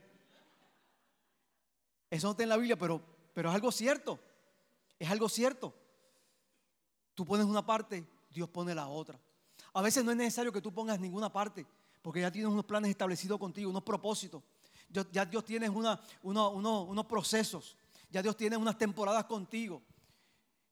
Eso 2.11 2.27
no 2.27 2.31
está 2.31 2.43
en 2.43 2.49
la 2.49 2.57
Biblia, 2.57 2.77
pero, 2.77 3.01
pero 3.33 3.49
es 3.49 3.55
algo 3.55 3.71
cierto. 3.71 4.19
Es 4.99 5.09
algo 5.09 5.27
cierto. 5.27 5.73
Tú 7.15 7.25
pones 7.25 7.47
una 7.47 7.65
parte, 7.65 8.07
Dios 8.29 8.47
pone 8.49 8.75
la 8.75 8.87
otra. 8.87 9.19
A 9.73 9.81
veces 9.81 10.05
no 10.05 10.11
es 10.11 10.17
necesario 10.17 10.51
que 10.51 10.61
tú 10.61 10.71
pongas 10.71 10.99
ninguna 10.99 11.31
parte, 11.33 11.65
porque 12.03 12.21
ya 12.21 12.31
tienes 12.31 12.51
unos 12.51 12.65
planes 12.65 12.91
establecidos 12.91 13.39
contigo, 13.39 13.71
unos 13.71 13.81
propósitos. 13.81 14.43
Ya 15.11 15.25
Dios 15.25 15.43
tiene 15.43 15.67
unos 15.69 17.05
procesos. 17.07 17.75
Ya 18.11 18.21
Dios 18.21 18.37
tiene 18.37 18.57
unas 18.57 18.77
temporadas 18.77 19.25
contigo. 19.25 19.81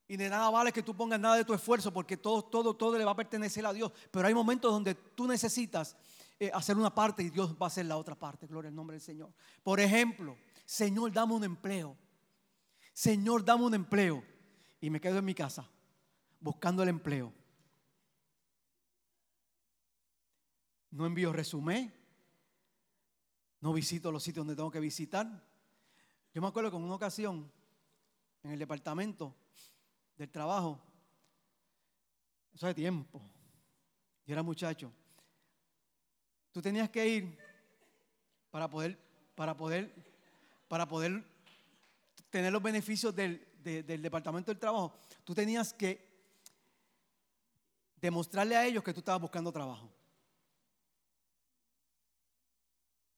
Y 0.07 0.15
de 0.15 0.29
nada 0.29 0.47
vale 0.51 0.71
que 0.71 0.83
tú 0.83 0.95
pongas 0.95 1.19
nada 1.19 1.37
de 1.37 1.45
tu 1.45 1.55
esfuerzo, 1.55 1.91
porque 1.91 2.17
todo, 2.17 2.43
todo, 2.43 2.75
todo 2.75 2.99
le 2.99 3.05
va 3.05 3.11
a 3.11 3.15
pertenecer 3.15 3.65
a 3.65 3.73
Dios. 3.73 3.91
Pero 4.11 4.27
hay 4.27 4.33
momentos 4.35 4.71
donde 4.71 4.93
tú 4.93 5.25
necesitas 5.25 5.97
hacer 6.49 6.75
una 6.77 6.93
parte 6.93 7.21
y 7.21 7.29
Dios 7.29 7.53
va 7.53 7.65
a 7.65 7.67
hacer 7.67 7.85
la 7.85 7.97
otra 7.97 8.15
parte. 8.15 8.47
Gloria 8.47 8.69
al 8.69 8.75
nombre 8.75 8.95
del 8.95 9.01
Señor. 9.01 9.31
Por 9.61 9.79
ejemplo, 9.79 10.37
Señor, 10.65 11.11
dame 11.11 11.33
un 11.33 11.43
empleo. 11.43 11.95
Señor, 12.93 13.45
dame 13.45 13.65
un 13.65 13.75
empleo. 13.75 14.23
Y 14.79 14.89
me 14.89 14.99
quedo 14.99 15.19
en 15.19 15.25
mi 15.25 15.35
casa 15.35 15.69
buscando 16.39 16.81
el 16.81 16.89
empleo. 16.89 17.31
No 20.89 21.05
envío 21.05 21.31
resumen. 21.31 21.93
No 23.59 23.73
visito 23.73 24.11
los 24.11 24.23
sitios 24.23 24.45
donde 24.45 24.55
tengo 24.55 24.71
que 24.71 24.79
visitar. 24.79 25.27
Yo 26.33 26.41
me 26.41 26.47
acuerdo 26.47 26.71
que 26.71 26.77
en 26.77 26.83
una 26.83 26.95
ocasión 26.95 27.51
en 28.43 28.51
el 28.51 28.59
departamento 28.59 29.35
del 30.17 30.31
trabajo, 30.31 30.81
eso 32.53 32.65
de 32.65 32.73
tiempo, 32.73 33.21
yo 34.25 34.33
era 34.33 34.41
muchacho, 34.41 34.91
Tú 36.51 36.61
tenías 36.61 36.89
que 36.89 37.07
ir 37.07 37.37
para 38.49 38.69
poder, 38.69 38.97
para 39.35 39.55
poder, 39.55 39.93
para 40.67 40.87
poder 40.87 41.23
tener 42.29 42.51
los 42.51 42.61
beneficios 42.61 43.15
del, 43.15 43.47
del 43.63 44.01
Departamento 44.01 44.51
del 44.51 44.59
Trabajo. 44.59 44.93
Tú 45.23 45.33
tenías 45.33 45.73
que 45.73 46.11
demostrarle 47.95 48.55
a 48.55 48.65
ellos 48.65 48.83
que 48.83 48.93
tú 48.93 48.99
estabas 48.99 49.21
buscando 49.21 49.51
trabajo. 49.51 49.89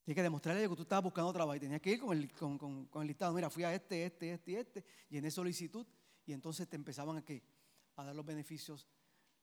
Tienes 0.04 0.18
que 0.18 0.24
demostrarle 0.24 0.68
que 0.68 0.76
tú 0.76 0.82
estabas 0.82 1.04
buscando 1.04 1.32
trabajo. 1.32 1.56
Y 1.56 1.60
tenías 1.62 1.82
que 1.82 1.92
ir 1.92 2.00
con 2.00 2.18
el, 2.18 2.32
con, 2.34 2.58
con, 2.58 3.02
el 3.02 3.08
listado. 3.08 3.34
Mira, 3.34 3.50
fui 3.50 3.64
a 3.64 3.74
este, 3.74 4.06
este, 4.06 4.34
este 4.34 4.52
y 4.52 4.56
este. 4.56 4.86
Y 5.10 5.18
en 5.18 5.26
esa 5.26 5.36
solicitud. 5.36 5.88
Y 6.26 6.34
entonces 6.34 6.68
te 6.68 6.76
empezaban 6.76 7.18
a, 7.18 7.24
¿qué? 7.24 7.42
a 7.96 8.04
dar 8.04 8.16
los 8.16 8.26
beneficios 8.26 8.86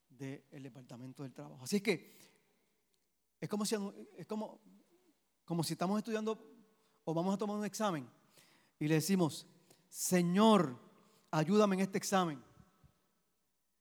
del 0.08 0.62
Departamento 0.62 1.22
del 1.22 1.32
Trabajo. 1.32 1.64
Así 1.64 1.80
que 1.80 2.29
es 3.40 3.48
como 3.48 3.64
si, 3.64 3.76
es 4.16 4.26
como, 4.26 4.60
como 5.44 5.64
si 5.64 5.72
estamos 5.72 5.98
estudiando 5.98 6.38
o 7.04 7.14
vamos 7.14 7.34
a 7.34 7.38
tomar 7.38 7.56
un 7.56 7.64
examen 7.64 8.08
y 8.78 8.86
le 8.86 8.94
decimos, 8.94 9.46
Señor, 9.88 10.78
ayúdame 11.30 11.76
en 11.76 11.80
este 11.80 11.98
examen. 11.98 12.42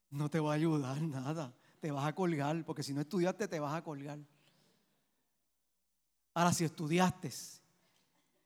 No 0.09 0.29
te 0.29 0.39
va 0.39 0.51
a 0.51 0.55
ayudar 0.55 1.01
nada, 1.01 1.53
te 1.79 1.91
vas 1.91 2.05
a 2.07 2.15
colgar, 2.15 2.65
porque 2.65 2.83
si 2.83 2.93
no 2.93 3.01
estudiaste 3.01 3.47
te 3.47 3.59
vas 3.59 3.75
a 3.75 3.83
colgar. 3.83 4.19
Ahora, 6.33 6.53
si 6.53 6.63
estudiaste, 6.63 7.31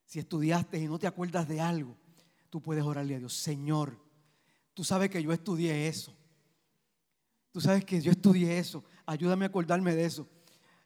si 0.05 0.19
estudiaste 0.19 0.79
y 0.79 0.87
no 0.87 0.97
te 0.97 1.07
acuerdas 1.07 1.47
de 1.47 1.61
algo, 1.61 1.95
tú 2.49 2.61
puedes 2.61 2.83
orarle 2.83 3.15
a 3.15 3.19
Dios, 3.19 3.33
Señor, 3.33 3.99
tú 4.73 4.83
sabes 4.83 5.09
que 5.09 5.21
yo 5.21 5.31
estudié 5.31 5.87
eso. 5.87 6.15
Tú 7.51 7.61
sabes 7.61 7.85
que 7.85 8.01
yo 8.01 8.11
estudié 8.11 8.57
eso. 8.57 8.83
Ayúdame 9.05 9.45
a 9.45 9.49
acordarme 9.49 9.93
de 9.93 10.05
eso. 10.05 10.27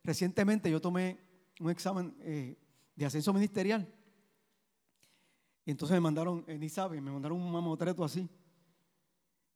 Recientemente 0.07 0.71
yo 0.71 0.79
tomé 0.79 1.19
un 1.59 1.69
examen 1.69 2.15
eh, 2.21 2.57
de 2.95 3.05
ascenso 3.05 3.33
ministerial. 3.33 3.85
Y 5.65 5.71
entonces 5.71 5.95
me 5.95 5.99
mandaron, 5.99 6.45
eh, 6.47 6.57
ni 6.57 6.69
me 7.01 7.11
mandaron 7.11 7.41
un 7.41 7.51
mamotreto 7.51 8.05
así, 8.05 8.29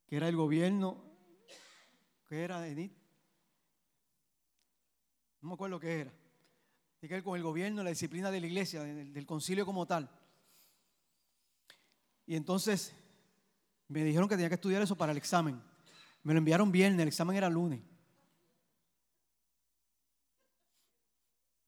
que 0.06 0.14
era 0.14 0.28
el 0.28 0.36
gobierno, 0.36 1.02
que 2.28 2.44
era 2.44 2.60
de 2.60 2.94
No 5.40 5.48
me 5.48 5.54
acuerdo 5.54 5.80
qué 5.80 6.00
era. 6.00 6.12
Tiene 7.00 7.16
que 7.16 7.22
con 7.22 7.34
el 7.34 7.42
gobierno, 7.42 7.82
la 7.82 7.88
disciplina 7.88 8.30
de 8.30 8.40
la 8.40 8.46
iglesia, 8.46 8.82
del, 8.82 9.10
del 9.10 9.24
concilio 9.24 9.64
como 9.64 9.86
tal. 9.86 10.10
Y 12.26 12.36
entonces 12.36 12.94
me 13.88 14.04
dijeron 14.04 14.28
que 14.28 14.34
tenía 14.34 14.50
que 14.50 14.56
estudiar 14.56 14.82
eso 14.82 14.98
para 14.98 15.12
el 15.12 15.18
examen. 15.18 15.62
Me 16.22 16.34
lo 16.34 16.38
enviaron 16.40 16.70
viernes, 16.70 17.00
el 17.00 17.08
examen 17.08 17.38
era 17.38 17.48
lunes. 17.48 17.80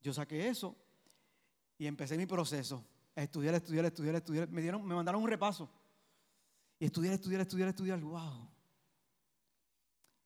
Yo 0.04 0.12
saqué 0.12 0.48
eso 0.48 0.76
y 1.78 1.86
empecé 1.86 2.18
mi 2.18 2.26
proceso. 2.26 2.84
A 3.16 3.22
estudiar, 3.22 3.54
estudiar, 3.54 3.86
estudiar, 3.86 4.14
estudiar. 4.16 4.48
Me, 4.50 4.60
dieron, 4.60 4.84
me 4.86 4.94
mandaron 4.94 5.22
un 5.22 5.28
repaso. 5.28 5.70
Y 6.78 6.84
estudiar, 6.84 7.14
estudiar, 7.14 7.40
estudiar, 7.40 7.68
estudiar. 7.70 8.00
¡Wow! 8.00 8.50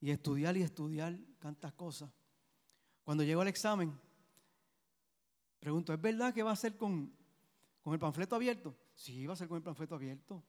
Y 0.00 0.10
estudiar 0.10 0.56
y 0.56 0.62
estudiar 0.62 1.16
tantas 1.38 1.72
cosas. 1.74 2.10
Cuando 3.04 3.22
llego 3.22 3.40
al 3.40 3.46
examen, 3.46 3.96
pregunto, 5.60 5.94
¿es 5.94 6.00
verdad 6.00 6.34
que 6.34 6.42
va 6.42 6.50
a 6.50 6.56
ser 6.56 6.76
con, 6.76 7.14
con 7.80 7.92
el 7.92 8.00
panfleto 8.00 8.34
abierto? 8.34 8.76
Sí, 8.96 9.26
va 9.26 9.34
a 9.34 9.36
ser 9.36 9.46
con 9.46 9.58
el 9.58 9.62
panfleto 9.62 9.94
abierto. 9.94 10.42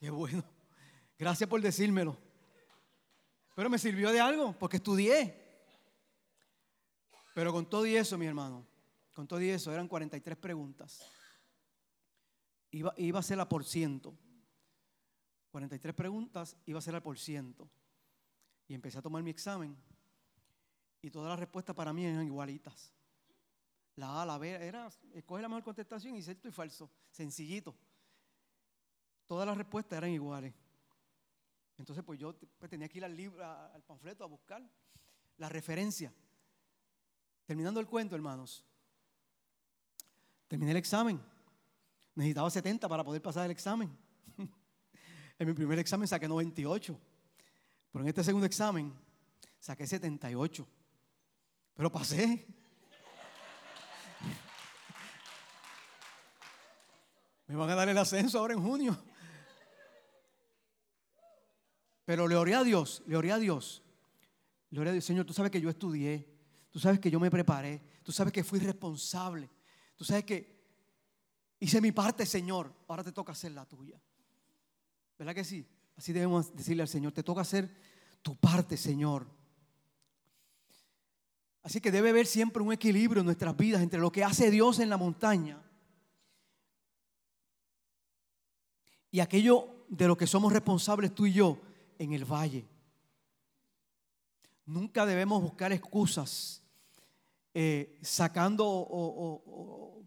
Qué 0.00 0.10
bueno. 0.10 0.42
Gracias 1.16 1.48
por 1.48 1.60
decírmelo. 1.60 2.18
Pero 3.54 3.70
me 3.70 3.78
sirvió 3.78 4.10
de 4.10 4.18
algo, 4.18 4.58
porque 4.58 4.78
estudié. 4.78 5.47
Pero 7.38 7.52
con 7.52 7.70
todo 7.70 7.86
y 7.86 7.94
eso, 7.94 8.18
mi 8.18 8.26
hermano, 8.26 8.66
con 9.12 9.28
todo 9.28 9.40
y 9.40 9.48
eso, 9.48 9.72
eran 9.72 9.86
43 9.86 10.36
preguntas. 10.38 11.08
Iba, 12.72 12.92
iba 12.96 13.20
a 13.20 13.22
ser 13.22 13.36
la 13.36 13.48
por 13.48 13.64
ciento. 13.64 14.18
43 15.52 15.94
preguntas, 15.94 16.56
iba 16.66 16.80
a 16.80 16.82
ser 16.82 16.94
la 16.94 17.00
por 17.00 17.16
ciento. 17.16 17.70
Y 18.66 18.74
empecé 18.74 18.98
a 18.98 19.02
tomar 19.02 19.22
mi 19.22 19.30
examen. 19.30 19.76
Y 21.00 21.12
todas 21.12 21.28
las 21.28 21.38
respuestas 21.38 21.76
para 21.76 21.92
mí 21.92 22.04
eran 22.04 22.26
igualitas. 22.26 22.92
La 23.94 24.22
A, 24.22 24.26
la 24.26 24.36
B, 24.36 24.50
era, 24.50 24.90
escoge 25.14 25.40
la 25.40 25.48
mejor 25.48 25.62
contestación 25.62 26.16
y 26.16 26.22
cierto 26.24 26.48
y 26.48 26.50
falso. 26.50 26.90
Sencillito. 27.08 27.72
Todas 29.28 29.46
las 29.46 29.56
respuestas 29.56 29.96
eran 29.96 30.10
iguales. 30.10 30.54
Entonces, 31.76 32.04
pues 32.04 32.18
yo 32.18 32.36
pues, 32.58 32.68
tenía 32.68 32.88
que 32.88 32.98
ir 32.98 33.04
al 33.04 33.16
libro, 33.16 33.46
al 33.46 33.84
panfleto 33.84 34.24
a 34.24 34.26
buscar 34.26 34.68
la 35.36 35.48
referencia. 35.48 36.12
Terminando 37.48 37.80
el 37.80 37.86
cuento, 37.86 38.14
hermanos. 38.14 38.62
Terminé 40.48 40.72
el 40.72 40.76
examen. 40.76 41.18
Necesitaba 42.14 42.50
70 42.50 42.86
para 42.86 43.02
poder 43.02 43.22
pasar 43.22 43.46
el 43.46 43.52
examen. 43.52 43.88
en 45.38 45.48
mi 45.48 45.54
primer 45.54 45.78
examen 45.78 46.06
saqué 46.06 46.28
98. 46.28 47.00
Pero 47.90 48.04
en 48.04 48.08
este 48.10 48.22
segundo 48.22 48.44
examen 48.44 48.92
saqué 49.58 49.86
78. 49.86 50.68
Pero 51.72 51.90
pasé. 51.90 52.26
Me 57.46 57.56
van 57.56 57.70
a 57.70 57.74
dar 57.74 57.88
el 57.88 57.96
ascenso 57.96 58.40
ahora 58.40 58.52
en 58.52 58.62
junio. 58.62 58.94
Pero 62.04 62.28
le 62.28 62.36
oré 62.36 62.54
a 62.54 62.62
Dios, 62.62 63.02
le 63.06 63.16
oré 63.16 63.32
a 63.32 63.38
Dios. 63.38 63.82
Le 64.68 64.80
oré 64.80 64.90
a 64.90 64.92
Dios, 64.92 65.06
Señor, 65.06 65.24
tú 65.24 65.32
sabes 65.32 65.50
que 65.50 65.62
yo 65.62 65.70
estudié, 65.70 66.37
tú 66.70 66.78
sabes 66.78 67.00
que 67.00 67.10
yo 67.10 67.20
me 67.20 67.30
preparé, 67.30 67.80
tú 68.02 68.12
sabes 68.12 68.32
que 68.32 68.44
fui 68.44 68.58
responsable, 68.58 69.50
tú 69.96 70.04
sabes 70.04 70.24
que 70.24 70.58
hice 71.60 71.80
mi 71.80 71.92
parte, 71.92 72.26
Señor, 72.26 72.72
ahora 72.86 73.04
te 73.04 73.12
toca 73.12 73.32
hacer 73.32 73.52
la 73.52 73.64
tuya. 73.66 74.00
¿Verdad 75.18 75.34
que 75.34 75.44
sí? 75.44 75.66
Así 75.96 76.12
debemos 76.12 76.54
decirle 76.54 76.82
al 76.82 76.88
Señor, 76.88 77.12
te 77.12 77.22
toca 77.22 77.40
hacer 77.40 77.68
tu 78.22 78.36
parte, 78.36 78.76
Señor. 78.76 79.26
Así 81.62 81.80
que 81.80 81.90
debe 81.90 82.10
haber 82.10 82.26
siempre 82.26 82.62
un 82.62 82.72
equilibrio 82.72 83.20
en 83.20 83.26
nuestras 83.26 83.56
vidas 83.56 83.82
entre 83.82 83.98
lo 83.98 84.12
que 84.12 84.24
hace 84.24 84.50
Dios 84.50 84.78
en 84.78 84.88
la 84.88 84.96
montaña 84.96 85.62
y 89.10 89.20
aquello 89.20 89.84
de 89.88 90.06
lo 90.06 90.16
que 90.16 90.26
somos 90.26 90.52
responsables 90.52 91.14
tú 91.14 91.26
y 91.26 91.32
yo 91.32 91.58
en 91.98 92.12
el 92.12 92.24
valle. 92.24 92.66
Nunca 94.68 95.06
debemos 95.06 95.42
buscar 95.42 95.72
excusas 95.72 96.62
eh, 97.54 97.98
sacando 98.02 98.66
o, 98.68 100.04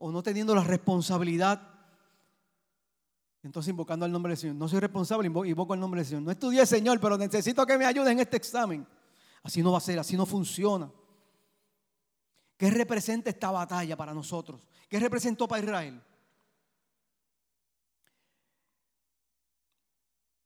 no 0.00 0.20
teniendo 0.24 0.52
la 0.52 0.64
responsabilidad. 0.64 1.62
Entonces 3.40 3.70
invocando 3.70 4.04
al 4.04 4.10
nombre 4.10 4.30
del 4.30 4.38
Señor. 4.38 4.56
No 4.56 4.68
soy 4.68 4.80
responsable, 4.80 5.28
invoco 5.28 5.74
el 5.74 5.80
nombre 5.80 6.00
del 6.00 6.08
Señor. 6.08 6.24
No 6.24 6.32
estudié, 6.32 6.66
Señor, 6.66 6.98
pero 6.98 7.16
necesito 7.16 7.64
que 7.64 7.78
me 7.78 7.86
ayude 7.86 8.10
en 8.10 8.18
este 8.18 8.36
examen. 8.36 8.84
Así 9.44 9.62
no 9.62 9.70
va 9.70 9.78
a 9.78 9.80
ser, 9.80 9.96
así 10.00 10.16
no 10.16 10.26
funciona. 10.26 10.90
¿Qué 12.56 12.68
representa 12.68 13.30
esta 13.30 13.52
batalla 13.52 13.96
para 13.96 14.12
nosotros? 14.12 14.66
¿Qué 14.88 14.98
representó 14.98 15.46
para 15.46 15.62
Israel? 15.62 16.02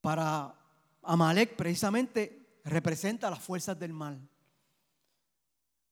Para 0.02 0.54
Amalek 1.02 1.56
precisamente 1.56 2.45
representa 2.66 3.30
las 3.30 3.40
fuerzas 3.40 3.78
del 3.78 3.92
mal. 3.92 4.28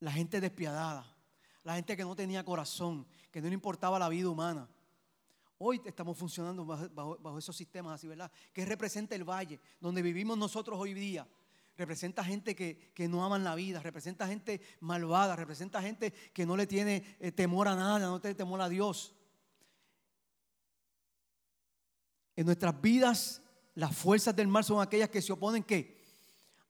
La 0.00 0.12
gente 0.12 0.40
despiadada, 0.40 1.16
la 1.62 1.76
gente 1.76 1.96
que 1.96 2.02
no 2.02 2.14
tenía 2.14 2.44
corazón, 2.44 3.06
que 3.30 3.40
no 3.40 3.48
le 3.48 3.54
importaba 3.54 3.98
la 3.98 4.08
vida 4.08 4.28
humana. 4.28 4.68
Hoy 5.56 5.80
estamos 5.84 6.18
funcionando 6.18 6.66
bajo, 6.66 7.38
esos 7.38 7.56
sistemas 7.56 7.94
así, 7.94 8.08
¿verdad? 8.08 8.30
¿Qué 8.52 8.64
representa 8.66 9.14
el 9.14 9.24
valle 9.24 9.60
donde 9.80 10.02
vivimos 10.02 10.36
nosotros 10.36 10.78
hoy 10.78 10.92
día? 10.92 11.26
Representa 11.76 12.22
gente 12.24 12.54
que, 12.54 13.08
no 13.08 13.24
aman 13.24 13.44
la 13.44 13.54
vida, 13.54 13.80
representa 13.80 14.26
gente 14.26 14.60
malvada, 14.80 15.36
representa 15.36 15.80
gente 15.80 16.12
que 16.32 16.44
no 16.44 16.56
le 16.56 16.66
tiene 16.66 17.16
eh, 17.20 17.32
temor 17.32 17.68
a 17.68 17.76
nada, 17.76 18.00
no 18.00 18.20
tiene 18.20 18.34
temor 18.34 18.60
a 18.60 18.68
Dios. 18.68 19.14
En 22.36 22.46
nuestras 22.46 22.80
vidas 22.80 23.42
las 23.74 23.96
fuerzas 23.96 24.34
del 24.34 24.48
mal 24.48 24.64
son 24.64 24.82
aquellas 24.82 25.08
que 25.08 25.22
se 25.22 25.32
oponen 25.32 25.62
¿qué? 25.62 26.03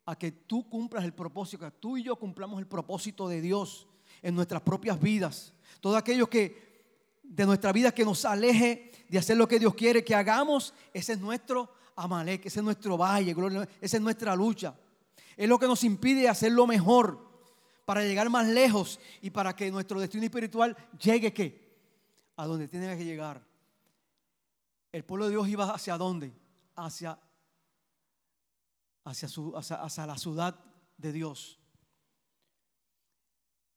A 0.07 0.17
que 0.17 0.33
tú 0.33 0.69
cumplas 0.69 1.05
el 1.05 1.13
propósito, 1.15 1.65
que 1.65 1.71
tú 1.73 1.97
y 1.97 2.03
yo 2.03 2.17
cumplamos 2.17 2.59
el 2.59 2.67
propósito 2.67 3.29
de 3.29 3.41
Dios 3.41 3.87
en 4.23 4.35
nuestras 4.35 4.63
propias 4.63 5.01
vidas. 5.01 5.53
Todo 5.81 5.97
aquello 5.97 6.29
que 6.29 6.75
de 7.23 7.47
nuestra 7.47 7.73
vida 7.73 7.93
que 7.93 8.05
nos 8.05 8.25
aleje 8.25 8.93
de 9.09 9.19
hacer 9.19 9.37
lo 9.37 9.49
que 9.49 9.59
Dios 9.59 9.75
quiere 9.75 10.05
que 10.05 10.15
hagamos, 10.15 10.75
ese 10.93 11.15
es 11.15 11.21
nuestro 11.21 11.71
Amalek, 11.97 12.47
ese 12.47 12.61
es 12.61 12.65
nuestro 12.65 12.97
valle, 12.97 13.35
esa 13.81 13.97
es 13.97 14.03
nuestra 14.03 14.37
lucha. 14.37 14.75
Es 15.37 15.49
lo 15.49 15.59
que 15.59 15.67
nos 15.67 15.83
impide 15.85 16.29
hacer 16.29 16.53
lo 16.53 16.67
mejor 16.67 17.27
para 17.85 18.03
llegar 18.03 18.31
más 18.31 18.47
lejos 18.47 19.01
y 19.21 19.31
para 19.31 19.55
que 19.55 19.71
nuestro 19.71 20.01
destino 20.01 20.25
espiritual 20.25 20.77
llegue 21.01 21.33
¿qué? 21.33 21.77
a 22.37 22.47
donde 22.47 22.69
tiene 22.69 22.97
que 22.97 23.05
llegar. 23.05 23.43
El 24.93 25.05
pueblo 25.05 25.25
de 25.25 25.33
Dios 25.33 25.49
iba 25.49 25.71
hacia 25.71 25.97
dónde? 25.97 26.33
hacia, 26.77 27.19
hacia, 29.05 29.29
su, 29.29 29.55
hacia, 29.57 30.07
la 30.07 30.17
ciudad 30.17 30.59
de 30.97 31.13
Dios. 31.13 31.61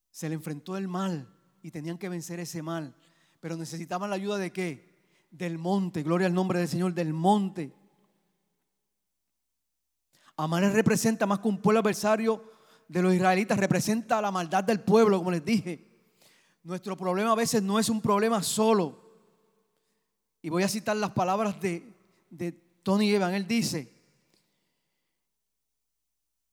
Se 0.10 0.30
le 0.30 0.36
enfrentó 0.36 0.78
el 0.78 0.88
mal 0.88 1.34
y 1.62 1.72
tenían 1.72 1.98
que 1.98 2.10
vencer 2.10 2.40
ese 2.40 2.62
mal. 2.62 2.96
Pero 3.40 3.58
necesitaban 3.58 4.10
la 4.10 4.16
ayuda 4.16 4.38
de 4.38 4.52
qué? 4.52 4.98
Del 5.30 5.58
monte. 5.58 6.02
Gloria 6.02 6.28
al 6.28 6.34
nombre 6.34 6.60
del 6.60 6.68
Señor, 6.68 6.94
del 6.94 7.14
monte. 7.14 7.74
Amalek 10.38 10.74
representa 10.74 11.26
más 11.26 11.40
que 11.40 11.48
un 11.48 11.62
pueblo 11.62 11.80
adversario 11.82 12.52
de 12.88 13.02
los 13.02 13.14
israelitas, 13.14 13.60
representa 13.60 14.22
la 14.22 14.32
maldad 14.32 14.64
del 14.64 14.80
pueblo, 14.80 15.18
como 15.18 15.32
les 15.32 15.44
dije. 15.44 15.86
Nuestro 16.64 16.96
problema 16.96 17.32
a 17.32 17.36
veces 17.36 17.62
no 17.62 17.80
es 17.80 17.90
un 17.90 18.02
problema 18.02 18.42
solo. 18.42 19.06
Y 20.42 20.50
voy 20.50 20.64
a 20.64 20.68
citar 20.68 20.96
las 20.96 21.12
palabras 21.12 21.60
de, 21.60 21.96
de 22.30 22.52
Tony 22.52 23.10
Evan, 23.12 23.34
él 23.34 23.48
dice, 23.48 23.97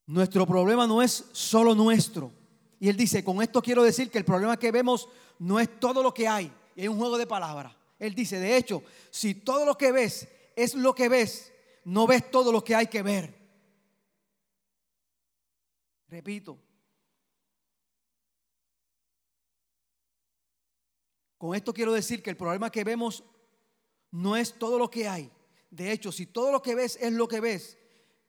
nuestro 0.06 0.46
problema 0.46 0.86
no 0.86 1.02
es 1.02 1.24
solo 1.32 1.74
nuestro. 1.74 2.32
Y 2.78 2.88
él 2.88 2.96
dice, 2.96 3.24
con 3.24 3.42
esto 3.42 3.62
quiero 3.62 3.82
decir 3.82 4.10
que 4.10 4.18
el 4.18 4.24
problema 4.24 4.58
que 4.58 4.70
vemos 4.70 5.08
no 5.38 5.58
es 5.58 5.80
todo 5.80 6.02
lo 6.02 6.12
que 6.12 6.28
hay. 6.28 6.52
Y 6.76 6.88
un 6.88 6.98
juego 6.98 7.16
de 7.16 7.26
palabras. 7.26 7.74
Él 7.98 8.14
dice, 8.14 8.38
de 8.38 8.56
hecho, 8.56 8.82
si 9.10 9.34
todo 9.34 9.64
lo 9.64 9.78
que 9.78 9.92
ves 9.92 10.28
es 10.56 10.74
lo 10.74 10.94
que 10.94 11.08
ves, 11.08 11.52
no 11.84 12.06
ves 12.06 12.30
todo 12.30 12.52
lo 12.52 12.62
que 12.62 12.74
hay 12.74 12.86
que 12.88 13.02
ver. 13.02 13.34
Repito. 16.08 16.58
Con 21.38 21.54
esto 21.54 21.72
quiero 21.72 21.92
decir 21.92 22.22
que 22.22 22.30
el 22.30 22.36
problema 22.36 22.70
que 22.70 22.84
vemos 22.84 23.24
no 24.10 24.36
es 24.36 24.58
todo 24.58 24.78
lo 24.78 24.90
que 24.90 25.08
hay. 25.08 25.30
De 25.70 25.90
hecho, 25.90 26.12
si 26.12 26.26
todo 26.26 26.52
lo 26.52 26.62
que 26.62 26.74
ves 26.74 26.96
es 27.00 27.12
lo 27.12 27.26
que 27.26 27.40
ves, 27.40 27.76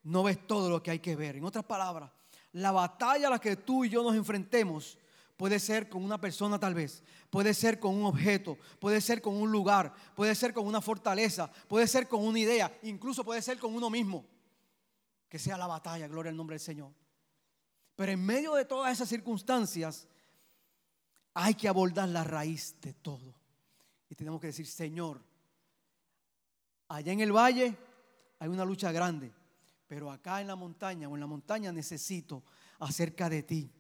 no 0.05 0.23
ves 0.23 0.47
todo 0.47 0.69
lo 0.69 0.81
que 0.81 0.91
hay 0.91 0.99
que 0.99 1.15
ver. 1.15 1.35
En 1.35 1.43
otras 1.43 1.65
palabras, 1.65 2.09
la 2.53 2.71
batalla 2.71 3.27
a 3.27 3.31
la 3.31 3.39
que 3.39 3.57
tú 3.57 3.85
y 3.85 3.89
yo 3.89 4.01
nos 4.01 4.15
enfrentemos 4.15 4.97
puede 5.35 5.59
ser 5.59 5.89
con 5.89 6.03
una 6.03 6.19
persona 6.19 6.57
tal 6.57 6.73
vez, 6.73 7.03
puede 7.29 7.53
ser 7.53 7.79
con 7.79 7.93
un 7.93 8.05
objeto, 8.05 8.57
puede 8.79 9.01
ser 9.01 9.21
con 9.21 9.35
un 9.35 9.51
lugar, 9.51 9.93
puede 10.15 10.33
ser 10.33 10.53
con 10.53 10.65
una 10.65 10.81
fortaleza, 10.81 11.51
puede 11.67 11.87
ser 11.87 12.07
con 12.07 12.25
una 12.25 12.39
idea, 12.39 12.75
incluso 12.83 13.25
puede 13.25 13.41
ser 13.41 13.59
con 13.59 13.75
uno 13.75 13.89
mismo. 13.89 14.25
Que 15.27 15.37
sea 15.37 15.57
la 15.57 15.67
batalla, 15.67 16.07
gloria 16.07 16.29
al 16.29 16.37
nombre 16.37 16.53
del 16.53 16.61
Señor. 16.61 16.93
Pero 17.95 18.11
en 18.11 18.25
medio 18.25 18.53
de 18.53 18.65
todas 18.65 18.93
esas 18.93 19.09
circunstancias, 19.09 20.07
hay 21.33 21.53
que 21.55 21.67
abordar 21.67 22.07
la 22.07 22.23
raíz 22.23 22.75
de 22.81 22.93
todo. 22.93 23.35
Y 24.09 24.15
tenemos 24.15 24.39
que 24.39 24.47
decir, 24.47 24.65
Señor, 24.65 25.21
Allá 26.87 27.11
en 27.11 27.19
el 27.19 27.31
valle 27.31 27.75
hay 28.39 28.47
una 28.47 28.65
lucha 28.65 28.91
grande, 28.91 29.31
pero 29.87 30.11
acá 30.11 30.41
en 30.41 30.47
la 30.47 30.55
montaña 30.55 31.07
o 31.07 31.15
en 31.15 31.19
la 31.19 31.27
montaña 31.27 31.71
necesito 31.71 32.43
acerca 32.79 33.29
de 33.29 33.43
ti. 33.43 33.71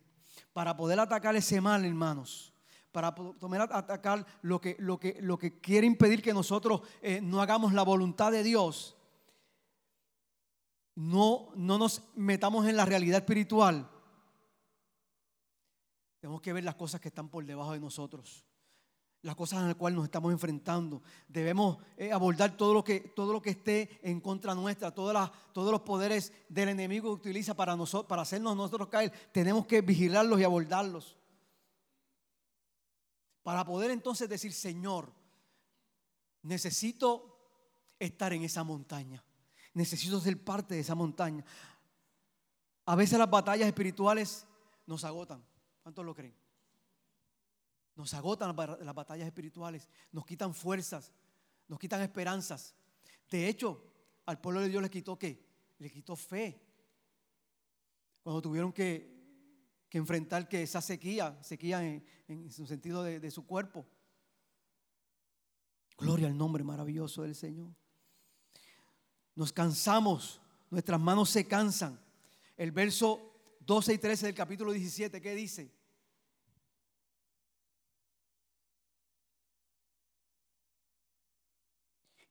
para 0.51 0.75
poder 0.75 0.99
atacar 0.99 1.35
ese 1.35 1.61
mal, 1.61 1.85
hermanos, 1.85 2.53
para 2.91 3.13
poder 3.15 3.61
atacar 3.61 4.25
lo 4.41 4.59
que, 4.59 4.75
lo 4.79 4.99
que, 4.99 5.17
lo 5.21 5.37
que 5.37 5.59
quiere 5.59 5.87
impedir 5.87 6.21
que 6.21 6.33
nosotros 6.33 6.81
eh, 7.01 7.21
no 7.21 7.41
hagamos 7.41 7.73
la 7.73 7.83
voluntad 7.83 8.31
de 8.31 8.43
Dios, 8.43 8.97
no, 10.95 11.49
no 11.55 11.77
nos 11.77 12.03
metamos 12.15 12.67
en 12.67 12.77
la 12.77 12.85
realidad 12.85 13.19
espiritual. 13.19 13.89
Tenemos 16.19 16.41
que 16.41 16.53
ver 16.53 16.63
las 16.63 16.75
cosas 16.75 17.01
que 17.01 17.09
están 17.09 17.29
por 17.29 17.45
debajo 17.45 17.73
de 17.73 17.79
nosotros 17.79 18.45
las 19.25 19.35
cosas 19.35 19.61
en 19.61 19.69
las 19.69 19.75
cuales 19.75 19.97
nos 19.97 20.05
estamos 20.05 20.31
enfrentando. 20.31 21.01
Debemos 21.27 21.79
eh, 21.97 22.11
abordar 22.11 22.55
todo 22.55 22.75
lo, 22.75 22.83
que, 22.83 22.99
todo 22.99 23.33
lo 23.33 23.41
que 23.41 23.49
esté 23.49 23.99
en 24.03 24.21
contra 24.21 24.53
nuestra, 24.53 24.93
todas 24.93 25.31
todos 25.51 25.71
los 25.71 25.81
poderes 25.81 26.31
del 26.47 26.69
enemigo 26.69 27.15
que 27.15 27.29
utiliza 27.29 27.55
para, 27.55 27.75
nosotros, 27.75 28.07
para 28.07 28.21
hacernos 28.21 28.55
nosotros 28.55 28.87
caer. 28.87 29.11
Tenemos 29.31 29.65
que 29.65 29.81
vigilarlos 29.81 30.39
y 30.39 30.43
abordarlos. 30.43 31.17
Para 33.41 33.65
poder 33.65 33.89
entonces 33.89 34.29
decir, 34.29 34.53
Señor, 34.53 35.11
necesito 36.43 37.35
estar 37.97 38.31
en 38.31 38.43
esa 38.43 38.63
montaña. 38.63 39.23
Necesito 39.73 40.19
ser 40.19 40.37
parte 40.43 40.75
de 40.75 40.81
esa 40.81 40.93
montaña. 40.93 41.43
A 42.85 42.95
veces 42.95 43.17
las 43.17 43.29
batallas 43.31 43.65
espirituales 43.65 44.45
nos 44.85 45.03
agotan. 45.03 45.43
¿Cuántos 45.81 46.05
lo 46.05 46.13
creen? 46.13 46.44
Nos 47.95 48.13
agotan 48.13 48.55
las 48.55 48.95
batallas 48.95 49.25
espirituales, 49.25 49.87
nos 50.11 50.25
quitan 50.25 50.53
fuerzas, 50.53 51.11
nos 51.67 51.79
quitan 51.79 52.01
esperanzas. 52.01 52.75
De 53.29 53.47
hecho, 53.47 53.81
al 54.25 54.39
pueblo 54.41 54.61
de 54.61 54.69
Dios 54.69 54.83
le 54.83 54.89
quitó 54.89 55.17
qué? 55.17 55.45
Le 55.79 55.89
quitó 55.89 56.15
fe. 56.15 56.61
Cuando 58.21 58.41
tuvieron 58.41 58.73
que, 58.73 59.13
enfrentar 59.91 60.49
que 60.49 60.61
esa 60.61 60.81
sequía, 60.81 61.41
sequía 61.41 61.81
en, 61.81 62.51
su 62.51 62.67
sentido 62.67 63.01
de, 63.01 63.21
de 63.21 63.31
su 63.31 63.45
cuerpo. 63.45 63.85
Gloria 65.97 66.27
al 66.27 66.37
nombre 66.37 66.65
maravilloso 66.65 67.21
del 67.21 67.33
Señor. 67.33 67.73
Nos 69.35 69.53
cansamos, 69.53 70.41
nuestras 70.69 70.99
manos 70.99 71.29
se 71.29 71.47
cansan. 71.47 71.97
El 72.57 72.73
verso 72.73 73.35
12 73.61 73.93
y 73.93 73.97
13 73.97 74.25
del 74.25 74.35
capítulo 74.35 74.73
17, 74.73 75.21
¿qué 75.21 75.33
dice? 75.33 75.71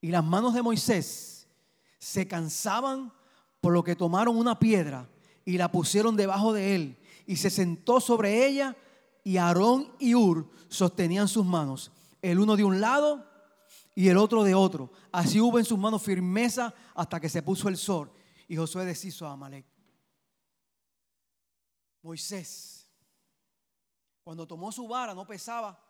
Y 0.05 0.09
las 0.09 0.23
manos 0.23 0.53
de 0.53 0.61
Moisés 0.61 1.49
se 1.99 2.29
cansaban 2.29 3.11
por 3.63 3.73
lo 3.73 3.83
que 3.83 3.97
tomaron 3.97 4.37
una 4.37 4.59
piedra 4.59 5.09
y 5.47 5.57
la 5.57 5.73
pusieron 5.73 6.15
debajo 6.15 6.53
de 6.53 6.75
él. 6.75 6.99
Y 7.27 7.37
se 7.37 7.49
sentó 7.49 8.03
sobre 8.03 8.47
ella 8.47 8.77
y 9.23 9.39
Aarón 9.39 9.95
y 9.99 10.15
Ur 10.15 10.51
sostenían 10.69 11.27
sus 11.27 11.47
manos, 11.47 11.91
el 12.21 12.39
uno 12.39 12.55
de 12.55 12.65
un 12.65 12.83
lado 12.83 13.27
y 13.95 14.11
el 14.11 14.19
otro 14.19 14.45
de 14.45 14.55
otro. 14.55 14.93
Así 15.11 15.41
hubo 15.41 15.59
en 15.59 15.65
sus 15.65 15.79
manos 15.79 16.03
firmeza 16.03 16.75
hasta 16.95 17.19
que 17.19 17.31
se 17.31 17.41
puso 17.41 17.71
el 17.71 17.79
sol. 17.79 18.13
Y 18.47 18.57
Josué 18.57 18.85
deshizo 18.85 19.27
a 19.27 19.33
Amalek. 19.33 19.65
Moisés, 22.03 22.87
cuando 24.23 24.47
tomó 24.47 24.71
su 24.71 24.87
vara 24.87 25.15
no 25.15 25.27
pesaba. 25.27 25.83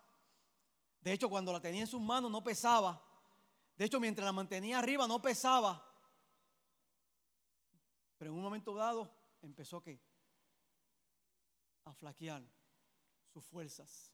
De 1.01 1.11
hecho, 1.11 1.29
cuando 1.29 1.51
la 1.51 1.59
tenía 1.59 1.81
en 1.81 1.87
sus 1.87 1.99
manos 1.99 2.31
no 2.31 2.41
pesaba. 2.41 3.01
De 3.77 3.85
hecho, 3.85 3.99
mientras 3.99 4.25
la 4.25 4.31
mantenía 4.31 4.79
arriba 4.79 5.07
no 5.07 5.21
pesaba. 5.21 5.83
Pero 8.17 8.31
en 8.31 8.37
un 8.37 8.43
momento 8.43 8.73
dado 8.73 9.11
empezó 9.41 9.81
¿qué? 9.81 9.99
a 11.83 11.93
flaquear 11.93 12.43
sus 13.33 13.43
fuerzas 13.45 14.11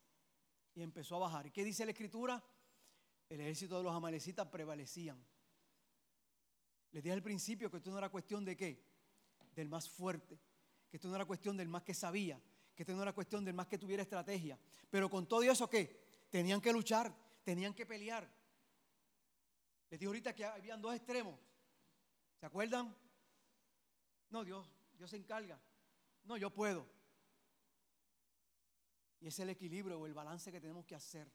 y 0.73 0.81
empezó 0.81 1.15
a 1.17 1.19
bajar. 1.19 1.47
¿Y 1.47 1.51
qué 1.51 1.63
dice 1.63 1.85
la 1.85 1.91
escritura? 1.91 2.43
El 3.29 3.39
ejército 3.41 3.77
de 3.77 3.83
los 3.83 3.95
amalecitas 3.95 4.47
prevalecían. 4.47 5.23
Les 6.91 7.03
dije 7.03 7.13
al 7.13 7.23
principio 7.23 7.69
que 7.69 7.77
esto 7.77 7.91
no 7.91 7.97
era 7.97 8.09
cuestión 8.09 8.43
de 8.43 8.57
qué? 8.57 8.83
Del 9.55 9.69
más 9.69 9.87
fuerte, 9.89 10.39
que 10.89 10.97
esto 10.97 11.07
no 11.07 11.15
era 11.15 11.25
cuestión 11.25 11.55
del 11.55 11.69
más 11.69 11.83
que 11.83 11.93
sabía, 11.93 12.41
que 12.75 12.83
esto 12.83 12.93
no 12.93 13.01
era 13.01 13.13
cuestión 13.13 13.45
del 13.45 13.53
más 13.53 13.67
que 13.67 13.77
tuviera 13.77 14.03
estrategia. 14.03 14.59
Pero 14.89 15.09
con 15.09 15.27
todo 15.27 15.43
eso, 15.43 15.69
¿qué? 15.69 16.25
Tenían 16.29 16.59
que 16.59 16.73
luchar, 16.73 17.15
tenían 17.43 17.73
que 17.73 17.85
pelear. 17.85 18.40
Les 19.91 19.99
dije 19.99 20.07
ahorita 20.07 20.33
que 20.33 20.45
habían 20.45 20.81
dos 20.81 20.95
extremos. 20.95 21.37
¿Se 22.39 22.45
acuerdan? 22.45 22.95
No, 24.29 24.45
Dios, 24.45 24.65
Dios 24.97 25.09
se 25.09 25.17
encarga. 25.17 25.61
No, 26.23 26.37
yo 26.37 26.49
puedo. 26.49 26.87
Y 29.19 29.27
es 29.27 29.37
el 29.39 29.49
equilibrio 29.49 29.99
o 29.99 30.05
el 30.05 30.13
balance 30.13 30.49
que 30.49 30.61
tenemos 30.61 30.85
que 30.85 30.95
hacer. 30.95 31.29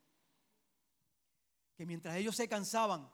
Que 1.77 1.85
mientras 1.85 2.17
ellos 2.17 2.35
se 2.35 2.49
cansaban, 2.49 3.13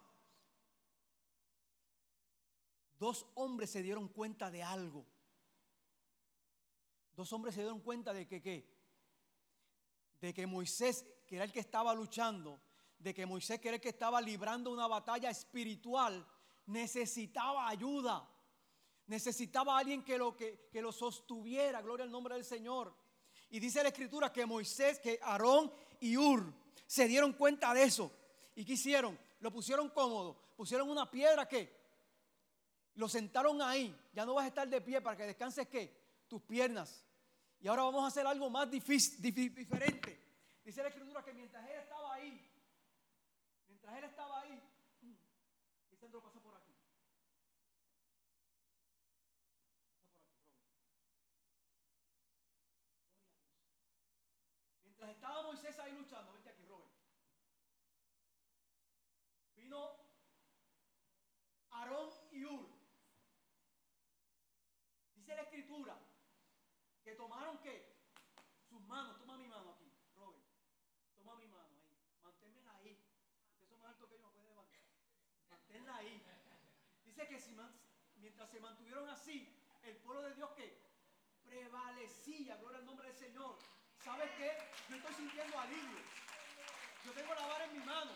dos 3.00 3.26
hombres 3.34 3.68
se 3.70 3.82
dieron 3.82 4.08
cuenta 4.08 4.48
de 4.48 4.62
algo. 4.62 5.04
Dos 7.16 7.32
hombres 7.32 7.56
se 7.56 7.62
dieron 7.62 7.80
cuenta 7.80 8.12
de 8.12 8.28
que 8.28 8.40
qué? 8.40 8.72
De 10.20 10.32
que 10.32 10.46
Moisés, 10.46 11.04
que 11.26 11.34
era 11.34 11.44
el 11.44 11.52
que 11.52 11.58
estaba 11.58 11.92
luchando, 11.94 12.62
de 13.02 13.12
que 13.12 13.26
Moisés, 13.26 13.60
que 13.60 13.80
que 13.80 13.88
estaba 13.88 14.20
librando 14.20 14.70
una 14.70 14.86
batalla 14.86 15.30
espiritual, 15.30 16.24
necesitaba 16.66 17.68
ayuda. 17.68 18.28
Necesitaba 19.06 19.76
alguien 19.76 20.04
que 20.04 20.16
lo, 20.16 20.36
que, 20.36 20.68
que 20.70 20.80
lo 20.80 20.92
sostuviera. 20.92 21.82
Gloria 21.82 22.04
al 22.04 22.10
nombre 22.10 22.34
del 22.34 22.44
Señor. 22.44 22.94
Y 23.50 23.58
dice 23.60 23.82
la 23.82 23.88
escritura 23.88 24.32
que 24.32 24.46
Moisés, 24.46 24.98
que 25.00 25.18
Aarón 25.22 25.72
y 26.00 26.16
Ur 26.16 26.52
se 26.86 27.06
dieron 27.08 27.32
cuenta 27.32 27.74
de 27.74 27.82
eso. 27.82 28.10
¿Y 28.54 28.64
qué 28.64 28.74
hicieron? 28.74 29.18
Lo 29.40 29.50
pusieron 29.50 29.88
cómodo. 29.90 30.40
Pusieron 30.56 30.88
una 30.88 31.10
piedra 31.10 31.48
que 31.48 31.74
lo 32.94 33.08
sentaron 33.08 33.60
ahí. 33.60 33.94
Ya 34.12 34.24
no 34.24 34.34
vas 34.34 34.44
a 34.44 34.48
estar 34.48 34.68
de 34.68 34.80
pie 34.80 35.00
para 35.00 35.16
que 35.16 35.24
descanses 35.24 35.66
qué? 35.68 35.92
Tus 36.28 36.40
piernas. 36.42 37.04
Y 37.60 37.68
ahora 37.68 37.82
vamos 37.82 38.04
a 38.04 38.06
hacer 38.06 38.26
algo 38.26 38.48
más 38.48 38.70
difícil, 38.70 39.20
diferente. 39.20 40.18
Dice 40.64 40.82
la 40.82 40.88
escritura 40.88 41.24
que 41.24 41.34
mientras 41.34 41.68
él 41.68 41.80
estaba 41.80 42.14
ahí, 42.14 42.40
Mientras 43.82 43.98
él 43.98 44.10
estaba 44.10 44.40
ahí, 44.42 44.62
Lisandro 45.90 46.22
pasa 46.22 46.40
por 46.40 46.54
aquí. 46.54 46.72
Pasa 46.72 46.94
por 46.94 47.02
aquí, 47.02 47.18
Robert. 47.18 48.12
Mientras 54.84 55.10
estaba 55.10 55.42
Moisés 55.42 55.76
ahí 55.80 55.92
luchando, 55.94 56.32
vete 56.32 56.50
aquí, 56.50 56.64
Robert. 56.64 56.92
Vino 59.56 59.96
Aarón 61.70 62.08
y 62.30 62.44
Ur. 62.44 62.68
Dice 65.16 65.34
la 65.34 65.42
escritura 65.42 65.98
que 67.02 67.16
tomaron 67.16 67.58
que 67.58 67.96
sus 68.68 68.80
manos, 68.82 69.18
toma 69.18 69.36
mi 69.38 69.48
mano 69.48 69.72
aquí, 69.72 69.92
Robert. 70.14 70.44
Toma 71.16 71.34
mi 71.34 71.48
mano 71.48 71.80
ahí. 71.80 71.98
Manténmela 72.22 72.76
ahí 72.76 73.12
alto 73.84 74.08
que 74.08 74.16
puede 74.16 74.42
levantar. 74.42 74.80
Manténla 75.50 75.96
ahí. 75.96 76.22
Que 77.28 77.38
si, 77.38 77.56
mientras 78.16 78.50
se 78.50 78.58
mantuvieron 78.58 79.08
así, 79.08 79.48
el 79.84 79.96
pueblo 79.98 80.22
de 80.22 80.34
Dios 80.34 80.50
que 80.50 80.76
prevalecía, 81.44 82.56
gloria 82.56 82.78
al 82.78 82.84
nombre 82.84 83.08
del 83.08 83.16
Señor. 83.16 83.56
¿Sabes 84.04 84.30
qué? 84.36 84.50
Yo 84.90 84.96
estoy 84.96 85.14
sintiendo 85.14 85.58
alivio. 85.58 86.00
Yo 87.04 87.12
tengo 87.12 87.34
la 87.34 87.46
vara 87.46 87.64
en 87.64 87.78
mi 87.78 87.84
mano 87.84 88.10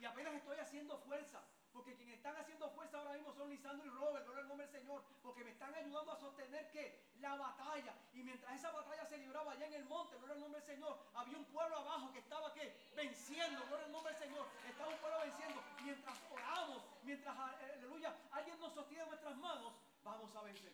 y 0.00 0.04
apenas 0.04 0.34
estoy 0.34 0.58
haciendo 0.58 0.98
fuerza. 0.98 1.40
Porque 1.86 1.98
quienes 1.98 2.16
están 2.16 2.36
haciendo 2.36 2.68
fuerza 2.70 2.98
ahora 2.98 3.12
mismo 3.12 3.32
son 3.32 3.48
Lisandro 3.48 3.86
y 3.86 3.90
Robert, 3.90 4.24
gloria 4.24 4.42
al 4.42 4.48
nombre 4.48 4.66
del 4.66 4.80
Señor. 4.80 5.04
Porque 5.22 5.44
me 5.44 5.52
están 5.52 5.72
ayudando 5.72 6.10
a 6.10 6.16
sostener 6.16 6.68
que 6.72 7.12
la 7.20 7.36
batalla. 7.36 7.94
Y 8.12 8.24
mientras 8.24 8.56
esa 8.56 8.72
batalla 8.72 9.06
se 9.06 9.18
libraba 9.18 9.52
allá 9.52 9.66
en 9.66 9.74
el 9.74 9.84
monte, 9.84 10.16
gloria 10.16 10.34
al 10.34 10.40
nombre 10.40 10.60
del 10.62 10.68
Señor, 10.74 10.98
había 11.14 11.38
un 11.38 11.44
pueblo 11.44 11.76
abajo 11.76 12.12
que 12.12 12.18
estaba 12.18 12.52
¿qué? 12.54 12.74
venciendo, 12.96 13.64
gloria 13.68 13.86
al 13.86 13.92
nombre 13.92 14.12
del 14.14 14.20
Señor. 14.20 14.48
Estaba 14.68 14.90
un 14.90 14.98
pueblo 14.98 15.20
venciendo. 15.20 15.62
Mientras 15.84 16.18
oramos, 16.28 16.82
mientras, 17.04 17.38
aleluya, 17.38 18.16
alguien 18.32 18.58
nos 18.58 18.74
sostiene 18.74 19.06
nuestras 19.06 19.36
manos, 19.36 19.72
vamos 20.02 20.34
a 20.34 20.42
vencer. 20.42 20.72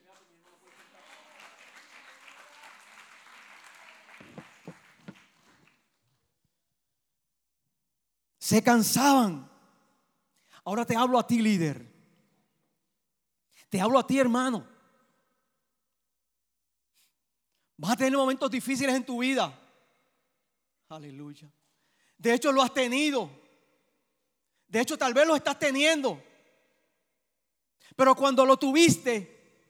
Se 8.39 8.63
cansaban 8.63 9.52
Ahora 10.65 10.85
te 10.85 10.97
hablo 10.97 11.19
a 11.19 11.27
ti, 11.27 11.41
líder. 11.41 11.85
Te 13.69 13.81
hablo 13.81 13.99
a 13.99 14.07
ti, 14.07 14.19
hermano. 14.19 14.67
Vas 17.77 17.93
a 17.93 17.97
tener 17.97 18.17
momentos 18.17 18.51
difíciles 18.51 18.95
en 18.95 19.05
tu 19.05 19.19
vida. 19.19 19.59
Aleluya. 20.89 21.51
De 22.17 22.35
hecho, 22.35 22.53
lo 22.53 22.63
has 22.63 22.73
tenido. 22.73 23.31
De 24.69 24.81
hecho, 24.81 24.97
tal 24.97 25.13
vez 25.15 25.27
lo 25.27 25.35
estás 25.35 25.59
teniendo. 25.59 26.23
Pero 27.97 28.15
cuando 28.15 28.47
lo 28.47 28.57
tuviste, 28.57 29.67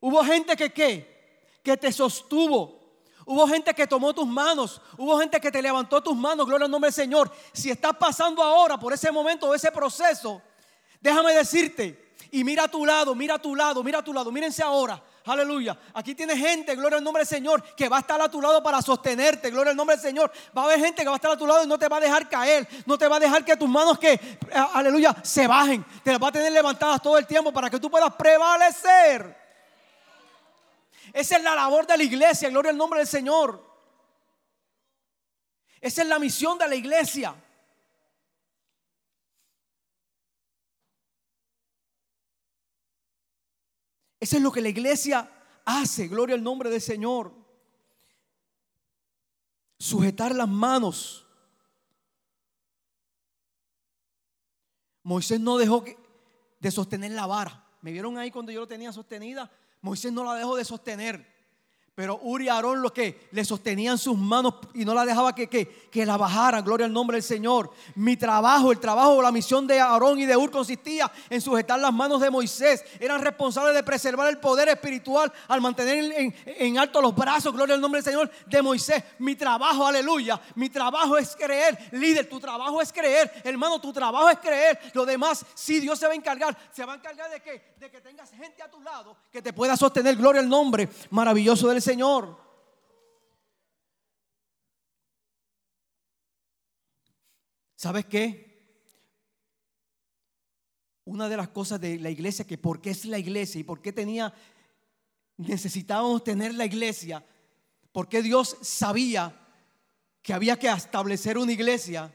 hubo 0.00 0.22
gente 0.24 0.56
que 0.56 0.72
¿qué? 0.72 1.48
Que 1.62 1.76
te 1.76 1.90
sostuvo. 1.90 2.83
Hubo 3.26 3.46
gente 3.48 3.72
que 3.74 3.86
tomó 3.86 4.12
tus 4.14 4.26
manos, 4.26 4.80
hubo 4.98 5.18
gente 5.18 5.40
que 5.40 5.50
te 5.50 5.62
levantó 5.62 6.02
tus 6.02 6.16
manos, 6.16 6.46
gloria 6.46 6.66
al 6.66 6.70
nombre 6.70 6.88
del 6.88 6.94
Señor. 6.94 7.30
Si 7.52 7.70
estás 7.70 7.96
pasando 7.96 8.42
ahora 8.42 8.78
por 8.78 8.92
ese 8.92 9.10
momento 9.10 9.48
o 9.48 9.54
ese 9.54 9.72
proceso, 9.72 10.42
déjame 11.00 11.32
decirte, 11.32 12.04
y 12.30 12.42
mira 12.42 12.64
a 12.64 12.68
tu 12.68 12.84
lado, 12.84 13.14
mira 13.14 13.36
a 13.36 13.38
tu 13.38 13.54
lado, 13.54 13.82
mira 13.82 14.00
a 14.00 14.04
tu 14.04 14.12
lado, 14.12 14.32
mírense 14.32 14.62
ahora. 14.62 15.00
Aleluya. 15.26 15.78
Aquí 15.94 16.14
tiene 16.14 16.36
gente, 16.36 16.74
gloria 16.76 16.98
al 16.98 17.04
nombre 17.04 17.20
del 17.20 17.28
Señor, 17.28 17.62
que 17.74 17.88
va 17.88 17.96
a 17.96 18.00
estar 18.00 18.20
a 18.20 18.28
tu 18.28 18.42
lado 18.42 18.62
para 18.62 18.82
sostenerte. 18.82 19.50
Gloria 19.50 19.70
al 19.70 19.76
nombre 19.76 19.96
del 19.96 20.04
Señor. 20.04 20.30
Va 20.56 20.62
a 20.62 20.64
haber 20.66 20.80
gente 20.80 21.02
que 21.02 21.08
va 21.08 21.14
a 21.14 21.16
estar 21.16 21.30
a 21.30 21.36
tu 21.36 21.46
lado 21.46 21.64
y 21.64 21.66
no 21.66 21.78
te 21.78 21.88
va 21.88 21.96
a 21.96 22.00
dejar 22.00 22.28
caer. 22.28 22.68
No 22.84 22.98
te 22.98 23.08
va 23.08 23.16
a 23.16 23.20
dejar 23.20 23.44
que 23.44 23.56
tus 23.56 23.68
manos 23.68 23.98
que, 23.98 24.12
eh, 24.12 24.20
aleluya, 24.74 25.16
se 25.22 25.46
bajen. 25.46 25.84
Te 26.02 26.10
las 26.10 26.22
va 26.22 26.28
a 26.28 26.32
tener 26.32 26.52
levantadas 26.52 27.00
todo 27.00 27.16
el 27.16 27.26
tiempo 27.26 27.52
para 27.52 27.70
que 27.70 27.80
tú 27.80 27.90
puedas 27.90 28.12
prevalecer. 28.16 29.43
Esa 31.14 31.36
es 31.36 31.44
la 31.44 31.54
labor 31.54 31.86
de 31.86 31.96
la 31.96 32.02
iglesia, 32.02 32.50
gloria 32.50 32.72
al 32.72 32.76
nombre 32.76 32.98
del 32.98 33.06
Señor. 33.06 33.64
Esa 35.80 36.02
es 36.02 36.08
la 36.08 36.18
misión 36.18 36.58
de 36.58 36.66
la 36.66 36.74
iglesia. 36.74 37.36
Eso 44.18 44.36
es 44.36 44.42
lo 44.42 44.50
que 44.50 44.60
la 44.60 44.70
iglesia 44.70 45.30
hace, 45.64 46.08
gloria 46.08 46.34
al 46.34 46.42
nombre 46.42 46.68
del 46.68 46.80
Señor. 46.80 47.32
Sujetar 49.78 50.34
las 50.34 50.48
manos. 50.48 51.24
Moisés 55.04 55.38
no 55.38 55.58
dejó 55.58 55.84
de 56.58 56.70
sostener 56.72 57.12
la 57.12 57.26
vara. 57.26 57.64
¿Me 57.82 57.92
vieron 57.92 58.18
ahí 58.18 58.32
cuando 58.32 58.50
yo 58.50 58.58
lo 58.58 58.66
tenía 58.66 58.92
sostenida? 58.92 59.48
Moisés 59.84 60.10
no 60.14 60.24
la 60.24 60.34
dejó 60.34 60.56
de 60.56 60.64
sostener. 60.64 61.33
Pero 61.94 62.18
Uri 62.22 62.46
y 62.46 62.48
Aarón 62.48 62.82
lo 62.82 62.92
que 62.92 63.28
le 63.30 63.44
sostenían 63.44 63.98
sus 63.98 64.18
manos 64.18 64.54
y 64.74 64.84
no 64.84 64.94
la 64.94 65.04
dejaba 65.04 65.32
que, 65.32 65.48
que, 65.48 66.04
la 66.04 66.16
bajaran. 66.16 66.64
Gloria 66.64 66.86
al 66.86 66.92
nombre 66.92 67.16
del 67.16 67.22
Señor. 67.22 67.70
Mi 67.94 68.16
trabajo, 68.16 68.72
el 68.72 68.80
trabajo, 68.80 69.22
la 69.22 69.30
misión 69.30 69.64
de 69.68 69.78
Aarón 69.78 70.18
y 70.18 70.26
de 70.26 70.36
Ur 70.36 70.50
consistía 70.50 71.10
en 71.30 71.40
sujetar 71.40 71.78
las 71.78 71.92
manos 71.92 72.20
de 72.20 72.30
Moisés. 72.30 72.84
Eran 72.98 73.22
responsables 73.22 73.76
de 73.76 73.84
preservar 73.84 74.28
el 74.28 74.38
poder 74.38 74.68
espiritual 74.70 75.32
al 75.46 75.60
mantener 75.60 76.12
en, 76.16 76.34
en 76.44 76.78
alto 76.78 77.00
los 77.00 77.14
brazos. 77.14 77.52
Gloria 77.52 77.76
al 77.76 77.80
nombre 77.80 78.02
del 78.02 78.12
Señor 78.12 78.28
de 78.44 78.60
Moisés. 78.60 79.00
Mi 79.20 79.36
trabajo, 79.36 79.86
aleluya. 79.86 80.40
Mi 80.56 80.70
trabajo 80.70 81.16
es 81.16 81.36
creer. 81.36 81.78
Líder, 81.92 82.28
tu 82.28 82.40
trabajo 82.40 82.80
es 82.82 82.92
creer. 82.92 83.30
Hermano, 83.44 83.80
tu 83.80 83.92
trabajo 83.92 84.28
es 84.30 84.38
creer. 84.40 84.80
Lo 84.94 85.06
demás, 85.06 85.46
si 85.54 85.78
Dios 85.78 85.96
se 85.96 86.08
va 86.08 86.12
a 86.12 86.16
encargar. 86.16 86.58
¿Se 86.72 86.84
va 86.84 86.94
a 86.94 86.96
encargar 86.96 87.30
de 87.30 87.40
qué? 87.40 87.74
De 87.78 87.88
que 87.88 88.00
tengas 88.00 88.32
gente 88.32 88.64
a 88.64 88.68
tu 88.68 88.80
lado 88.80 89.16
que 89.30 89.40
te 89.40 89.52
pueda 89.52 89.76
sostener. 89.76 90.16
Gloria 90.16 90.40
al 90.40 90.48
nombre 90.48 90.88
maravilloso 91.10 91.68
del 91.68 91.83
Señor. 91.84 92.42
¿Sabes 97.76 98.06
qué? 98.06 98.54
Una 101.04 101.28
de 101.28 101.36
las 101.36 101.50
cosas 101.50 101.78
de 101.80 101.98
la 101.98 102.08
iglesia, 102.08 102.46
que 102.46 102.56
por 102.56 102.80
qué 102.80 102.90
es 102.90 103.04
la 103.04 103.18
iglesia 103.18 103.60
y 103.60 103.64
por 103.64 103.82
qué 103.82 103.92
tenía, 103.92 104.32
necesitábamos 105.36 106.24
tener 106.24 106.54
la 106.54 106.64
iglesia, 106.64 107.22
porque 107.92 108.22
Dios 108.22 108.56
sabía 108.62 109.38
que 110.22 110.32
había 110.32 110.58
que 110.58 110.68
establecer 110.68 111.36
una 111.36 111.52
iglesia 111.52 112.10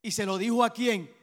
y 0.00 0.10
se 0.12 0.24
lo 0.24 0.38
dijo 0.38 0.64
a 0.64 0.70
quién? 0.70 1.14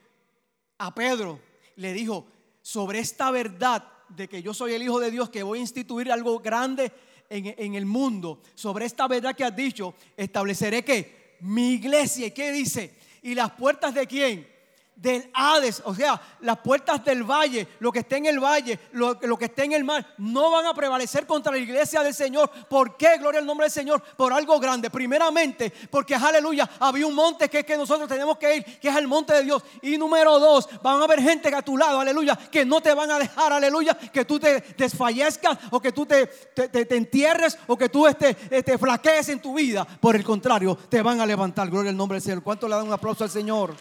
A 0.77 0.93
Pedro. 0.93 1.41
Le 1.77 1.93
dijo, 1.93 2.27
sobre 2.61 2.99
esta 2.99 3.31
verdad 3.31 3.91
de 4.09 4.29
que 4.29 4.43
yo 4.43 4.53
soy 4.53 4.73
el 4.73 4.83
Hijo 4.83 4.99
de 4.99 5.09
Dios, 5.09 5.31
que 5.31 5.41
voy 5.41 5.57
a 5.57 5.61
instituir 5.61 6.11
algo 6.11 6.39
grande 6.39 6.91
en, 7.29 7.75
el 7.75 7.85
mundo, 7.85 8.41
sobre 8.55 8.85
esta 8.85 9.07
verdad 9.07 9.35
que 9.35 9.43
has 9.43 9.55
dicho, 9.55 9.95
estableceré 10.15 10.83
que 10.83 11.37
mi 11.41 11.73
iglesia, 11.73 12.27
¿y 12.27 12.31
qué 12.31 12.51
dice? 12.51 12.93
¿Y 13.21 13.35
las 13.35 13.51
puertas 13.51 13.93
de 13.93 14.07
quién? 14.07 14.52
Del 14.95 15.29
Hades, 15.33 15.81
o 15.85 15.93
sea, 15.93 16.19
las 16.41 16.59
puertas 16.59 17.03
del 17.03 17.23
valle, 17.23 17.67
lo 17.79 17.91
que 17.91 17.99
esté 17.99 18.17
en 18.17 18.27
el 18.27 18.39
valle, 18.39 18.79
lo, 18.93 19.17
que 19.19 19.45
esté 19.45 19.65
en 19.65 19.73
el 19.73 19.83
mar, 19.83 20.15
no 20.17 20.51
van 20.51 20.65
a 20.65 20.73
prevalecer 20.73 21.25
contra 21.25 21.51
la 21.51 21.57
iglesia 21.57 22.01
del 22.01 22.13
Señor. 22.13 22.49
¿Por 22.69 22.95
qué? 22.95 23.17
Gloria 23.17 23.39
al 23.39 23.45
nombre 23.45 23.65
del 23.65 23.71
Señor. 23.71 24.01
Por 24.01 24.31
algo 24.31 24.59
grande. 24.59 24.89
Primeramente, 24.89 25.71
porque 25.89 26.15
aleluya, 26.15 26.69
había 26.79 27.05
un 27.05 27.15
monte 27.15 27.49
que 27.49 27.59
es 27.59 27.65
que 27.65 27.75
nosotros 27.75 28.07
tenemos 28.07 28.37
que 28.37 28.57
ir, 28.57 28.79
que 28.79 28.87
es 28.87 28.95
el 28.95 29.07
monte 29.07 29.33
de 29.33 29.43
Dios. 29.43 29.63
Y 29.81 29.97
número 29.97 30.39
dos, 30.39 30.69
van 30.81 31.01
a 31.01 31.03
haber 31.03 31.21
gente 31.21 31.53
a 31.53 31.61
tu 31.61 31.77
lado, 31.77 31.99
aleluya, 31.99 32.37
que 32.51 32.63
no 32.63 32.79
te 32.79 32.93
van 32.93 33.11
a 33.11 33.19
dejar, 33.19 33.51
aleluya, 33.51 33.95
que 33.95 34.25
tú 34.25 34.39
te 34.39 34.61
desfallezcas 34.77 35.57
o 35.71 35.81
que 35.81 35.91
tú 35.91 36.05
te, 36.05 36.27
te, 36.27 36.95
entierres 36.95 37.57
o 37.67 37.77
que 37.77 37.89
tú 37.89 38.07
este, 38.07 38.33
te 38.33 38.77
flaquees 38.77 39.27
en 39.29 39.41
tu 39.41 39.55
vida. 39.55 39.85
Por 39.85 40.15
el 40.15 40.23
contrario, 40.23 40.77
te 40.89 41.01
van 41.01 41.19
a 41.19 41.25
levantar. 41.25 41.69
Gloria 41.69 41.89
al 41.89 41.97
nombre 41.97 42.15
del 42.17 42.23
Señor. 42.23 42.43
¿Cuánto 42.43 42.67
le 42.67 42.75
dan 42.75 42.87
un 42.87 42.93
aplauso 42.93 43.23
al 43.23 43.29
Señor? 43.29 43.75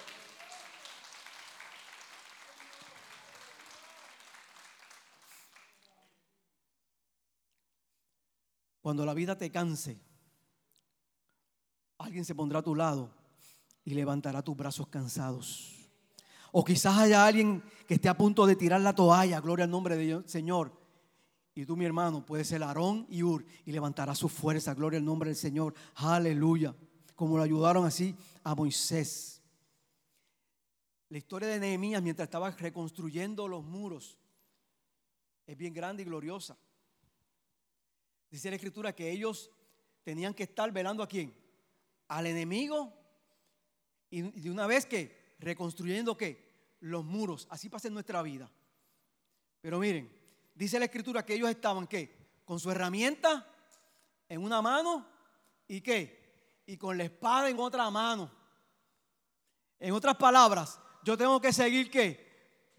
Cuando 8.82 9.06
la 9.06 9.14
vida 9.14 9.38
te 9.38 9.50
canse, 9.50 9.98
alguien 11.98 12.24
se 12.24 12.34
pondrá 12.34 12.58
a 12.58 12.62
tu 12.62 12.74
lado 12.74 13.10
y 13.84 13.94
levantará 13.94 14.42
tus 14.42 14.56
brazos 14.56 14.88
cansados. 14.88 15.88
O 16.50 16.64
quizás 16.64 16.98
haya 16.98 17.24
alguien 17.24 17.62
que 17.86 17.94
esté 17.94 18.08
a 18.08 18.16
punto 18.16 18.44
de 18.44 18.56
tirar 18.56 18.80
la 18.80 18.94
toalla, 18.94 19.40
gloria 19.40 19.64
al 19.64 19.70
nombre 19.70 19.96
de 19.96 20.04
Dios, 20.04 20.24
Señor. 20.26 20.78
Y 21.54 21.64
tú, 21.64 21.76
mi 21.76 21.84
hermano, 21.84 22.26
puedes 22.26 22.48
ser 22.48 22.62
Aarón 22.62 23.06
y 23.08 23.22
Ur 23.22 23.44
y 23.64 23.72
levantará 23.72 24.14
su 24.14 24.28
fuerza, 24.28 24.74
gloria 24.74 24.98
al 24.98 25.04
nombre 25.04 25.30
del 25.30 25.36
Señor. 25.36 25.74
Aleluya. 25.94 26.74
Como 27.14 27.36
lo 27.36 27.42
ayudaron 27.42 27.86
así 27.86 28.16
a 28.42 28.54
Moisés. 28.54 29.40
La 31.08 31.18
historia 31.18 31.48
de 31.48 31.60
Nehemías 31.60 32.02
mientras 32.02 32.26
estaba 32.26 32.50
reconstruyendo 32.50 33.46
los 33.46 33.62
muros 33.62 34.18
es 35.46 35.56
bien 35.56 35.72
grande 35.72 36.02
y 36.02 36.06
gloriosa. 36.06 36.56
Dice 38.32 38.48
la 38.48 38.56
escritura 38.56 38.94
que 38.94 39.10
ellos 39.10 39.50
tenían 40.02 40.32
que 40.32 40.44
estar 40.44 40.72
velando 40.72 41.02
a 41.02 41.06
quién? 41.06 41.36
Al 42.08 42.26
enemigo 42.26 42.90
y 44.08 44.22
de 44.22 44.50
una 44.50 44.66
vez 44.66 44.86
que 44.86 45.34
reconstruyendo 45.38 46.16
qué? 46.16 46.76
Los 46.80 47.04
muros. 47.04 47.46
Así 47.50 47.68
pasa 47.68 47.88
en 47.88 47.94
nuestra 47.94 48.22
vida. 48.22 48.50
Pero 49.60 49.78
miren, 49.78 50.10
dice 50.54 50.78
la 50.78 50.86
escritura 50.86 51.26
que 51.26 51.34
ellos 51.34 51.50
estaban 51.50 51.86
qué? 51.86 52.40
Con 52.46 52.58
su 52.58 52.70
herramienta 52.70 53.46
en 54.30 54.42
una 54.42 54.62
mano 54.62 55.06
y 55.68 55.82
qué? 55.82 56.62
Y 56.64 56.78
con 56.78 56.96
la 56.96 57.04
espada 57.04 57.50
en 57.50 57.58
otra 57.58 57.90
mano. 57.90 58.32
En 59.78 59.92
otras 59.92 60.16
palabras, 60.16 60.80
yo 61.04 61.18
tengo 61.18 61.38
que 61.38 61.52
seguir 61.52 61.90
qué? 61.90 62.31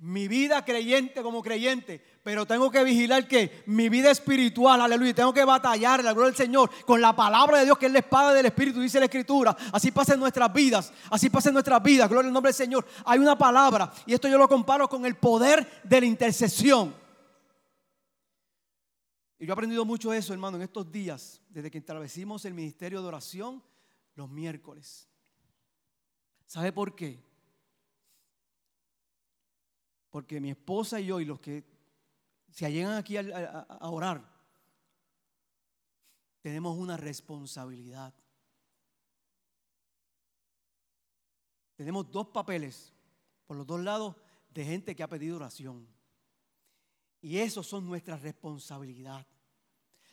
Mi 0.03 0.27
vida 0.27 0.63
creyente 0.63 1.21
como 1.21 1.41
creyente 1.41 2.13
pero 2.23 2.45
tengo 2.45 2.71
que 2.71 2.83
vigilar 2.83 3.27
que 3.27 3.63
mi 3.65 3.89
vida 3.89 4.09
espiritual, 4.09 4.79
aleluya, 4.79 5.13
tengo 5.13 5.33
que 5.33 5.43
batallar, 5.43 6.01
la 6.01 6.13
gloria 6.13 6.31
del 6.31 6.37
Señor, 6.37 6.71
con 6.85 7.01
la 7.01 7.13
palabra 7.13 7.59
de 7.59 7.65
Dios, 7.65 7.77
que 7.77 7.87
es 7.87 7.91
la 7.91 7.99
espada 7.99 8.33
del 8.33 8.45
Espíritu, 8.45 8.79
dice 8.79 8.97
la 8.97 9.05
Escritura. 9.05 9.55
Así 9.73 9.91
pasa 9.91 10.13
en 10.13 10.21
nuestras 10.21 10.51
vidas, 10.53 10.93
así 11.11 11.29
pasa 11.29 11.49
en 11.49 11.53
nuestras 11.53 11.83
vidas, 11.83 12.09
gloria 12.09 12.29
al 12.29 12.33
nombre 12.33 12.51
del 12.51 12.55
Señor. 12.55 12.87
Hay 13.05 13.19
una 13.19 13.37
palabra, 13.37 13.91
y 14.05 14.13
esto 14.13 14.29
yo 14.29 14.37
lo 14.37 14.47
comparo 14.47 14.87
con 14.87 15.05
el 15.05 15.15
poder 15.15 15.81
de 15.83 15.99
la 15.99 16.05
intercesión. 16.05 16.95
Y 19.37 19.45
yo 19.45 19.51
he 19.51 19.53
aprendido 19.53 19.83
mucho 19.83 20.13
eso, 20.13 20.31
hermano, 20.31 20.55
en 20.55 20.63
estos 20.63 20.89
días, 20.89 21.41
desde 21.49 21.69
que 21.69 21.79
establecimos 21.79 22.45
el 22.45 22.53
ministerio 22.53 23.01
de 23.01 23.07
oración 23.09 23.61
los 24.15 24.29
miércoles. 24.29 25.09
¿Sabe 26.45 26.71
por 26.71 26.95
qué? 26.95 27.21
Porque 30.13 30.39
mi 30.39 30.51
esposa 30.51 30.99
y 30.99 31.07
yo 31.07 31.19
y 31.19 31.25
los 31.25 31.39
que 31.39 31.63
si 32.51 32.67
llegan 32.67 32.93
aquí 32.93 33.17
a, 33.17 33.89
orar, 33.89 34.23
tenemos 36.39 36.77
una 36.77 36.97
responsabilidad. 36.97 38.13
Tenemos 41.75 42.11
dos 42.11 42.27
papeles 42.27 42.93
por 43.47 43.57
los 43.57 43.65
dos 43.65 43.79
lados 43.79 44.15
de 44.51 44.63
gente 44.63 44.95
que 44.95 45.01
ha 45.01 45.09
pedido 45.09 45.37
oración. 45.37 45.87
Y 47.19 47.39
eso 47.39 47.63
son 47.63 47.87
nuestra 47.87 48.15
responsabilidad. 48.15 49.25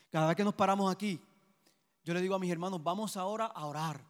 Cada 0.08 0.28
vez 0.28 0.36
que 0.36 0.44
nos 0.44 0.54
paramos 0.54 0.90
aquí, 0.90 1.20
yo 2.04 2.14
le 2.14 2.22
digo 2.22 2.34
a 2.34 2.38
mis 2.38 2.50
hermanos, 2.50 2.82
vamos 2.82 3.18
ahora 3.18 3.44
a 3.44 3.66
orar. 3.66 4.02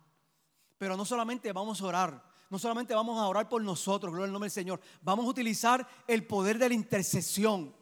Pero 0.79 0.97
no 0.97 1.05
solamente 1.05 1.53
vamos 1.53 1.83
a 1.83 1.87
orar, 1.87 2.30
no 2.51 2.59
solamente 2.59 2.95
vamos 2.95 3.17
a 3.19 3.29
orar 3.29 3.49
por 3.49 3.63
nosotros, 3.63 4.11
gloria 4.13 4.27
al 4.27 4.33
nombre 4.33 4.49
del 4.49 4.53
Señor, 4.53 4.81
vamos 5.03 5.25
a 5.25 5.29
utilizar 5.29 5.87
el 6.09 6.27
poder 6.27 6.59
de 6.59 6.69
la 6.69 6.75
intercesión. 6.75 7.75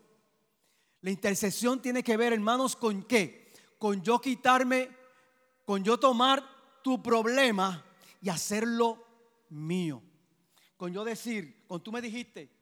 La 1.01 1.11
intercesión 1.11 1.81
tiene 1.81 2.03
que 2.03 2.19
ver, 2.19 2.35
hermanos, 2.35 2.77
con 2.77 3.03
qué? 3.05 3.51
Con 3.79 4.03
yo 4.03 4.21
quitarme, 4.21 4.91
con 5.65 5.83
yo 5.83 5.99
tomar 5.99 6.45
tu 6.83 7.03
problema 7.03 7.83
y 8.21 8.29
hacerlo 8.29 9.03
mío. 9.49 10.03
Con 10.77 10.93
yo 10.93 11.03
decir, 11.03 11.65
con 11.67 11.83
tú 11.83 11.91
me 11.91 12.03
dijiste, 12.03 12.53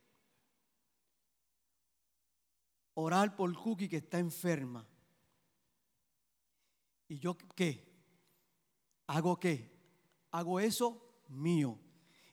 orar 2.94 3.34
por 3.34 3.52
Cookie 3.52 3.88
que 3.88 3.96
está 3.96 4.20
enferma. 4.20 4.86
¿Y 7.08 7.18
yo 7.18 7.36
qué? 7.56 7.84
¿Hago 9.08 9.40
qué? 9.40 9.76
Hago 10.30 10.60
eso 10.60 11.24
mío. 11.28 11.80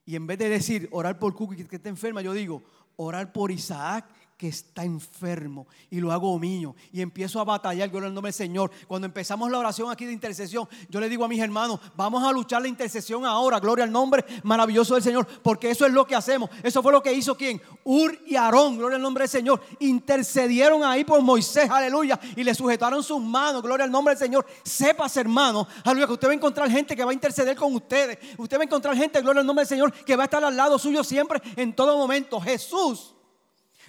Y 0.06 0.16
en 0.16 0.28
vez 0.28 0.38
de 0.38 0.50
decir 0.50 0.88
orar 0.92 1.20
por 1.20 1.36
Cookie 1.36 1.66
que 1.66 1.78
está 1.78 1.90
enferma, 1.90 2.22
yo 2.22 2.34
digo 2.34 2.64
orar 2.96 3.32
por 3.34 3.52
Isaac 3.52 4.06
que 4.44 4.50
está 4.50 4.84
enfermo 4.84 5.68
y 5.90 6.02
lo 6.02 6.12
hago 6.12 6.38
mío 6.38 6.76
y 6.92 7.00
empiezo 7.00 7.40
a 7.40 7.46
batallar, 7.46 7.88
gloria 7.88 8.10
al 8.10 8.14
nombre 8.14 8.28
del 8.28 8.34
Señor. 8.34 8.72
Cuando 8.90 9.06
empezamos 9.06 9.50
la 9.50 9.58
oración 9.58 9.90
aquí 9.90 10.06
de 10.06 10.12
intercesión, 10.12 10.68
yo 10.90 11.00
le 11.00 11.08
digo 11.08 11.24
a 11.24 11.30
mis 11.30 11.40
hermanos, 11.40 11.80
vamos 11.96 12.22
a 12.26 12.30
luchar 12.34 12.62
la 12.62 12.68
intercesión 12.68 13.26
ahora, 13.26 13.62
gloria 13.62 13.86
al 13.86 13.92
nombre 13.94 14.26
maravilloso 14.44 14.96
del 14.96 15.04
Señor, 15.04 15.26
porque 15.42 15.70
eso 15.70 15.86
es 15.86 15.94
lo 15.94 16.06
que 16.06 16.14
hacemos. 16.14 16.50
Eso 16.62 16.84
fue 16.84 16.92
lo 16.92 17.02
que 17.02 17.14
hizo 17.14 17.38
quien? 17.38 17.62
Ur 17.86 18.20
y 18.26 18.36
Aarón, 18.36 18.78
gloria 18.78 18.98
al 18.98 19.02
nombre 19.02 19.22
del 19.22 19.30
Señor, 19.30 19.62
intercedieron 19.80 20.84
ahí 20.84 21.06
por 21.06 21.22
Moisés, 21.22 21.70
aleluya, 21.70 22.20
y 22.36 22.44
le 22.44 22.54
sujetaron 22.54 23.02
sus 23.02 23.22
manos, 23.22 23.62
gloria 23.62 23.86
al 23.86 23.92
nombre 23.92 24.14
del 24.14 24.20
Señor. 24.20 24.46
Sepas, 24.62 25.16
hermano, 25.16 25.66
aleluya, 25.86 26.08
que 26.08 26.14
usted 26.16 26.28
va 26.28 26.32
a 26.32 26.36
encontrar 26.36 26.70
gente 26.70 26.98
que 26.98 27.06
va 27.06 27.12
a 27.12 27.14
interceder 27.14 27.56
con 27.56 27.74
ustedes. 27.74 28.20
Usted 28.38 28.58
va 28.58 28.64
a 28.64 28.66
encontrar 28.66 28.94
gente, 28.98 29.22
gloria 29.22 29.40
al 29.40 29.48
nombre 29.48 29.62
del 29.62 29.70
Señor, 29.70 29.94
que 29.94 30.18
va 30.18 30.24
a 30.24 30.26
estar 30.26 30.44
al 30.44 30.58
lado 30.58 30.78
suyo 30.78 31.02
siempre, 31.02 31.42
en 31.56 31.74
todo 31.74 31.98
momento. 31.98 32.42
Jesús 32.42 33.14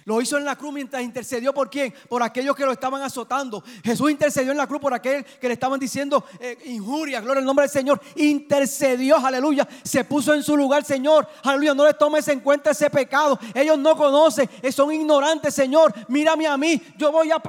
lo 0.05 0.21
hizo 0.21 0.37
en 0.37 0.45
la 0.45 0.55
cruz 0.55 0.71
mientras 0.71 1.01
intercedió 1.01 1.51
por 1.51 1.67
quién? 1.69 1.93
Por 2.07 2.21
aquellos 2.21 2.55
que 2.55 2.63
lo 2.63 2.71
estaban 2.71 3.01
azotando. 3.01 3.63
Jesús 3.83 4.11
intercedió 4.11 4.51
en 4.51 4.57
la 4.57 4.67
cruz 4.67 4.79
por 4.79 4.93
aquel 4.93 5.25
que 5.25 5.47
le 5.47 5.55
estaban 5.55 5.79
diciendo 5.79 6.23
eh, 6.39 6.59
injuria, 6.65 7.21
gloria 7.21 7.39
al 7.39 7.45
nombre 7.45 7.63
del 7.63 7.71
Señor. 7.71 7.99
Intercedió, 8.15 9.17
aleluya. 9.17 9.67
Se 9.83 10.03
puso 10.03 10.35
en 10.35 10.43
su 10.43 10.55
lugar, 10.55 10.85
Señor. 10.85 11.27
Aleluya, 11.43 11.73
no 11.73 11.85
le 11.85 11.95
tomes 11.95 12.27
en 12.27 12.39
cuenta 12.41 12.69
ese 12.69 12.87
pecado. 12.91 13.39
Ellos 13.55 13.79
no 13.79 13.97
conocen, 13.97 14.47
eh, 14.61 14.71
son 14.71 14.91
ignorantes, 14.91 15.55
Señor. 15.55 15.91
Mírame 16.07 16.45
a 16.45 16.55
mí. 16.55 16.79
Yo 16.97 17.11
voy 17.11 17.31
a, 17.31 17.41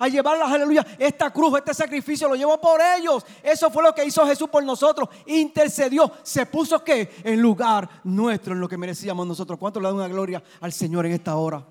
a, 0.00 0.08
llevarlas, 0.08 0.50
aleluya. 0.50 0.84
Esta 0.98 1.30
cruz, 1.30 1.58
este 1.58 1.74
sacrificio 1.74 2.28
lo 2.28 2.34
llevo 2.34 2.60
por 2.60 2.80
ellos. 2.98 3.24
Eso 3.40 3.70
fue 3.70 3.84
lo 3.84 3.94
que 3.94 4.04
hizo 4.04 4.26
Jesús 4.26 4.48
por 4.48 4.64
nosotros. 4.64 5.08
Intercedió. 5.26 6.10
Se 6.24 6.44
puso 6.44 6.82
que 6.82 7.08
en 7.22 7.40
lugar 7.40 7.88
nuestro, 8.02 8.52
en 8.52 8.60
lo 8.60 8.68
que 8.68 8.76
merecíamos 8.76 9.28
nosotros. 9.28 9.60
¿Cuánto 9.60 9.78
le 9.78 9.86
da 9.86 9.94
una 9.94 10.08
gloria 10.08 10.42
al 10.60 10.72
Señor 10.72 11.06
en 11.06 11.12
esta 11.12 11.36
hora? 11.36 11.64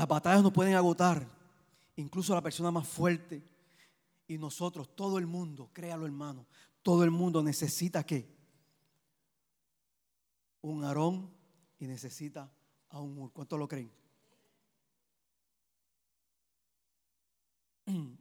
Las 0.00 0.08
batallas 0.08 0.42
nos 0.42 0.54
pueden 0.54 0.74
agotar, 0.76 1.28
incluso 1.96 2.34
la 2.34 2.40
persona 2.40 2.70
más 2.70 2.88
fuerte. 2.88 3.42
Y 4.26 4.38
nosotros, 4.38 4.96
todo 4.96 5.18
el 5.18 5.26
mundo, 5.26 5.68
créalo 5.74 6.06
hermano, 6.06 6.46
todo 6.82 7.04
el 7.04 7.10
mundo 7.10 7.42
necesita 7.42 8.02
que 8.02 8.26
un 10.62 10.84
Aarón 10.84 11.30
y 11.78 11.86
necesita 11.86 12.50
a 12.88 12.98
un 12.98 13.18
Ur. 13.18 13.30
¿Cuántos 13.34 13.58
lo 13.58 13.68
creen? 13.68 13.92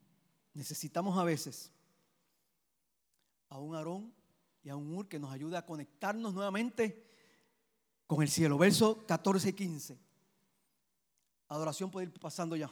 Necesitamos 0.54 1.18
a 1.18 1.24
veces 1.24 1.72
a 3.48 3.58
un 3.58 3.74
Aarón 3.74 4.14
y 4.64 4.68
a 4.68 4.76
un 4.76 4.94
Ur 4.94 5.08
que 5.08 5.18
nos 5.18 5.32
ayude 5.32 5.56
a 5.56 5.66
conectarnos 5.66 6.34
nuevamente 6.34 7.08
con 8.06 8.22
el 8.22 8.28
cielo. 8.28 8.58
Verso 8.58 9.06
14 9.08 9.48
y 9.48 9.54
15. 9.54 10.09
Adoración 11.50 11.90
puede 11.90 12.08
ir 12.08 12.20
pasando 12.20 12.56
ya. 12.56 12.72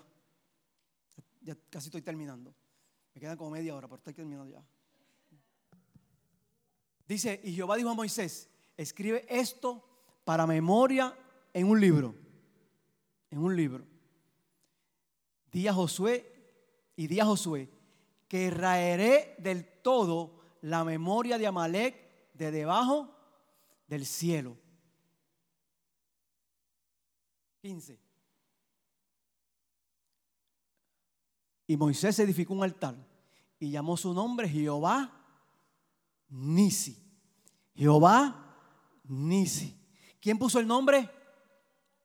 Ya 1.41 1.57
casi 1.69 1.87
estoy 1.87 2.01
terminando. 2.01 2.53
Me 3.13 3.19
quedan 3.19 3.37
como 3.37 3.49
media 3.49 3.75
hora, 3.75 3.87
pero 3.87 3.97
estoy 3.97 4.13
terminando 4.13 4.49
ya. 4.49 4.63
Dice, 7.07 7.41
y 7.43 7.53
Jehová 7.53 7.75
dijo 7.75 7.89
a 7.89 7.95
Moisés, 7.95 8.49
escribe 8.75 9.25
esto 9.29 9.83
para 10.23 10.45
memoria 10.45 11.17
en 11.53 11.67
un 11.67 11.81
libro. 11.81 12.13
En 13.31 13.39
un 13.39 13.55
libro. 13.55 13.85
Di 15.51 15.67
a 15.67 15.73
Josué 15.73 16.91
y 16.95 17.07
di 17.07 17.19
a 17.19 17.25
Josué 17.25 17.69
que 18.27 18.51
raeré 18.51 19.35
del 19.39 19.65
todo 19.81 20.39
la 20.61 20.83
memoria 20.83 21.37
de 21.37 21.47
Amalek 21.47 22.33
de 22.33 22.51
debajo 22.51 23.15
del 23.87 24.05
cielo. 24.05 24.57
15. 27.61 28.06
Y 31.67 31.75
Moisés 31.75 32.17
edificó 32.19 32.53
un 32.53 32.63
altar 32.63 32.95
y 33.59 33.69
llamó 33.69 33.97
su 33.97 34.13
nombre 34.13 34.47
Jehová 34.47 35.11
Nisi. 36.29 36.97
Jehová 37.75 38.55
Nisi. 39.03 39.75
¿Quién 40.21 40.39
puso 40.39 40.59
el 40.59 40.67
nombre? 40.67 41.09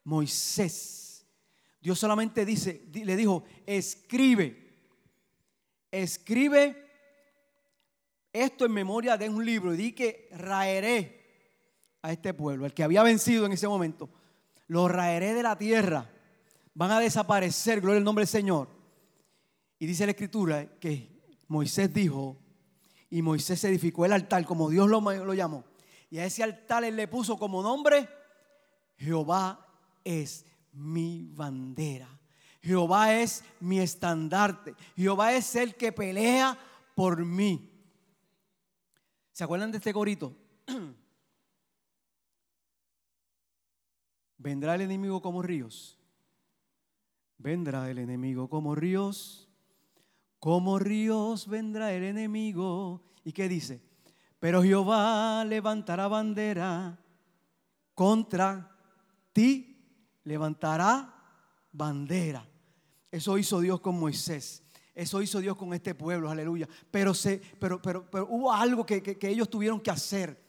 Moisés. 0.04 1.24
Dios 1.80 1.98
solamente 1.98 2.44
dice, 2.44 2.88
le 2.92 3.16
dijo, 3.16 3.44
escribe, 3.66 4.72
escribe 5.90 6.90
esto 8.32 8.64
en 8.64 8.72
memoria 8.72 9.16
de 9.16 9.28
un 9.28 9.44
libro 9.44 9.74
y 9.74 9.76
di 9.76 9.92
que 9.92 10.28
raeré 10.32 11.20
a 12.02 12.12
este 12.12 12.34
pueblo, 12.34 12.66
el 12.66 12.74
que 12.74 12.82
había 12.82 13.02
vencido 13.02 13.46
en 13.46 13.52
ese 13.52 13.68
momento, 13.68 14.08
lo 14.66 14.88
raeré 14.88 15.34
de 15.34 15.42
la 15.42 15.56
tierra, 15.56 16.10
van 16.74 16.90
a 16.90 17.00
desaparecer, 17.00 17.80
gloria 17.80 17.98
al 17.98 18.04
nombre 18.04 18.22
del 18.22 18.28
Señor. 18.28 18.81
Y 19.82 19.86
dice 19.86 20.06
la 20.06 20.12
escritura 20.12 20.78
que 20.78 21.10
Moisés 21.48 21.92
dijo, 21.92 22.38
y 23.10 23.20
Moisés 23.20 23.64
edificó 23.64 24.06
el 24.06 24.12
altar 24.12 24.44
como 24.44 24.70
Dios 24.70 24.88
lo, 24.88 25.00
lo 25.00 25.34
llamó. 25.34 25.64
Y 26.08 26.18
a 26.18 26.24
ese 26.24 26.44
altar 26.44 26.84
él 26.84 26.94
le 26.94 27.08
puso 27.08 27.36
como 27.36 27.64
nombre, 27.64 28.08
Jehová 28.96 29.66
es 30.04 30.46
mi 30.72 31.28
bandera. 31.32 32.08
Jehová 32.62 33.12
es 33.12 33.42
mi 33.58 33.80
estandarte. 33.80 34.76
Jehová 34.94 35.32
es 35.32 35.56
el 35.56 35.74
que 35.74 35.90
pelea 35.90 36.56
por 36.94 37.24
mí. 37.24 37.68
¿Se 39.32 39.42
acuerdan 39.42 39.72
de 39.72 39.78
este 39.78 39.92
corito? 39.92 40.36
Vendrá 44.38 44.76
el 44.76 44.82
enemigo 44.82 45.20
como 45.20 45.42
ríos. 45.42 45.98
Vendrá 47.36 47.90
el 47.90 47.98
enemigo 47.98 48.48
como 48.48 48.76
ríos. 48.76 49.48
Como 50.42 50.80
ríos 50.80 51.46
vendrá 51.46 51.92
el 51.92 52.02
enemigo. 52.02 53.00
¿Y 53.22 53.30
qué 53.30 53.48
dice? 53.48 53.80
Pero 54.40 54.60
Jehová 54.60 55.44
levantará 55.44 56.08
bandera 56.08 56.98
contra 57.94 58.76
ti, 59.32 59.78
levantará 60.24 61.14
bandera. 61.70 62.44
Eso 63.08 63.38
hizo 63.38 63.60
Dios 63.60 63.80
con 63.80 64.00
Moisés. 64.00 64.64
Eso 64.96 65.22
hizo 65.22 65.38
Dios 65.38 65.56
con 65.56 65.74
este 65.74 65.94
pueblo, 65.94 66.28
aleluya. 66.28 66.68
Pero, 66.90 67.14
se, 67.14 67.40
pero, 67.60 67.80
pero, 67.80 68.10
pero 68.10 68.26
hubo 68.28 68.52
algo 68.52 68.84
que, 68.84 69.00
que 69.00 69.28
ellos 69.28 69.48
tuvieron 69.48 69.80
que 69.80 69.92
hacer. 69.92 70.41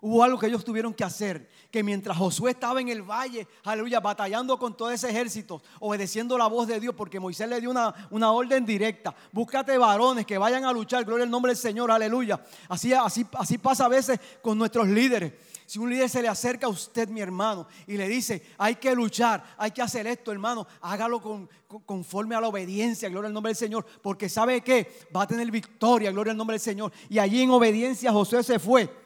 Hubo 0.00 0.22
algo 0.22 0.38
que 0.38 0.46
ellos 0.46 0.64
tuvieron 0.64 0.92
que 0.92 1.04
hacer, 1.04 1.48
que 1.70 1.82
mientras 1.82 2.16
Josué 2.16 2.50
estaba 2.50 2.80
en 2.80 2.88
el 2.88 3.02
valle, 3.02 3.48
aleluya, 3.64 4.00
batallando 4.00 4.58
con 4.58 4.76
todo 4.76 4.90
ese 4.90 5.08
ejército, 5.08 5.62
obedeciendo 5.80 6.36
la 6.36 6.46
voz 6.46 6.68
de 6.68 6.78
Dios, 6.78 6.94
porque 6.94 7.18
Moisés 7.18 7.48
le 7.48 7.60
dio 7.60 7.70
una, 7.70 7.94
una 8.10 8.30
orden 8.32 8.66
directa, 8.66 9.14
búscate 9.32 9.78
varones 9.78 10.26
que 10.26 10.38
vayan 10.38 10.64
a 10.64 10.72
luchar, 10.72 11.04
gloria 11.04 11.24
al 11.24 11.30
nombre 11.30 11.50
del 11.50 11.56
Señor, 11.56 11.90
aleluya. 11.90 12.44
Así, 12.68 12.92
así, 12.92 13.26
así 13.32 13.58
pasa 13.58 13.86
a 13.86 13.88
veces 13.88 14.20
con 14.42 14.58
nuestros 14.58 14.86
líderes. 14.86 15.32
Si 15.66 15.80
un 15.80 15.90
líder 15.90 16.08
se 16.08 16.22
le 16.22 16.28
acerca 16.28 16.66
a 16.66 16.70
usted, 16.70 17.08
mi 17.08 17.20
hermano, 17.20 17.66
y 17.88 17.96
le 17.96 18.06
dice, 18.06 18.40
hay 18.58 18.76
que 18.76 18.94
luchar, 18.94 19.42
hay 19.58 19.72
que 19.72 19.82
hacer 19.82 20.06
esto, 20.06 20.30
hermano, 20.30 20.64
hágalo 20.80 21.20
con, 21.20 21.48
conforme 21.84 22.36
a 22.36 22.40
la 22.40 22.48
obediencia, 22.48 23.08
gloria 23.08 23.26
al 23.26 23.34
nombre 23.34 23.50
del 23.50 23.56
Señor, 23.56 23.84
porque 24.00 24.28
sabe 24.28 24.60
que 24.60 25.06
va 25.14 25.22
a 25.22 25.26
tener 25.26 25.50
victoria, 25.50 26.12
gloria 26.12 26.30
al 26.30 26.36
nombre 26.36 26.54
del 26.54 26.60
Señor. 26.60 26.92
Y 27.08 27.18
allí 27.18 27.42
en 27.42 27.50
obediencia 27.50 28.12
Josué 28.12 28.44
se 28.44 28.60
fue. 28.60 29.05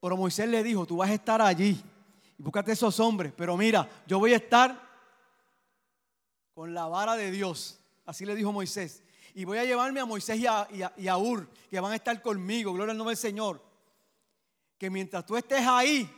Pero 0.00 0.16
Moisés 0.16 0.48
le 0.48 0.62
dijo, 0.62 0.86
tú 0.86 0.98
vas 0.98 1.10
a 1.10 1.14
estar 1.14 1.42
allí 1.42 1.82
y 2.38 2.42
búscate 2.42 2.72
esos 2.72 2.98
hombres. 3.00 3.32
Pero 3.36 3.56
mira, 3.56 3.88
yo 4.06 4.18
voy 4.18 4.32
a 4.32 4.36
estar 4.36 4.80
con 6.54 6.72
la 6.72 6.86
vara 6.86 7.16
de 7.16 7.30
Dios. 7.30 7.80
Así 8.06 8.24
le 8.24 8.34
dijo 8.34 8.52
Moisés. 8.52 9.02
Y 9.34 9.44
voy 9.44 9.58
a 9.58 9.64
llevarme 9.64 10.00
a 10.00 10.04
Moisés 10.04 10.38
y 10.38 10.46
a, 10.46 10.68
y 10.96 11.08
a 11.08 11.18
Ur, 11.18 11.48
que 11.70 11.78
van 11.80 11.92
a 11.92 11.96
estar 11.96 12.20
conmigo. 12.22 12.72
Gloria 12.72 12.92
al 12.92 12.98
nombre 12.98 13.12
del 13.12 13.20
Señor. 13.20 13.62
Que 14.78 14.90
mientras 14.90 15.26
tú 15.26 15.36
estés 15.36 15.66
ahí, 15.66 16.08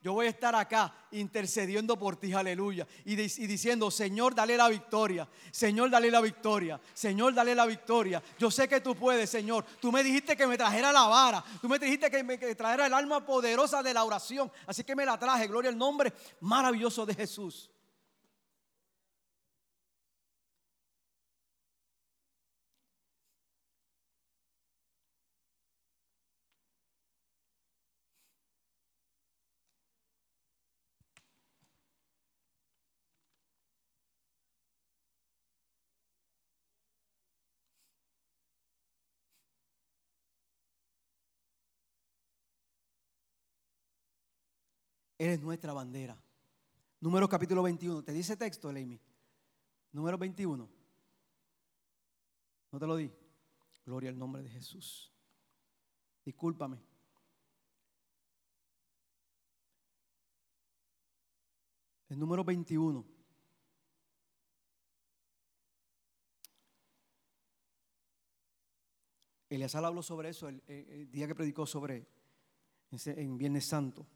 yo 0.00 0.12
voy 0.12 0.26
a 0.26 0.30
estar 0.30 0.54
acá 0.54 0.94
intercediendo 1.10 1.98
por 1.98 2.16
ti, 2.16 2.32
aleluya. 2.32 2.86
Y, 3.04 3.16
diciendo, 3.16 3.90
Señor, 3.90 4.34
dale 4.34 4.56
la 4.56 4.68
victoria. 4.68 5.28
Señor, 5.50 5.90
dale 5.90 6.10
la 6.10 6.20
victoria. 6.20 6.80
Señor, 6.94 7.34
dale 7.34 7.54
la 7.54 7.66
victoria. 7.66 8.22
Yo 8.38 8.50
sé 8.50 8.68
que 8.68 8.80
tú 8.80 8.94
puedes, 8.94 9.28
Señor. 9.28 9.64
Tú 9.80 9.90
me 9.90 10.04
dijiste 10.04 10.36
que 10.36 10.46
me 10.46 10.56
trajera 10.56 10.92
la 10.92 11.06
vara. 11.06 11.44
Tú 11.60 11.68
me 11.68 11.80
dijiste 11.80 12.10
que 12.10 12.22
me 12.22 12.38
trajera 12.38 12.86
el 12.86 12.94
alma 12.94 13.26
poderosa 13.26 13.82
de 13.82 13.92
la 13.92 14.04
oración. 14.04 14.52
Así 14.66 14.84
que 14.84 14.94
me 14.94 15.04
la 15.04 15.18
traje. 15.18 15.48
Gloria 15.48 15.70
al 15.70 15.78
nombre 15.78 16.12
maravilloso 16.40 17.04
de 17.04 17.14
Jesús. 17.14 17.68
Él 45.18 45.30
es 45.30 45.40
nuestra 45.40 45.72
bandera. 45.72 46.16
Número 47.00 47.28
capítulo 47.28 47.62
21. 47.64 48.04
¿Te 48.04 48.12
dice 48.12 48.36
texto, 48.36 48.68
Amy? 48.68 49.00
Número 49.92 50.16
21. 50.16 50.68
¿No 52.70 52.78
te 52.78 52.86
lo 52.86 52.96
di? 52.96 53.10
Gloria 53.84 54.10
al 54.10 54.18
nombre 54.18 54.42
de 54.42 54.48
Jesús. 54.48 55.12
Discúlpame. 56.24 56.78
El 62.08 62.18
número 62.18 62.44
21. 62.44 63.04
Eleazar 69.50 69.84
habló 69.84 70.02
sobre 70.02 70.28
eso 70.28 70.48
el, 70.48 71.10
día 71.10 71.26
que 71.26 71.34
predicó 71.34 71.66
sobre 71.66 72.06
en 72.90 73.38
Viernes 73.38 73.64
Santo. 73.64 74.06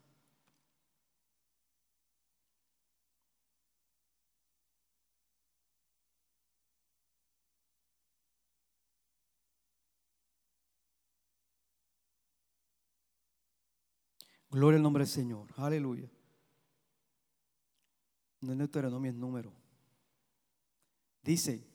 Gloria 14.53 14.77
al 14.77 14.83
nombre 14.83 15.05
del 15.05 15.11
Señor. 15.11 15.49
Aleluya. 15.57 16.11
No 18.43 18.53
es 18.53 18.59
Deuteronomio, 18.59 19.11
es 19.11 19.17
número. 19.17 19.51
Dice, 21.23 21.67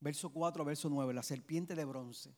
verso 0.00 0.30
4, 0.30 0.64
verso 0.66 0.90
9, 0.90 1.14
la 1.14 1.22
serpiente 1.22 1.74
de 1.74 1.84
bronce. 1.86 2.36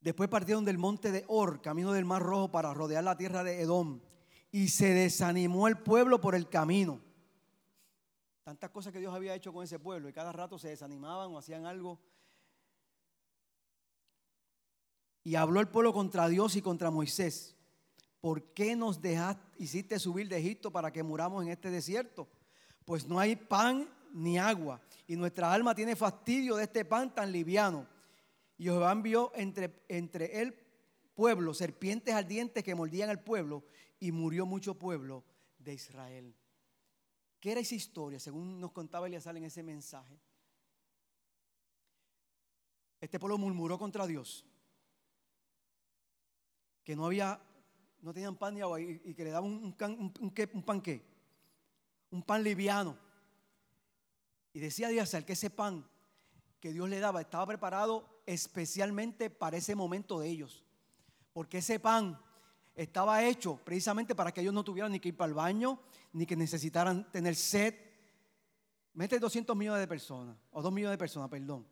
Después 0.00 0.28
partieron 0.28 0.66
del 0.66 0.76
monte 0.76 1.10
de 1.10 1.24
Or, 1.26 1.62
camino 1.62 1.94
del 1.94 2.04
Mar 2.04 2.22
Rojo, 2.22 2.50
para 2.50 2.74
rodear 2.74 3.02
la 3.02 3.16
tierra 3.16 3.42
de 3.42 3.62
Edom. 3.62 4.02
Y 4.50 4.68
se 4.68 4.92
desanimó 4.92 5.68
el 5.68 5.78
pueblo 5.78 6.20
por 6.20 6.34
el 6.34 6.50
camino 6.50 7.07
Tantas 8.48 8.70
cosas 8.70 8.94
que 8.94 8.98
Dios 8.98 9.14
había 9.14 9.34
hecho 9.34 9.52
con 9.52 9.62
ese 9.62 9.78
pueblo 9.78 10.08
y 10.08 10.12
cada 10.14 10.32
rato 10.32 10.58
se 10.58 10.68
desanimaban 10.68 11.30
o 11.30 11.36
hacían 11.36 11.66
algo. 11.66 12.00
Y 15.22 15.34
habló 15.34 15.60
el 15.60 15.68
pueblo 15.68 15.92
contra 15.92 16.26
Dios 16.30 16.56
y 16.56 16.62
contra 16.62 16.90
Moisés. 16.90 17.54
¿Por 18.22 18.54
qué 18.54 18.74
nos 18.74 19.02
dejaste, 19.02 19.42
hiciste 19.62 19.98
subir 19.98 20.30
de 20.30 20.38
Egipto 20.38 20.72
para 20.72 20.90
que 20.90 21.02
muramos 21.02 21.44
en 21.44 21.50
este 21.50 21.70
desierto? 21.70 22.26
Pues 22.86 23.06
no 23.06 23.18
hay 23.18 23.36
pan 23.36 23.86
ni 24.14 24.38
agua 24.38 24.80
y 25.06 25.14
nuestra 25.16 25.52
alma 25.52 25.74
tiene 25.74 25.94
fastidio 25.94 26.56
de 26.56 26.64
este 26.64 26.86
pan 26.86 27.14
tan 27.14 27.30
liviano. 27.30 27.86
Y 28.56 28.64
Jehová 28.64 28.92
envió 28.92 29.30
entre, 29.34 29.84
entre 29.88 30.40
el 30.40 30.54
pueblo 31.14 31.52
serpientes 31.52 32.14
ardientes 32.14 32.64
que 32.64 32.74
mordían 32.74 33.10
al 33.10 33.22
pueblo 33.22 33.62
y 34.00 34.10
murió 34.10 34.46
mucho 34.46 34.72
pueblo 34.78 35.22
de 35.58 35.74
Israel. 35.74 36.34
¿Qué 37.40 37.52
era 37.52 37.60
esa 37.60 37.74
historia? 37.74 38.18
Según 38.18 38.60
nos 38.60 38.72
contaba 38.72 39.06
Eliasal 39.06 39.36
en 39.36 39.44
ese 39.44 39.62
mensaje. 39.62 40.18
Este 43.00 43.18
pueblo 43.18 43.38
murmuró 43.38 43.78
contra 43.78 44.06
Dios. 44.06 44.44
Que 46.82 46.96
no 46.96 47.06
había, 47.06 47.40
no 48.00 48.12
tenían 48.12 48.36
pan 48.36 48.54
ni 48.54 48.60
agua 48.60 48.80
y, 48.80 49.14
que 49.14 49.24
le 49.24 49.30
daban 49.30 49.50
un, 49.52 49.72
pan 49.72 50.80
qué? 50.80 51.04
Un 52.10 52.22
pan 52.22 52.42
liviano. 52.42 52.98
Y 54.52 54.58
decía 54.58 54.88
Eliasal 54.88 55.24
que 55.24 55.34
ese 55.34 55.50
pan 55.50 55.88
que 56.60 56.72
Dios 56.72 56.88
le 56.88 56.98
daba 56.98 57.20
estaba 57.20 57.46
preparado 57.46 58.22
especialmente 58.26 59.30
para 59.30 59.58
ese 59.58 59.76
momento 59.76 60.18
de 60.18 60.28
ellos. 60.28 60.64
Porque 61.32 61.58
ese 61.58 61.78
pan 61.78 62.20
estaba 62.78 63.24
hecho 63.24 63.56
precisamente 63.64 64.14
para 64.14 64.30
que 64.32 64.40
ellos 64.40 64.54
no 64.54 64.62
tuvieran 64.62 64.92
ni 64.92 65.00
que 65.00 65.08
ir 65.08 65.16
para 65.16 65.28
el 65.28 65.34
baño, 65.34 65.80
ni 66.12 66.24
que 66.24 66.36
necesitaran 66.36 67.10
tener 67.10 67.34
sed. 67.34 67.74
Mete 68.94 69.18
200 69.18 69.56
millones 69.56 69.80
de 69.80 69.88
personas, 69.88 70.36
o 70.52 70.62
2 70.62 70.72
millones 70.72 70.94
de 70.94 70.98
personas, 70.98 71.28
perdón. 71.28 71.66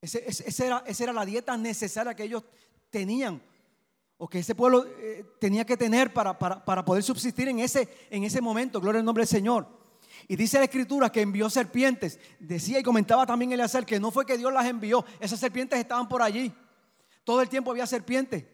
Esa 0.00 0.64
era, 0.64 0.82
era, 0.86 1.12
la 1.12 1.26
dieta 1.26 1.56
necesaria 1.58 2.14
que 2.14 2.22
ellos 2.22 2.42
tenían, 2.88 3.42
o 4.16 4.26
que 4.28 4.38
ese 4.38 4.54
pueblo 4.54 4.86
eh, 4.98 5.26
tenía 5.38 5.66
que 5.66 5.76
tener 5.76 6.12
para, 6.12 6.38
para, 6.38 6.84
poder 6.84 7.02
subsistir 7.02 7.48
en 7.48 7.58
ese, 7.58 7.88
en 8.08 8.24
ese 8.24 8.40
momento. 8.40 8.80
Gloria 8.80 9.00
al 9.00 9.04
nombre 9.04 9.22
del 9.22 9.28
Señor. 9.28 9.66
Y 10.26 10.36
dice 10.36 10.58
la 10.58 10.64
escritura 10.64 11.12
que 11.12 11.20
envió 11.20 11.50
serpientes. 11.50 12.18
Decía 12.38 12.78
y 12.78 12.82
comentaba 12.82 13.26
también 13.26 13.52
Eleazar 13.52 13.84
que 13.84 14.00
no 14.00 14.10
fue 14.10 14.24
que 14.24 14.38
Dios 14.38 14.52
las 14.52 14.66
envió, 14.66 15.04
esas 15.20 15.38
serpientes 15.38 15.78
estaban 15.78 16.08
por 16.08 16.22
allí. 16.22 16.52
Todo 17.24 17.42
el 17.42 17.48
tiempo 17.50 17.70
había 17.70 17.86
serpientes. 17.86 18.44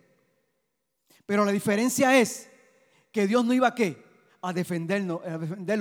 Pero 1.27 1.45
la 1.45 1.53
diferencia 1.53 2.19
es 2.19 2.49
que 3.13 3.27
Dios 3.27 3.45
no 3.45 3.53
iba 3.53 3.69
a 3.69 3.75
qué? 3.75 4.03
A 4.43 4.53
defenderlo 4.53 5.21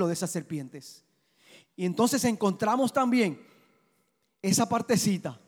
de 0.08 0.14
esas 0.14 0.32
serpientes. 0.32 1.04
Y 1.76 1.86
entonces 1.86 2.24
encontramos 2.26 2.94
también 2.94 3.42
esa 4.42 4.68
partecita 4.68 5.40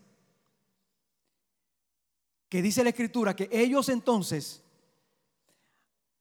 que 2.50 2.62
dice 2.62 2.84
la 2.84 2.90
escritura 2.90 3.36
que 3.36 3.50
ellos 3.52 3.90
entonces 3.90 4.64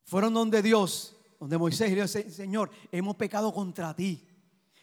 fueron 0.05 0.35
donde 0.35 0.63
Dios, 0.63 1.17
donde 1.41 1.57
Moisés 1.57 1.91
y 1.91 1.95
Dios, 1.95 2.11
Señor, 2.11 2.71
hemos 2.93 3.17
pecado 3.17 3.53
contra 3.53 3.95
ti. 3.95 4.27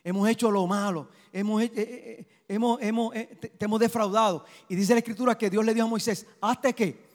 Hemos 0.03 0.27
hecho 0.27 0.49
lo 0.49 0.65
malo, 0.65 1.09
hemos, 1.31 1.61
eh, 1.61 1.71
eh, 1.75 2.27
eh, 2.47 2.55
hemos, 2.55 2.79
te, 3.11 3.51
hemos 3.59 3.79
defraudado. 3.79 4.45
Y 4.67 4.75
dice 4.75 4.93
la 4.93 4.99
escritura 4.99 5.37
que 5.37 5.49
Dios 5.49 5.63
le 5.63 5.75
dijo 5.75 5.85
a 5.85 5.89
Moisés, 5.89 6.25
¿hasta 6.41 6.73
qué? 6.73 7.10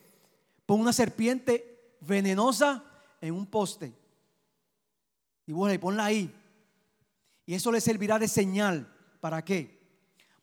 Pon 0.67 0.81
una 0.81 0.93
serpiente 0.93 1.97
venenosa 2.01 2.85
en 3.21 3.35
un 3.35 3.47
poste. 3.47 3.95
Y 5.47 5.53
bueno, 5.53 5.73
y 5.73 5.79
ponla 5.79 6.05
ahí. 6.05 6.35
Y 7.47 7.55
eso 7.55 7.71
le 7.71 7.81
servirá 7.81 8.19
de 8.19 8.27
señal. 8.27 8.93
¿Para 9.21 9.45
qué? 9.45 9.79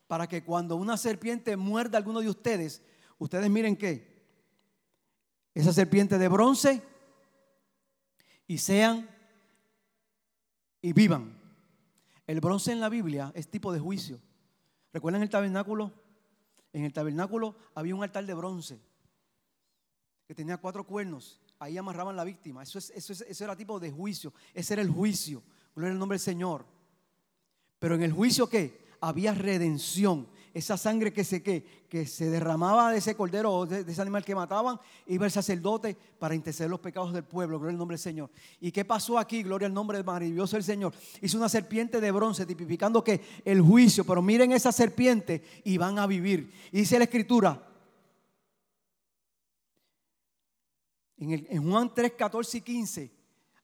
Para 0.06 0.26
que 0.26 0.42
cuando 0.42 0.76
una 0.76 0.96
serpiente 0.96 1.56
muerda 1.56 1.98
a 1.98 2.00
alguno 2.00 2.20
de 2.20 2.30
ustedes, 2.30 2.82
ustedes 3.18 3.50
miren 3.50 3.76
qué. 3.76 4.14
Esa 5.52 5.74
serpiente 5.74 6.18
de 6.18 6.28
bronce 6.28 6.82
y 8.46 8.56
sean 8.56 9.08
y 10.80 10.94
vivan. 10.94 11.38
El 12.26 12.40
bronce 12.40 12.72
en 12.72 12.80
la 12.80 12.88
Biblia 12.88 13.30
es 13.34 13.48
tipo 13.48 13.72
de 13.72 13.78
juicio. 13.78 14.18
¿Recuerdan 14.92 15.22
el 15.22 15.28
tabernáculo? 15.28 15.92
En 16.72 16.84
el 16.84 16.92
tabernáculo 16.92 17.54
había 17.74 17.94
un 17.94 18.02
altar 18.02 18.24
de 18.24 18.34
bronce 18.34 18.80
que 20.26 20.34
tenía 20.34 20.56
cuatro 20.56 20.84
cuernos. 20.84 21.40
Ahí 21.58 21.76
amarraban 21.76 22.16
la 22.16 22.24
víctima. 22.24 22.62
Eso, 22.62 22.78
es, 22.78 22.90
eso, 22.90 23.12
eso 23.12 23.44
era 23.44 23.56
tipo 23.56 23.78
de 23.78 23.90
juicio. 23.90 24.32
Ese 24.52 24.74
era 24.74 24.82
el 24.82 24.90
juicio. 24.90 25.42
Gloria 25.74 25.92
al 25.92 25.98
nombre 25.98 26.16
del 26.16 26.24
Señor. 26.24 26.64
Pero 27.78 27.94
en 27.94 28.02
el 28.02 28.12
juicio 28.12 28.48
¿qué? 28.48 28.84
había 29.00 29.34
redención. 29.34 30.26
Esa 30.54 30.76
sangre 30.76 31.12
que 31.12 31.24
se, 31.24 31.42
que, 31.42 31.84
que 31.88 32.06
se 32.06 32.30
derramaba 32.30 32.92
de 32.92 32.98
ese 32.98 33.16
cordero 33.16 33.52
o 33.52 33.66
de, 33.66 33.80
ese 33.80 34.00
animal 34.00 34.24
que 34.24 34.36
mataban, 34.36 34.78
iba 35.06 35.26
el 35.26 35.32
sacerdote 35.32 35.96
para 36.18 36.36
interceder 36.36 36.70
los 36.70 36.78
pecados 36.78 37.12
del 37.12 37.24
pueblo. 37.24 37.58
Gloria 37.58 37.72
al 37.72 37.78
nombre 37.78 37.96
del 37.96 38.02
Señor. 38.02 38.30
¿Y 38.60 38.70
qué 38.70 38.84
pasó 38.84 39.18
aquí? 39.18 39.42
Gloria 39.42 39.66
al 39.66 39.74
nombre 39.74 40.00
maravilloso 40.02 40.54
del 40.54 40.62
Señor. 40.62 40.94
Hizo 41.20 41.38
una 41.38 41.48
serpiente 41.48 42.00
de 42.00 42.12
bronce, 42.12 42.46
tipificando 42.46 43.02
que 43.02 43.20
el 43.44 43.60
juicio. 43.60 44.04
Pero 44.04 44.22
miren 44.22 44.52
esa 44.52 44.70
serpiente 44.70 45.42
y 45.64 45.76
van 45.76 45.98
a 45.98 46.06
vivir. 46.06 46.52
Y 46.70 46.78
dice 46.78 46.98
la 46.98 47.04
escritura, 47.04 47.60
En, 51.16 51.70
Juan 51.70 51.92
3, 51.94 52.12
14 52.12 52.58
y 52.58 52.60
15, 52.60 53.10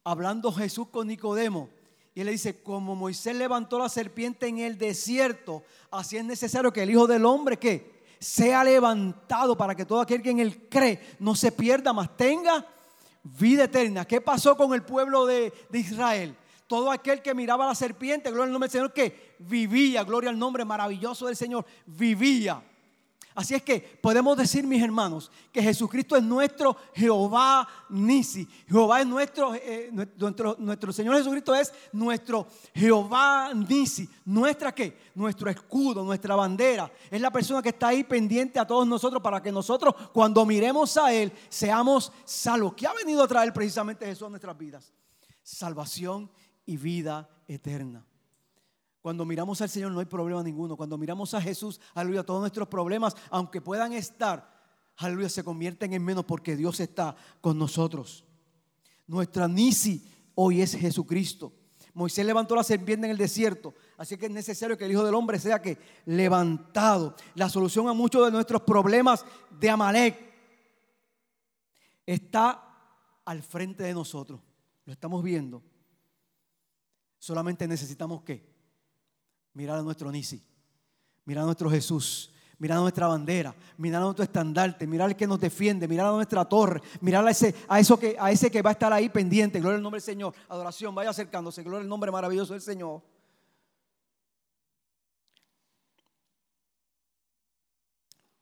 hablando 0.05 0.53
Jesús 0.53 0.89
con 0.89 1.09
Nicodemo, 1.09 1.69
y 2.15 2.21
él 2.21 2.27
le 2.27 2.33
dice, 2.33 2.63
como 2.63 2.97
Moisés 2.97 3.37
levantó 3.37 3.79
la 3.79 3.89
serpiente 3.89 4.47
en 4.47 4.59
el 4.59 4.79
desierto, 4.79 5.63
así 5.91 6.17
es 6.17 6.25
necesario 6.25 6.73
que 6.73 6.83
el 6.83 6.91
Hijo 6.91 7.07
del 7.07 7.25
Hombre 7.25 7.57
que 7.57 8.01
sea 8.19 8.63
levantado 8.65 9.57
para 9.57 9.75
que 9.75 9.85
todo 9.85 10.01
aquel 10.01 10.21
que 10.23 10.31
en 10.31 10.41
él 10.41 10.69
cree 10.69 11.01
no 11.19 11.35
se 11.35 11.53
pierda, 11.53 11.93
mas 11.93 12.17
tenga 12.17 12.67
vida 13.23 13.65
eterna. 13.65 14.05
¿Qué 14.05 14.21
pasó 14.21 14.57
con 14.57 14.75
el 14.75 14.83
pueblo 14.83 15.25
de, 15.25 15.53
de 15.71 15.79
Israel? 15.79 16.37
Todo 16.67 16.91
aquel 16.91 17.23
que 17.23 17.35
miraba 17.35 17.65
a 17.65 17.69
la 17.69 17.75
serpiente, 17.75 18.31
gloria 18.31 18.47
al 18.47 18.53
nombre 18.53 18.69
del 18.69 18.73
Señor, 18.73 18.93
que 18.93 19.37
vivía, 19.39 20.05
gloria 20.05 20.31
al 20.31 20.39
nombre 20.39 20.65
maravilloso 20.65 21.27
del 21.27 21.37
Señor, 21.37 21.65
vivía. 21.87 22.63
Así 23.35 23.55
es 23.55 23.63
que 23.63 23.79
podemos 23.81 24.37
decir, 24.37 24.67
mis 24.67 24.83
hermanos, 24.83 25.31
que 25.53 25.63
Jesucristo 25.63 26.17
es 26.17 26.23
nuestro 26.23 26.77
Jehová 26.95 27.67
Nisi. 27.89 28.47
Jehová 28.69 29.01
es 29.01 29.07
nuestro, 29.07 29.55
eh, 29.55 29.91
nuestro, 30.17 30.57
nuestro 30.59 30.93
Señor 30.93 31.17
Jesucristo 31.17 31.55
es 31.55 31.73
nuestro 31.93 32.49
Jehová 32.75 33.53
Nisi. 33.55 34.09
¿Nuestra 34.25 34.75
qué? 34.75 34.99
Nuestro 35.15 35.49
escudo, 35.49 36.03
nuestra 36.03 36.35
bandera. 36.35 36.91
Es 37.09 37.21
la 37.21 37.31
persona 37.31 37.63
que 37.63 37.69
está 37.69 37.89
ahí 37.89 38.03
pendiente 38.03 38.59
a 38.59 38.67
todos 38.67 38.87
nosotros 38.87 39.23
para 39.23 39.41
que 39.41 39.53
nosotros, 39.53 39.95
cuando 40.13 40.45
miremos 40.45 40.97
a 40.97 41.13
Él, 41.13 41.33
seamos 41.49 42.13
salvos. 42.25 42.75
¿Qué 42.75 42.89
ha 42.89 42.95
venido 42.95 43.23
a 43.23 43.29
traer 43.29 43.53
precisamente 43.53 44.07
Jesús 44.07 44.27
a 44.27 44.31
nuestras 44.31 44.59
vidas? 44.59 44.93
Salvación 45.43 46.29
y 46.67 46.77
vida 46.77 47.29
eterna. 47.47 48.05
Cuando 49.01 49.25
miramos 49.25 49.61
al 49.63 49.71
Señor 49.71 49.93
no 49.93 50.01
hay 50.01 50.07
problema 50.07 50.43
ninguno. 50.43 50.77
Cuando 50.77 50.99
miramos 50.99 51.33
a 51.35 51.41
Jesús, 51.41 51.81
aleluya, 51.95 52.23
todos 52.23 52.41
nuestros 52.41 52.69
problemas, 52.69 53.17
aunque 53.31 53.61
puedan 53.61 53.93
estar, 53.93 54.61
aleluya, 54.97 55.29
se 55.29 55.43
convierten 55.43 55.93
en 55.95 56.05
menos 56.05 56.25
porque 56.25 56.57
Dios 56.57 56.81
está 56.81 57.17
con 57.41 57.59
nosotros. 57.59 58.25
Nuestra 59.07 59.49
Nisi 59.49 60.07
hoy 60.35 60.61
es 60.61 60.75
Jesucristo. 60.77 61.53
Moisés 61.95 62.25
levantó 62.25 62.55
la 62.55 62.63
serpiente 62.63 63.07
en 63.07 63.11
el 63.11 63.17
desierto, 63.17 63.75
así 63.97 64.17
que 64.17 64.27
es 64.27 64.33
necesario 64.33 64.79
que 64.79 64.85
el 64.85 64.93
Hijo 64.93 65.05
del 65.05 65.15
Hombre 65.15 65.39
sea 65.39 65.61
que 65.61 65.77
levantado. 66.05 67.17
La 67.35 67.49
solución 67.49 67.89
a 67.89 67.93
muchos 67.93 68.25
de 68.25 68.31
nuestros 68.31 68.63
problemas 68.63 69.25
de 69.59 69.71
Amalek 69.71 70.17
está 72.07 72.71
al 73.25 73.43
frente 73.43 73.83
de 73.83 73.95
nosotros. 73.95 74.41
Lo 74.85 74.93
estamos 74.93 75.23
viendo. 75.23 75.63
Solamente 77.19 77.67
necesitamos 77.67 78.23
que 78.23 78.50
mirar 79.55 79.79
a 79.79 79.83
nuestro 79.83 80.11
Nisi, 80.11 80.43
mirar 81.25 81.43
a 81.43 81.47
nuestro 81.47 81.71
Jesús, 81.71 82.33
mirar 82.59 82.79
a 82.79 82.81
nuestra 82.83 83.07
bandera, 83.07 83.55
mirar 83.79 84.03
a 84.03 84.05
nuestro 84.05 84.25
estandarte, 84.25 84.87
mirar 84.87 85.09
al 85.09 85.17
que 85.17 85.27
nos 85.27 85.41
defiende, 85.41 85.89
mirar 85.89 86.07
a 86.09 86.13
nuestra 86.13 86.45
torre, 86.45 86.81
mirar 87.01 87.27
a 87.27 87.31
ese, 87.31 87.55
a 87.69 87.81
eso 87.81 87.99
que, 87.99 88.17
a 88.19 88.31
ese 88.31 88.51
que 88.51 88.63
va 88.63 88.71
a 88.71 88.73
estar 88.73 88.93
ahí 88.93 89.09
pendiente. 89.09 89.61
Gloria 89.61 89.77
al 89.77 89.83
nombre 89.83 89.99
del 89.99 90.05
Señor. 90.05 90.35
Adoración, 90.49 90.95
vaya 90.95 91.11
acercándose. 91.11 91.63
Gloria 91.63 91.83
al 91.83 91.89
nombre 91.89 92.11
maravilloso 92.11 92.53
del 92.53 92.63
Señor. 92.63 93.03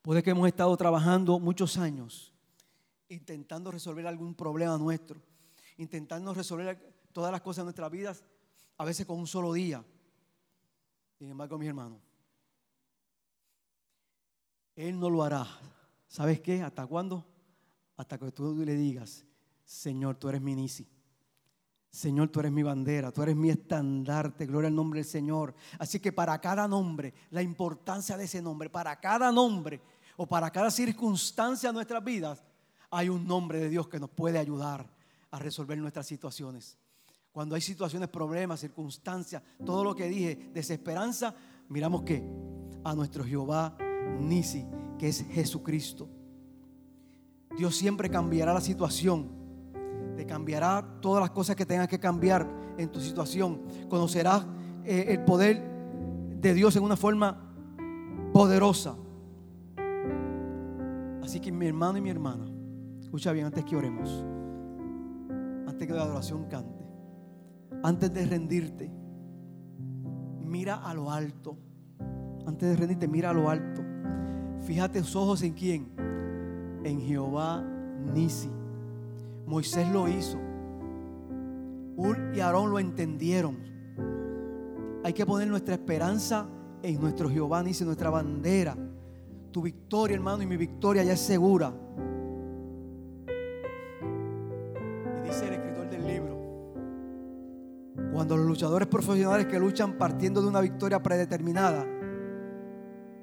Puede 0.02 0.22
que 0.22 0.30
hemos 0.30 0.48
estado 0.48 0.76
trabajando 0.76 1.38
muchos 1.38 1.76
años 1.76 2.32
intentando 3.08 3.70
resolver 3.70 4.06
algún 4.06 4.34
problema 4.34 4.76
nuestro, 4.76 5.20
intentando 5.78 6.34
resolver 6.34 6.78
todas 7.12 7.32
las 7.32 7.40
cosas 7.40 7.62
de 7.62 7.64
nuestras 7.64 7.90
vidas, 7.90 8.24
a 8.76 8.84
veces 8.84 9.06
con 9.06 9.18
un 9.18 9.26
solo 9.26 9.52
día. 9.52 9.84
Sin 11.18 11.30
embargo, 11.30 11.58
mi 11.58 11.66
hermano, 11.66 12.00
él 14.76 14.98
no 15.00 15.10
lo 15.10 15.24
hará. 15.24 15.46
¿Sabes 16.06 16.40
qué? 16.40 16.62
¿Hasta 16.62 16.86
cuándo? 16.86 17.26
Hasta 17.96 18.16
que 18.16 18.30
tú 18.30 18.54
le 18.54 18.76
digas, 18.76 19.24
Señor, 19.64 20.14
tú 20.14 20.28
eres 20.28 20.40
mi 20.40 20.54
nisi. 20.54 20.88
Señor, 21.90 22.28
tú 22.28 22.38
eres 22.38 22.52
mi 22.52 22.62
bandera, 22.62 23.10
tú 23.10 23.22
eres 23.22 23.34
mi 23.34 23.50
estandarte, 23.50 24.46
gloria 24.46 24.68
al 24.68 24.76
nombre 24.76 25.00
del 25.00 25.08
Señor. 25.08 25.54
Así 25.80 25.98
que 25.98 26.12
para 26.12 26.40
cada 26.40 26.68
nombre, 26.68 27.12
la 27.30 27.42
importancia 27.42 28.16
de 28.16 28.24
ese 28.24 28.40
nombre, 28.40 28.70
para 28.70 29.00
cada 29.00 29.32
nombre 29.32 29.80
o 30.16 30.26
para 30.26 30.50
cada 30.52 30.70
circunstancia 30.70 31.70
de 31.70 31.72
nuestras 31.72 32.04
vidas, 32.04 32.44
hay 32.90 33.08
un 33.08 33.26
nombre 33.26 33.58
de 33.58 33.68
Dios 33.68 33.88
que 33.88 33.98
nos 33.98 34.10
puede 34.10 34.38
ayudar 34.38 34.88
a 35.30 35.38
resolver 35.40 35.76
nuestras 35.78 36.06
situaciones. 36.06 36.78
Cuando 37.38 37.54
hay 37.54 37.60
situaciones, 37.60 38.08
problemas, 38.08 38.58
circunstancias, 38.58 39.40
todo 39.64 39.84
lo 39.84 39.94
que 39.94 40.08
dije, 40.08 40.50
desesperanza, 40.52 41.32
miramos 41.68 42.02
que 42.02 42.20
a 42.82 42.96
nuestro 42.96 43.22
Jehová 43.22 43.78
Nisi, 44.18 44.66
que 44.98 45.06
es 45.06 45.24
Jesucristo. 45.30 46.08
Dios 47.56 47.76
siempre 47.76 48.10
cambiará 48.10 48.52
la 48.52 48.60
situación, 48.60 49.28
te 50.16 50.26
cambiará 50.26 50.84
todas 51.00 51.20
las 51.20 51.30
cosas 51.30 51.54
que 51.54 51.64
tengas 51.64 51.86
que 51.86 52.00
cambiar 52.00 52.44
en 52.76 52.90
tu 52.90 53.00
situación. 53.00 53.62
Conocerás 53.88 54.44
eh, 54.84 55.04
el 55.10 55.24
poder 55.24 55.62
de 56.40 56.54
Dios 56.54 56.74
en 56.74 56.82
una 56.82 56.96
forma 56.96 57.40
poderosa. 58.32 58.96
Así 61.22 61.38
que 61.38 61.52
mi 61.52 61.68
hermano 61.68 61.98
y 61.98 62.00
mi 62.00 62.10
hermana, 62.10 62.50
escucha 63.00 63.30
bien 63.30 63.46
antes 63.46 63.64
que 63.64 63.76
oremos, 63.76 64.24
antes 65.68 65.86
que 65.86 65.94
la 65.94 66.02
adoración 66.02 66.46
cante, 66.46 66.77
antes 67.82 68.12
de 68.12 68.26
rendirte, 68.26 68.90
mira 70.40 70.76
a 70.76 70.94
lo 70.94 71.10
alto. 71.10 71.56
Antes 72.46 72.70
de 72.70 72.76
rendirte, 72.76 73.08
mira 73.08 73.30
a 73.30 73.32
lo 73.32 73.50
alto. 73.50 73.82
Fíjate 74.64 75.00
tus 75.00 75.14
ojos 75.16 75.42
en 75.42 75.52
quién? 75.52 75.88
En 76.84 77.00
Jehová 77.00 77.64
Nisi. 78.14 78.50
Moisés 79.46 79.90
lo 79.92 80.08
hizo. 80.08 80.38
Ur 81.96 82.18
y 82.34 82.40
Aarón 82.40 82.70
lo 82.70 82.78
entendieron. 82.78 83.56
Hay 85.04 85.12
que 85.12 85.24
poner 85.26 85.48
nuestra 85.48 85.74
esperanza 85.74 86.46
en 86.82 87.00
nuestro 87.00 87.28
Jehová 87.28 87.62
Nisi, 87.62 87.84
nuestra 87.84 88.10
bandera. 88.10 88.76
Tu 89.50 89.62
victoria, 89.62 90.14
hermano, 90.14 90.42
y 90.42 90.46
mi 90.46 90.56
victoria 90.56 91.02
ya 91.02 91.14
es 91.14 91.20
segura. 91.20 91.72
Cuando 98.18 98.36
los 98.36 98.46
luchadores 98.46 98.88
profesionales 98.88 99.46
que 99.46 99.60
luchan 99.60 99.92
partiendo 99.92 100.42
de 100.42 100.48
una 100.48 100.60
victoria 100.60 101.00
predeterminada, 101.00 101.86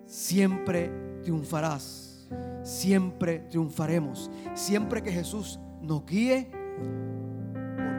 siempre 0.06 0.90
triunfarás. 1.22 2.30
Siempre 2.64 3.40
triunfaremos. 3.50 4.32
Siempre 4.54 5.04
que 5.04 5.12
Jesús 5.12 5.60
nos 5.82 6.06
guíe. 6.06 6.50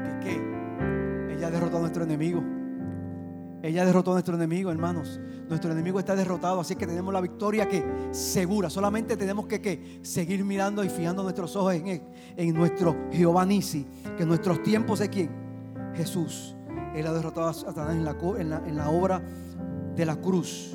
Porque 0.05 0.19
¿qué? 0.23 1.35
Ella 1.35 1.51
derrotó 1.51 1.77
a 1.77 1.81
nuestro 1.81 2.03
enemigo. 2.03 2.43
Ella 3.63 3.85
derrotó 3.85 4.13
a 4.13 4.15
nuestro 4.15 4.35
enemigo, 4.35 4.71
hermanos. 4.71 5.21
Nuestro 5.51 5.73
enemigo 5.73 5.99
está 5.99 6.17
derrotado, 6.17 6.61
así 6.61 6.77
que 6.77 6.87
tenemos 6.87 7.13
la 7.13 7.21
victoria 7.21 7.69
que 7.69 7.85
segura. 8.11 8.71
Solamente 8.71 9.19
tenemos 9.19 9.45
que, 9.47 10.01
seguir 10.01 10.43
mirando 10.47 10.83
y 10.83 10.89
fijando 10.89 11.23
nuestros 11.23 11.57
ojos 11.57 11.75
en, 11.75 12.03
en 12.39 12.55
nuestro 12.55 12.97
Jehová 13.13 13.45
Nisi, 13.45 13.87
que 14.17 14.25
nuestros 14.25 14.63
tiempos 14.63 15.01
de 15.01 15.11
quién? 15.11 15.31
Jesús. 15.95 16.56
Él 16.97 17.07
ha 17.07 17.13
derrotado 17.13 17.49
a 17.49 17.53
Satanás 17.53 17.95
en 17.95 18.77
la, 18.77 18.91
obra 18.91 19.21
de 19.95 20.07
la 20.07 20.17
cruz 20.17 20.75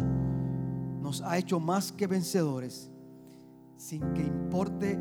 nos 1.01 1.21
ha 1.23 1.39
hecho 1.39 1.59
más 1.59 1.91
que 1.91 2.05
vencedores 2.05 2.91
sin 3.75 4.13
que 4.13 4.21
importe 4.21 4.99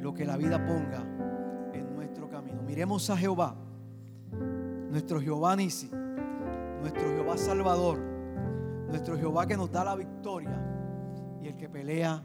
lo 0.00 0.12
que 0.12 0.24
la 0.24 0.36
vida 0.36 0.66
ponga 0.66 1.04
en 1.72 1.94
nuestro 1.94 2.28
camino. 2.28 2.60
Miremos 2.62 3.08
a 3.08 3.16
Jehová, 3.16 3.54
nuestro 4.90 5.20
Jehová 5.20 5.54
Nisi, 5.54 5.90
nuestro 6.80 7.02
Jehová 7.02 7.38
Salvador, 7.38 8.00
nuestro 8.88 9.16
Jehová 9.16 9.46
que 9.46 9.56
nos 9.56 9.70
da 9.70 9.84
la 9.84 9.94
victoria 9.94 10.60
y 11.40 11.46
el 11.46 11.56
que 11.56 11.68
pelea 11.68 12.20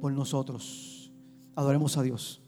por 0.00 0.12
nosotros. 0.12 1.12
Adoremos 1.54 1.96
a 1.96 2.02
Dios. 2.02 2.41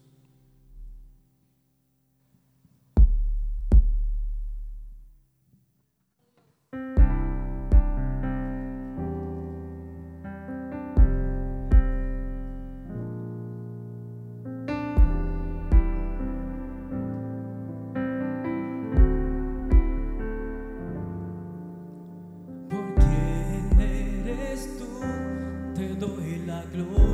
Te 26.73 27.14